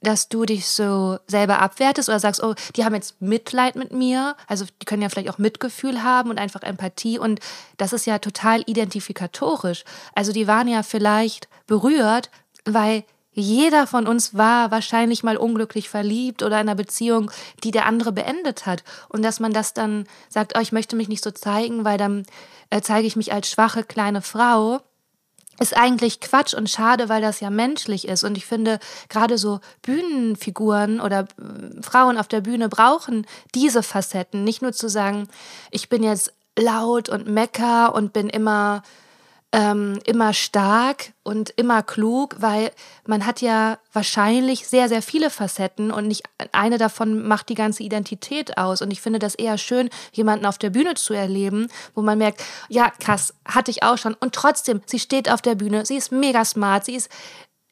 dass 0.03 0.29
du 0.29 0.45
dich 0.45 0.67
so 0.67 1.17
selber 1.27 1.59
abwertest 1.59 2.09
oder 2.09 2.19
sagst, 2.19 2.43
oh, 2.43 2.53
die 2.75 2.85
haben 2.85 2.93
jetzt 2.93 3.21
Mitleid 3.21 3.75
mit 3.75 3.91
mir. 3.91 4.35
Also 4.47 4.65
die 4.81 4.85
können 4.85 5.01
ja 5.01 5.09
vielleicht 5.09 5.29
auch 5.29 5.37
Mitgefühl 5.37 6.03
haben 6.03 6.29
und 6.29 6.39
einfach 6.39 6.61
Empathie. 6.61 7.17
Und 7.17 7.39
das 7.77 7.93
ist 7.93 8.05
ja 8.05 8.19
total 8.19 8.63
identifikatorisch. 8.65 9.85
Also 10.13 10.33
die 10.33 10.47
waren 10.47 10.67
ja 10.67 10.83
vielleicht 10.83 11.47
berührt, 11.67 12.29
weil 12.65 13.03
jeder 13.31 13.87
von 13.87 14.05
uns 14.05 14.35
war 14.35 14.69
wahrscheinlich 14.69 15.23
mal 15.23 15.37
unglücklich 15.37 15.89
verliebt 15.89 16.43
oder 16.43 16.57
in 16.57 16.67
einer 16.67 16.75
Beziehung, 16.75 17.31
die 17.63 17.71
der 17.71 17.87
andere 17.87 18.11
beendet 18.11 18.65
hat. 18.65 18.83
Und 19.09 19.23
dass 19.23 19.39
man 19.39 19.53
das 19.53 19.73
dann 19.73 20.05
sagt, 20.29 20.53
oh, 20.55 20.61
ich 20.61 20.71
möchte 20.71 20.95
mich 20.95 21.07
nicht 21.07 21.23
so 21.23 21.31
zeigen, 21.31 21.83
weil 21.83 21.97
dann 21.97 22.25
äh, 22.69 22.81
zeige 22.81 23.07
ich 23.07 23.15
mich 23.15 23.33
als 23.33 23.49
schwache 23.49 23.83
kleine 23.83 24.21
Frau 24.21 24.81
ist 25.63 25.77
eigentlich 25.77 26.19
Quatsch 26.19 26.53
und 26.53 26.69
schade, 26.69 27.07
weil 27.07 27.21
das 27.21 27.39
ja 27.39 27.49
menschlich 27.49 28.05
ist. 28.07 28.25
Und 28.25 28.37
ich 28.37 28.45
finde, 28.45 28.79
gerade 29.07 29.37
so 29.37 29.61
Bühnenfiguren 29.81 30.99
oder 30.99 31.21
äh, 31.21 31.81
Frauen 31.81 32.17
auf 32.17 32.27
der 32.27 32.41
Bühne 32.41 32.67
brauchen 32.67 33.25
diese 33.55 33.81
Facetten. 33.81 34.43
Nicht 34.43 34.61
nur 34.61 34.73
zu 34.73 34.89
sagen, 34.89 35.29
ich 35.71 35.87
bin 35.87 36.03
jetzt 36.03 36.33
laut 36.59 37.07
und 37.07 37.27
mecker 37.27 37.95
und 37.95 38.11
bin 38.11 38.29
immer 38.29 38.83
ähm, 39.53 39.99
immer 40.05 40.33
stark 40.33 41.13
und 41.21 41.51
immer 41.51 41.83
klug, 41.83 42.35
weil 42.39 42.71
man 43.05 43.25
hat 43.27 43.39
ja 43.39 43.77
wahrscheinlich 43.93 44.67
sehr, 44.67 44.89
sehr 44.89 45.03
viele 45.03 45.29
Facetten 45.29 45.91
und 45.91 46.07
nicht 46.07 46.23
eine 46.51 46.79
davon 46.79 47.27
macht 47.27 47.49
die 47.49 47.55
ganze 47.55 47.83
Identität 47.83 48.57
aus. 48.57 48.81
Und 48.81 48.91
ich 48.91 48.99
finde 48.99 49.19
das 49.19 49.35
eher 49.35 49.59
schön, 49.59 49.91
jemanden 50.11 50.47
auf 50.47 50.57
der 50.57 50.71
Bühne 50.71 50.95
zu 50.95 51.13
erleben, 51.13 51.67
wo 51.93 52.01
man 52.01 52.17
merkt, 52.17 52.43
ja, 52.67 52.89
krass, 52.99 53.35
hatte 53.45 53.69
ich 53.69 53.83
auch 53.83 53.99
schon. 53.99 54.15
Und 54.15 54.33
trotzdem, 54.33 54.81
sie 54.87 54.99
steht 54.99 55.29
auf 55.29 55.41
der 55.41 55.53
Bühne, 55.53 55.85
sie 55.85 55.97
ist 55.97 56.11
mega 56.11 56.43
smart, 56.43 56.85
sie 56.85 56.95
ist 56.95 57.09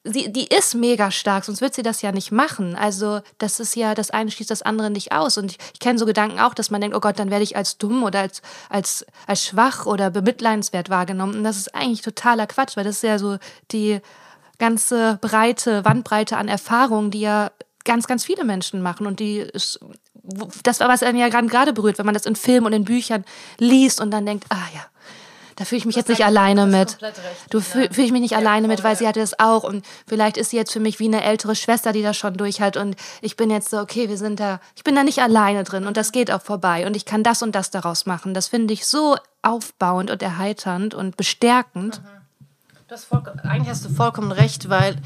sie, 0.04 0.32
die 0.32 0.46
ist 0.46 0.74
mega 0.74 1.10
stark, 1.10 1.44
sonst 1.44 1.60
wird 1.60 1.74
sie 1.74 1.82
das 1.82 2.02
ja 2.02 2.12
nicht 2.12 2.32
machen. 2.32 2.74
Also 2.74 3.20
das 3.38 3.60
ist 3.60 3.76
ja, 3.76 3.94
das 3.94 4.10
eine 4.10 4.30
schließt 4.30 4.50
das 4.50 4.62
andere 4.62 4.90
nicht 4.90 5.12
aus. 5.12 5.38
Und 5.38 5.52
ich, 5.52 5.58
ich 5.72 5.80
kenne 5.80 5.98
so 5.98 6.06
Gedanken 6.06 6.40
auch, 6.40 6.54
dass 6.54 6.70
man 6.70 6.80
denkt, 6.80 6.96
oh 6.96 7.00
Gott, 7.00 7.18
dann 7.18 7.30
werde 7.30 7.44
ich 7.44 7.56
als 7.56 7.78
dumm 7.78 8.02
oder 8.02 8.20
als, 8.20 8.42
als, 8.68 9.06
als 9.26 9.44
schwach 9.44 9.86
oder 9.86 10.10
bemitleidenswert 10.10 10.90
wahrgenommen. 10.90 11.36
Und 11.36 11.44
das 11.44 11.56
ist 11.56 11.74
eigentlich 11.74 12.02
totaler 12.02 12.46
Quatsch, 12.46 12.76
weil 12.76 12.84
das 12.84 12.96
ist 12.96 13.02
ja 13.02 13.18
so 13.18 13.38
die 13.70 14.00
ganze 14.58 15.18
breite 15.20 15.84
Wandbreite 15.84 16.36
an 16.36 16.48
Erfahrungen, 16.48 17.10
die 17.10 17.20
ja 17.20 17.50
ganz, 17.84 18.06
ganz 18.06 18.24
viele 18.24 18.44
Menschen 18.44 18.82
machen. 18.82 19.06
Und 19.06 19.20
die 19.20 19.38
ist, 19.38 19.80
das 20.62 20.80
war, 20.80 20.88
was 20.88 21.02
einen 21.02 21.18
ja 21.18 21.28
gerade 21.28 21.72
berührt, 21.72 21.98
wenn 21.98 22.06
man 22.06 22.14
das 22.14 22.26
in 22.26 22.36
Filmen 22.36 22.66
und 22.66 22.72
in 22.72 22.84
Büchern 22.84 23.24
liest 23.58 24.00
und 24.00 24.10
dann 24.10 24.26
denkt, 24.26 24.46
ah 24.50 24.68
ja, 24.74 24.84
da 25.62 25.66
fühle 25.66 25.78
ich 25.78 25.86
mich 25.86 25.94
jetzt 25.94 26.08
nicht 26.08 26.24
alleine 26.24 26.66
mit. 26.66 26.98
Du 27.48 27.60
fühle 27.60 27.88
fühl 27.92 28.04
ich 28.04 28.10
mich 28.10 28.20
nicht 28.20 28.34
alleine 28.34 28.66
mit, 28.66 28.82
weil 28.82 28.96
sie 28.96 29.06
hatte 29.06 29.20
das 29.20 29.38
auch 29.38 29.62
und 29.62 29.86
vielleicht 30.08 30.36
ist 30.36 30.50
sie 30.50 30.56
jetzt 30.56 30.72
für 30.72 30.80
mich 30.80 30.98
wie 30.98 31.06
eine 31.06 31.22
ältere 31.22 31.54
Schwester, 31.54 31.92
die 31.92 32.02
das 32.02 32.16
schon 32.16 32.34
durch 32.34 32.60
hat 32.60 32.76
und 32.76 32.96
ich 33.20 33.36
bin 33.36 33.48
jetzt 33.48 33.70
so, 33.70 33.78
okay, 33.78 34.08
wir 34.08 34.18
sind 34.18 34.40
da, 34.40 34.58
ich 34.74 34.82
bin 34.82 34.96
da 34.96 35.04
nicht 35.04 35.20
alleine 35.20 35.62
drin 35.62 35.86
und 35.86 35.96
das 35.96 36.10
geht 36.10 36.32
auch 36.32 36.42
vorbei 36.42 36.84
und 36.84 36.96
ich 36.96 37.04
kann 37.04 37.22
das 37.22 37.42
und 37.42 37.54
das 37.54 37.70
daraus 37.70 38.06
machen. 38.06 38.34
Das 38.34 38.48
finde 38.48 38.74
ich 38.74 38.88
so 38.88 39.16
aufbauend 39.42 40.10
und 40.10 40.20
erheiternd 40.20 40.94
und 40.96 41.16
bestärkend. 41.16 42.02
Mhm. 42.02 42.22
Das 42.88 43.06
eigentlich 43.44 43.68
hast 43.68 43.84
du 43.84 43.88
vollkommen 43.88 44.32
recht, 44.32 44.68
weil 44.68 44.96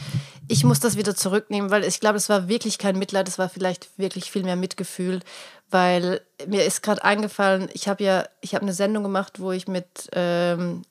ich 0.49 0.65
muss 0.65 0.81
das 0.81 0.97
wieder 0.97 1.15
zurücknehmen, 1.15 1.71
weil 1.71 1.85
ich 1.85 2.01
glaube, 2.01 2.17
es 2.17 2.29
war 2.29 2.49
wirklich 2.49 2.79
kein 2.79 2.99
Mitleid, 2.99 3.29
es 3.29 3.39
war 3.39 3.49
vielleicht 3.49 3.89
wirklich 3.99 4.31
viel 4.31 4.45
mehr 4.45 4.57
Mitgefühl, 4.57 5.21
weil 5.71 6.21
mir 6.47 6.65
ist 6.65 6.83
gerade 6.83 7.05
eingefallen, 7.05 7.69
ich 7.73 7.89
habe 7.89 8.05
ja, 8.05 8.25
ich 8.41 8.55
habe 8.55 8.63
eine 8.63 8.73
Sendung 8.73 9.03
gemacht, 9.03 9.41
wo 9.41 9.53
ich 9.53 9.67
mit 9.67 10.09
ähm, 10.13 10.83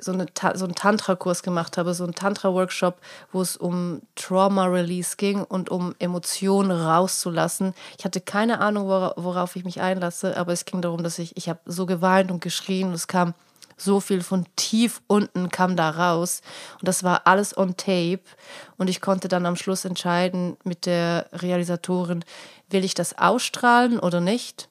so, 0.00 0.12
eine, 0.12 0.26
so 0.54 0.64
einen 0.64 0.74
Tantra-Kurs 0.74 1.42
gemacht 1.42 1.78
habe, 1.78 1.94
so 1.94 2.04
einen 2.04 2.14
Tantra-Workshop, 2.14 3.00
wo 3.32 3.40
es 3.40 3.56
um 3.56 4.02
Trauma-Release 4.16 5.16
ging 5.16 5.42
und 5.42 5.70
um 5.70 5.94
Emotionen 5.98 6.70
rauszulassen. 6.70 7.74
Ich 7.98 8.04
hatte 8.04 8.20
keine 8.20 8.60
Ahnung, 8.60 8.88
worauf 8.88 9.56
ich 9.56 9.64
mich 9.64 9.80
einlasse, 9.80 10.36
aber 10.36 10.52
es 10.52 10.64
ging 10.64 10.82
darum, 10.82 11.02
dass 11.02 11.18
ich, 11.18 11.36
ich 11.36 11.48
habe 11.48 11.60
so 11.66 11.86
geweint 11.86 12.30
und 12.30 12.40
geschrien 12.40 12.88
und 12.88 12.94
es 12.94 13.06
kam 13.06 13.34
so 13.78 14.00
viel 14.00 14.22
von 14.22 14.46
tief 14.56 15.00
unten 15.06 15.48
kam 15.50 15.76
da 15.76 15.90
raus. 15.90 16.42
Und 16.80 16.88
das 16.88 17.04
war 17.04 17.26
alles 17.26 17.56
on 17.56 17.76
tape. 17.76 18.20
Und 18.76 18.90
ich 18.90 19.00
konnte 19.00 19.28
dann 19.28 19.46
am 19.46 19.56
Schluss 19.56 19.84
entscheiden 19.84 20.56
mit 20.64 20.84
der 20.84 21.28
Realisatorin, 21.32 22.24
will 22.68 22.84
ich 22.84 22.94
das 22.94 23.16
ausstrahlen 23.16 23.98
oder 23.98 24.20
nicht? 24.20 24.68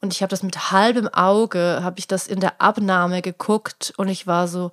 Und 0.00 0.12
ich 0.12 0.22
habe 0.22 0.30
das 0.30 0.42
mit 0.42 0.70
halbem 0.70 1.08
Auge, 1.08 1.80
habe 1.82 1.98
ich 1.98 2.06
das 2.06 2.26
in 2.26 2.40
der 2.40 2.60
Abnahme 2.60 3.20
geguckt 3.20 3.92
und 3.96 4.08
ich 4.08 4.26
war 4.26 4.46
so, 4.46 4.70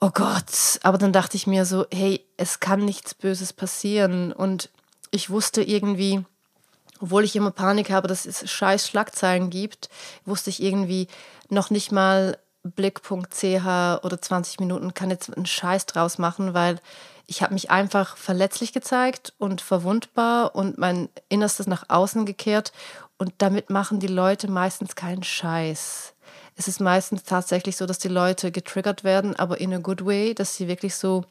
oh 0.00 0.10
Gott. 0.12 0.78
Aber 0.82 0.98
dann 0.98 1.12
dachte 1.12 1.36
ich 1.36 1.46
mir 1.46 1.64
so, 1.64 1.86
hey, 1.92 2.24
es 2.36 2.60
kann 2.60 2.84
nichts 2.84 3.14
Böses 3.14 3.52
passieren. 3.52 4.32
Und 4.32 4.70
ich 5.10 5.30
wusste 5.30 5.62
irgendwie, 5.62 6.24
obwohl 7.00 7.24
ich 7.24 7.34
immer 7.34 7.50
Panik 7.50 7.90
habe, 7.90 8.08
dass 8.08 8.26
es 8.26 8.50
scheiß 8.50 8.86
Schlagzeilen 8.86 9.50
gibt, 9.50 9.88
wusste 10.26 10.50
ich 10.50 10.62
irgendwie 10.62 11.08
noch 11.50 11.70
nicht 11.70 11.92
mal 11.92 12.38
Blick.ch 12.62 13.64
oder 14.04 14.20
20 14.20 14.60
Minuten 14.60 14.94
kann 14.94 15.10
jetzt 15.10 15.34
einen 15.34 15.46
Scheiß 15.46 15.86
draus 15.86 16.18
machen, 16.18 16.54
weil 16.54 16.78
ich 17.26 17.42
habe 17.42 17.54
mich 17.54 17.70
einfach 17.70 18.16
verletzlich 18.16 18.72
gezeigt 18.72 19.32
und 19.38 19.60
verwundbar 19.60 20.54
und 20.54 20.78
mein 20.78 21.08
Innerstes 21.28 21.66
nach 21.66 21.84
außen 21.88 22.26
gekehrt 22.26 22.72
und 23.18 23.32
damit 23.38 23.70
machen 23.70 24.00
die 24.00 24.08
Leute 24.08 24.50
meistens 24.50 24.94
keinen 24.96 25.22
Scheiß. 25.22 26.14
Es 26.56 26.68
ist 26.68 26.80
meistens 26.80 27.22
tatsächlich 27.22 27.76
so, 27.76 27.86
dass 27.86 27.98
die 27.98 28.08
Leute 28.08 28.50
getriggert 28.50 29.04
werden, 29.04 29.36
aber 29.36 29.60
in 29.60 29.72
a 29.72 29.78
good 29.78 30.04
way, 30.04 30.34
dass 30.34 30.56
sie 30.56 30.68
wirklich 30.68 30.94
so, 30.94 31.24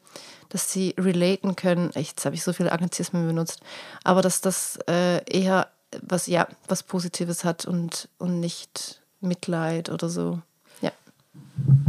dass 0.48 0.72
sie 0.72 0.94
relaten 0.98 1.54
können. 1.54 1.90
Jetzt 1.94 2.24
habe 2.24 2.34
ich 2.34 2.42
so 2.42 2.52
viele 2.52 2.72
Anglizismen 2.72 3.26
benutzt, 3.26 3.60
aber 4.02 4.22
dass 4.22 4.40
das 4.40 4.78
äh, 4.88 5.22
eher 5.30 5.68
was 6.02 6.26
ja 6.26 6.46
was 6.68 6.82
Positives 6.82 7.44
hat 7.44 7.64
und 7.64 8.08
und 8.18 8.40
nicht 8.40 8.99
Mitleid 9.20 9.90
oder 9.90 10.08
so. 10.08 10.40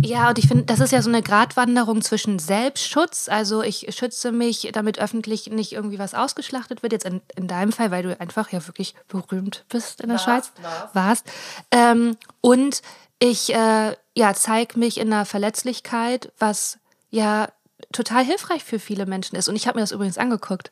Ja, 0.04 0.30
und 0.30 0.39
ich 0.39 0.48
finde, 0.48 0.63
das 0.63 0.80
ist 0.80 0.91
ja 0.91 1.02
so 1.02 1.10
eine 1.10 1.22
Gratwanderung 1.22 2.02
zwischen 2.02 2.39
Selbstschutz. 2.39 3.30
Also 3.30 3.62
ich 3.62 3.88
schütze 3.96 4.32
mich, 4.32 4.70
damit 4.74 5.00
öffentlich 5.00 5.48
nicht 5.48 5.74
irgendwie 5.74 6.00
was 6.00 6.13
ausgeschlachtet 6.13 6.82
wird. 6.82 6.94
Jetzt 6.94 7.06
in, 7.06 7.22
in 7.36 7.48
deinem 7.48 7.72
Fall, 7.72 7.91
weil 7.91 8.04
du 8.04 8.20
einfach 8.20 8.52
ja 8.52 8.65
wirklich 8.67 8.96
berühmt 9.08 9.63
bist 9.70 10.01
in 10.01 10.10
der 10.10 10.16
warst, 10.16 10.26
Schweiz. 10.26 10.51
Warst. 10.62 10.95
warst. 10.95 11.32
Ähm, 11.72 12.18
und 12.41 12.82
ich 13.20 13.53
äh, 13.53 13.95
ja, 14.16 14.34
zeige 14.34 14.80
mich 14.80 14.99
in 14.99 15.14
einer 15.14 15.26
Verletzlichkeit, 15.26 16.32
was 16.39 16.80
ja 17.12 17.49
total 17.91 18.24
hilfreich 18.24 18.64
für 18.64 18.80
viele 18.80 19.06
Menschen 19.06 19.36
ist. 19.36 19.49
Und 19.49 19.56
ich 19.56 19.68
habe 19.68 19.78
mir 19.78 19.84
das 19.84 19.91
übrigens 19.91 20.18
angeguckt. 20.18 20.72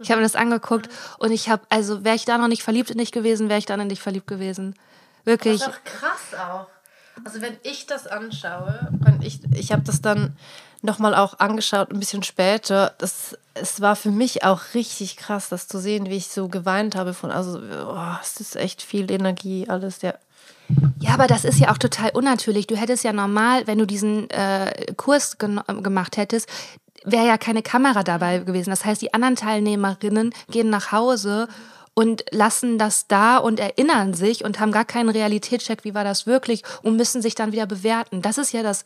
Ich 0.00 0.10
habe 0.10 0.20
mir 0.20 0.26
das 0.26 0.34
angeguckt 0.34 0.88
und 1.18 1.30
ich 1.30 1.48
habe, 1.48 1.62
also 1.68 2.04
wäre 2.04 2.16
ich 2.16 2.24
da 2.24 2.36
noch 2.36 2.48
nicht 2.48 2.64
verliebt 2.64 2.90
in 2.90 2.98
dich 2.98 3.12
gewesen, 3.12 3.48
wäre 3.48 3.60
ich 3.60 3.66
dann 3.66 3.78
in 3.78 3.88
dich 3.88 4.00
verliebt 4.00 4.26
gewesen 4.26 4.74
Wirklich. 5.24 5.60
Das 5.60 5.68
ist 5.68 5.74
auch 5.74 5.84
krass 5.84 6.40
auch. 6.40 6.66
Also 7.24 7.40
wenn 7.40 7.56
ich 7.62 7.86
das 7.86 8.06
anschaue, 8.06 8.88
wenn 9.00 9.22
ich, 9.22 9.40
ich 9.52 9.72
habe 9.72 9.82
das 9.82 10.02
dann 10.02 10.36
nochmal 10.84 11.14
auch 11.14 11.38
angeschaut, 11.38 11.90
ein 11.90 11.98
bisschen 11.98 12.22
später. 12.22 12.94
Das, 12.98 13.36
es 13.54 13.80
war 13.80 13.96
für 13.96 14.10
mich 14.10 14.44
auch 14.44 14.60
richtig 14.74 15.16
krass, 15.16 15.48
das 15.48 15.66
zu 15.66 15.78
sehen, 15.78 16.06
wie 16.10 16.16
ich 16.16 16.28
so 16.28 16.48
geweint 16.48 16.94
habe 16.94 17.14
von, 17.14 17.30
also 17.30 17.58
oh, 17.58 18.16
es 18.20 18.38
ist 18.40 18.56
echt 18.56 18.82
viel 18.82 19.10
Energie, 19.10 19.66
alles, 19.68 20.02
ja. 20.02 20.14
Ja, 20.98 21.12
aber 21.14 21.26
das 21.26 21.44
ist 21.44 21.58
ja 21.58 21.70
auch 21.70 21.78
total 21.78 22.10
unnatürlich. 22.10 22.66
Du 22.66 22.76
hättest 22.76 23.04
ja 23.04 23.12
normal, 23.12 23.66
wenn 23.66 23.78
du 23.78 23.86
diesen 23.86 24.30
äh, 24.30 24.94
Kurs 24.96 25.36
gemacht 25.36 26.16
hättest, 26.16 26.48
wäre 27.04 27.26
ja 27.26 27.36
keine 27.36 27.62
Kamera 27.62 28.02
dabei 28.02 28.38
gewesen. 28.38 28.70
Das 28.70 28.84
heißt, 28.84 29.02
die 29.02 29.12
anderen 29.12 29.36
Teilnehmerinnen 29.36 30.34
gehen 30.50 30.70
nach 30.70 30.90
Hause 30.90 31.48
und 31.94 32.24
lassen 32.30 32.78
das 32.78 33.06
da 33.06 33.38
und 33.38 33.60
erinnern 33.60 34.14
sich 34.14 34.44
und 34.44 34.60
haben 34.60 34.72
gar 34.72 34.84
keinen 34.84 35.08
Realitätscheck, 35.08 35.84
wie 35.84 35.94
war 35.94 36.04
das 36.04 36.26
wirklich 36.26 36.62
und 36.82 36.96
müssen 36.96 37.22
sich 37.22 37.34
dann 37.34 37.52
wieder 37.52 37.66
bewerten. 37.66 38.20
Das 38.20 38.38
ist 38.38 38.52
ja 38.52 38.62
das 38.62 38.84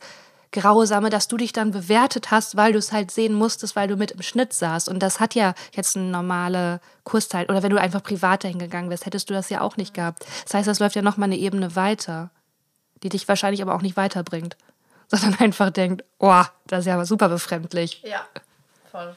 Grausame, 0.51 1.11
dass 1.11 1.27
du 1.27 1.37
dich 1.37 1.53
dann 1.53 1.71
bewertet 1.71 2.31
hast, 2.31 2.55
weil 2.55 2.73
du 2.73 2.79
es 2.79 2.91
halt 2.91 3.11
sehen 3.11 3.33
musstest, 3.33 3.75
weil 3.75 3.87
du 3.87 3.97
mit 3.97 4.11
im 4.11 4.23
Schnitt 4.23 4.51
saßt. 4.53 4.89
Und 4.89 4.99
das 4.99 5.19
hat 5.19 5.35
ja 5.35 5.53
jetzt 5.75 5.95
eine 5.95 6.05
normale 6.05 6.81
Kursteil. 7.03 7.45
Oder 7.45 7.61
wenn 7.61 7.69
du 7.69 7.79
einfach 7.79 8.01
privat 8.01 8.43
dahin 8.43 8.57
gegangen 8.57 8.89
wärst, 8.89 9.05
hättest 9.05 9.29
du 9.29 9.33
das 9.35 9.49
ja 9.49 9.61
auch 9.61 9.77
nicht 9.77 9.93
gehabt. 9.93 10.25
Das 10.45 10.55
heißt, 10.55 10.67
das 10.67 10.79
läuft 10.79 10.95
ja 10.95 11.03
nochmal 11.03 11.29
eine 11.29 11.37
Ebene 11.37 11.75
weiter, 11.75 12.31
die 13.03 13.09
dich 13.09 13.27
wahrscheinlich 13.27 13.61
aber 13.61 13.75
auch 13.75 13.83
nicht 13.83 13.97
weiterbringt. 13.97 14.57
Sondern 15.07 15.39
einfach 15.39 15.69
denkt, 15.69 16.03
oh, 16.17 16.43
das 16.65 16.81
ist 16.81 16.85
ja 16.85 17.05
super 17.05 17.29
befremdlich. 17.29 18.03
Ja, 18.03 18.25
voll. 18.91 19.15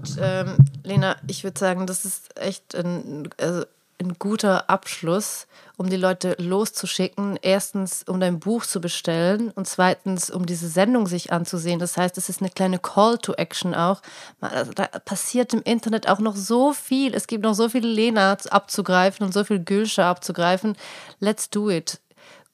Und 0.00 0.16
ähm, 0.20 0.56
Lena, 0.82 1.16
ich 1.26 1.44
würde 1.44 1.58
sagen, 1.58 1.86
das 1.86 2.04
ist 2.06 2.38
echt 2.40 2.74
ein, 2.74 3.28
also 3.38 3.64
ein 4.00 4.14
guter 4.18 4.70
Abschluss, 4.70 5.46
um 5.76 5.90
die 5.90 5.96
Leute 5.96 6.34
loszuschicken. 6.38 7.38
Erstens, 7.42 8.04
um 8.04 8.18
dein 8.18 8.40
Buch 8.40 8.64
zu 8.64 8.80
bestellen 8.80 9.50
und 9.50 9.68
zweitens, 9.68 10.30
um 10.30 10.46
diese 10.46 10.68
Sendung 10.68 11.06
sich 11.06 11.34
anzusehen. 11.34 11.78
Das 11.78 11.98
heißt, 11.98 12.16
es 12.16 12.30
ist 12.30 12.40
eine 12.40 12.48
kleine 12.48 12.78
Call 12.78 13.18
to 13.18 13.34
Action 13.34 13.74
auch. 13.74 14.00
Also, 14.40 14.72
da 14.72 14.86
passiert 14.86 15.52
im 15.52 15.62
Internet 15.62 16.08
auch 16.08 16.18
noch 16.18 16.36
so 16.36 16.72
viel. 16.72 17.12
Es 17.12 17.26
gibt 17.26 17.44
noch 17.44 17.54
so 17.54 17.68
viele 17.68 17.88
Lena 17.88 18.32
abzugreifen 18.32 19.26
und 19.26 19.34
so 19.34 19.44
viel 19.44 19.58
Gülscher 19.58 20.06
abzugreifen. 20.06 20.76
Let's 21.18 21.50
do 21.50 21.68
it 21.68 22.00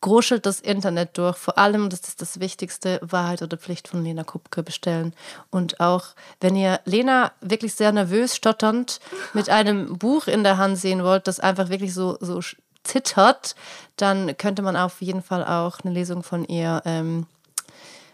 gruschelt 0.00 0.46
das 0.46 0.60
Internet 0.60 1.18
durch. 1.18 1.36
Vor 1.36 1.58
allem, 1.58 1.90
das 1.90 2.00
ist 2.00 2.20
das 2.20 2.40
Wichtigste, 2.40 3.00
Wahrheit 3.02 3.42
oder 3.42 3.56
Pflicht 3.56 3.88
von 3.88 4.04
Lena 4.04 4.24
Kupke 4.24 4.62
bestellen. 4.62 5.14
Und 5.50 5.80
auch, 5.80 6.08
wenn 6.40 6.56
ihr 6.56 6.80
Lena 6.84 7.32
wirklich 7.40 7.74
sehr 7.74 7.92
nervös, 7.92 8.36
stotternd 8.36 9.00
mit 9.32 9.48
einem 9.48 9.98
Buch 9.98 10.26
in 10.26 10.44
der 10.44 10.58
Hand 10.58 10.78
sehen 10.78 11.02
wollt, 11.02 11.26
das 11.26 11.40
einfach 11.40 11.70
wirklich 11.70 11.94
so, 11.94 12.18
so 12.20 12.40
zittert, 12.84 13.56
dann 13.96 14.36
könnte 14.36 14.62
man 14.62 14.76
auf 14.76 15.00
jeden 15.00 15.22
Fall 15.22 15.44
auch 15.44 15.80
eine 15.80 15.92
Lesung 15.92 16.22
von 16.22 16.44
ihr 16.44 16.82
ähm, 16.84 17.26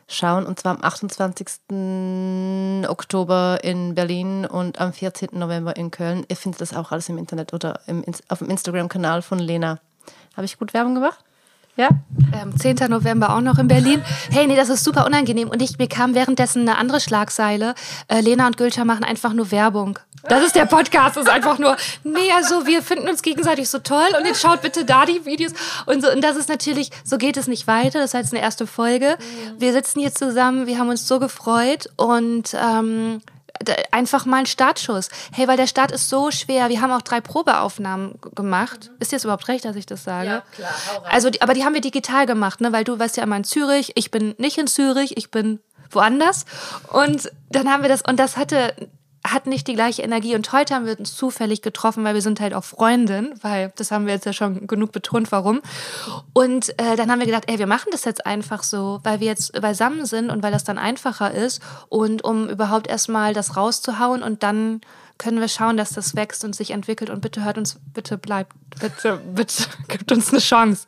schauen. 0.08 0.46
Und 0.46 0.60
zwar 0.60 0.76
am 0.76 0.82
28. 0.82 2.88
Oktober 2.88 3.58
in 3.62 3.94
Berlin 3.94 4.46
und 4.46 4.80
am 4.80 4.92
14. 4.92 5.30
November 5.32 5.76
in 5.76 5.90
Köln. 5.90 6.24
Ihr 6.28 6.36
findet 6.36 6.60
das 6.60 6.74
auch 6.74 6.92
alles 6.92 7.08
im 7.08 7.18
Internet 7.18 7.52
oder 7.52 7.80
im, 7.86 8.04
auf 8.28 8.38
dem 8.38 8.50
Instagram-Kanal 8.50 9.22
von 9.22 9.38
Lena. 9.38 9.80
Habe 10.36 10.44
ich 10.44 10.58
gut 10.58 10.74
Werbung 10.74 10.94
gemacht? 10.94 11.24
Ja? 11.76 11.88
Ähm, 12.34 12.58
10. 12.58 12.76
November 12.88 13.34
auch 13.34 13.40
noch 13.40 13.58
in 13.58 13.66
Berlin. 13.68 14.02
Hey, 14.30 14.46
nee, 14.46 14.56
das 14.56 14.68
ist 14.68 14.84
super 14.84 15.06
unangenehm. 15.06 15.48
Und 15.48 15.62
ich, 15.62 15.78
mir 15.78 15.88
kam 15.88 16.14
währenddessen 16.14 16.68
eine 16.68 16.76
andere 16.76 17.00
Schlagseile. 17.00 17.74
Äh, 18.08 18.20
Lena 18.20 18.46
und 18.46 18.56
Gülter 18.58 18.84
machen 18.84 19.04
einfach 19.04 19.32
nur 19.32 19.50
Werbung. 19.50 19.98
Das 20.28 20.44
ist 20.44 20.54
der 20.54 20.66
Podcast, 20.66 21.16
das 21.16 21.24
ist 21.24 21.30
einfach 21.30 21.58
nur, 21.58 21.76
nee, 22.04 22.30
also 22.36 22.64
wir 22.64 22.82
finden 22.82 23.08
uns 23.08 23.22
gegenseitig 23.22 23.68
so 23.68 23.80
toll 23.80 24.06
und 24.16 24.24
jetzt 24.24 24.40
schaut 24.40 24.62
bitte 24.62 24.84
da 24.84 25.04
die 25.04 25.24
Videos 25.24 25.52
und 25.86 26.00
so. 26.00 26.12
Und 26.12 26.22
das 26.22 26.36
ist 26.36 26.48
natürlich, 26.48 26.90
so 27.04 27.18
geht 27.18 27.36
es 27.36 27.48
nicht 27.48 27.66
weiter. 27.66 27.98
Das 27.98 28.10
ist 28.10 28.20
jetzt 28.20 28.32
eine 28.32 28.42
erste 28.42 28.68
Folge. 28.68 29.18
Wir 29.58 29.72
sitzen 29.72 29.98
hier 29.98 30.14
zusammen, 30.14 30.66
wir 30.68 30.78
haben 30.78 30.90
uns 30.90 31.08
so 31.08 31.18
gefreut 31.18 31.88
und 31.96 32.54
ähm, 32.54 33.20
einfach 33.90 34.26
mal 34.26 34.38
ein 34.38 34.46
Startschuss. 34.46 35.08
Hey, 35.32 35.48
weil 35.48 35.56
der 35.56 35.66
Start 35.66 35.92
ist 35.92 36.08
so 36.08 36.30
schwer. 36.30 36.68
Wir 36.68 36.80
haben 36.80 36.92
auch 36.92 37.02
drei 37.02 37.20
Probeaufnahmen 37.20 38.18
gemacht. 38.34 38.90
Mhm. 38.90 38.96
Ist 39.00 39.12
jetzt 39.12 39.24
überhaupt 39.24 39.48
recht, 39.48 39.64
dass 39.64 39.76
ich 39.76 39.86
das 39.86 40.04
sage? 40.04 40.28
Ja, 40.28 40.42
klar. 40.54 40.72
Also, 41.10 41.30
aber 41.40 41.54
die 41.54 41.64
haben 41.64 41.74
wir 41.74 41.80
digital 41.80 42.26
gemacht, 42.26 42.60
ne? 42.60 42.72
Weil 42.72 42.84
du 42.84 42.98
weißt 42.98 43.16
ja 43.16 43.22
immer 43.22 43.36
in 43.36 43.44
Zürich. 43.44 43.92
Ich 43.96 44.10
bin 44.10 44.34
nicht 44.38 44.58
in 44.58 44.66
Zürich. 44.66 45.16
Ich 45.16 45.30
bin 45.30 45.60
woanders. 45.90 46.44
Und 46.88 47.30
dann 47.50 47.70
haben 47.70 47.82
wir 47.82 47.88
das, 47.88 48.02
und 48.02 48.18
das 48.18 48.36
hatte 48.36 48.74
hat 49.26 49.46
nicht 49.46 49.68
die 49.68 49.74
gleiche 49.74 50.02
Energie. 50.02 50.34
Und 50.34 50.52
heute 50.52 50.74
haben 50.74 50.86
wir 50.86 50.98
uns 50.98 51.14
zufällig 51.14 51.62
getroffen, 51.62 52.04
weil 52.04 52.14
wir 52.14 52.22
sind 52.22 52.40
halt 52.40 52.54
auch 52.54 52.64
Freundin, 52.64 53.34
weil 53.42 53.72
das 53.76 53.90
haben 53.90 54.06
wir 54.06 54.14
jetzt 54.14 54.26
ja 54.26 54.32
schon 54.32 54.66
genug 54.66 54.92
betont, 54.92 55.30
warum. 55.30 55.62
Und 56.32 56.70
äh, 56.78 56.96
dann 56.96 57.10
haben 57.10 57.20
wir 57.20 57.26
gedacht, 57.26 57.44
ey, 57.46 57.58
wir 57.58 57.66
machen 57.66 57.90
das 57.92 58.04
jetzt 58.04 58.26
einfach 58.26 58.62
so, 58.62 59.00
weil 59.04 59.20
wir 59.20 59.28
jetzt 59.28 59.60
beisammen 59.60 60.06
sind 60.06 60.30
und 60.30 60.42
weil 60.42 60.52
das 60.52 60.64
dann 60.64 60.78
einfacher 60.78 61.32
ist 61.32 61.62
und 61.88 62.24
um 62.24 62.48
überhaupt 62.48 62.88
erstmal 62.88 63.32
das 63.32 63.56
rauszuhauen 63.56 64.22
und 64.22 64.42
dann 64.42 64.80
können 65.22 65.40
wir 65.40 65.48
schauen, 65.48 65.76
dass 65.76 65.90
das 65.90 66.16
wächst 66.16 66.44
und 66.44 66.56
sich 66.56 66.72
entwickelt. 66.72 67.08
Und 67.08 67.20
bitte 67.20 67.44
hört 67.44 67.56
uns, 67.56 67.78
bitte 67.94 68.18
bleibt, 68.18 68.52
bitte, 68.80 69.20
bitte, 69.34 69.64
gibt 69.88 70.10
uns 70.10 70.30
eine 70.30 70.40
Chance. 70.40 70.86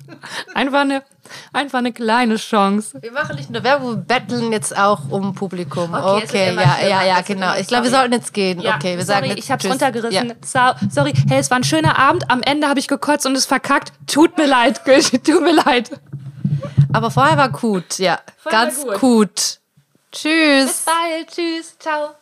Einfach 0.54 0.80
eine, 0.80 1.04
einfach 1.52 1.78
eine 1.78 1.92
kleine 1.92 2.36
Chance. 2.36 3.00
Wir 3.00 3.12
machen 3.12 3.36
nicht 3.36 3.50
nur 3.50 3.62
Werbung, 3.62 3.90
wir 3.90 3.96
betteln 3.96 4.50
jetzt 4.50 4.76
auch 4.76 5.08
um 5.08 5.34
Publikum. 5.34 5.94
Okay, 5.94 6.24
okay 6.24 6.54
ja, 6.56 6.86
ja, 6.86 7.04
ja, 7.04 7.20
genau. 7.20 7.54
Ich 7.56 7.68
glaube, 7.68 7.84
wir 7.84 7.90
sollten 7.92 8.12
jetzt 8.12 8.34
gehen. 8.34 8.60
Ja, 8.60 8.74
okay, 8.74 8.96
wir 8.96 9.04
sorry, 9.04 9.20
sagen 9.20 9.26
jetzt 9.28 9.38
ich 9.38 9.50
hab's 9.52 9.64
runtergerissen. 9.64 10.34
Ja. 10.52 10.76
Sorry, 10.90 11.12
hey, 11.28 11.38
es 11.38 11.50
war 11.50 11.58
ein 11.58 11.64
schöner 11.64 11.96
Abend. 11.96 12.28
Am 12.28 12.42
Ende 12.42 12.68
habe 12.68 12.80
ich 12.80 12.88
gekotzt 12.88 13.26
und 13.26 13.36
es 13.36 13.46
verkackt. 13.46 13.92
Tut 14.08 14.36
mir 14.36 14.46
leid, 14.46 14.80
tut 15.24 15.42
mir 15.42 15.54
leid. 15.54 15.90
Aber 16.92 17.10
vorher 17.10 17.36
war 17.36 17.50
gut, 17.50 17.98
ja. 17.98 18.18
Vorher 18.36 18.64
Ganz 18.64 18.82
gut. 18.82 19.00
gut. 19.00 19.60
Tschüss. 20.10 20.66
Bis 20.66 20.84
bald. 20.84 21.30
Tschüss. 21.30 21.78
Ciao. 21.78 22.14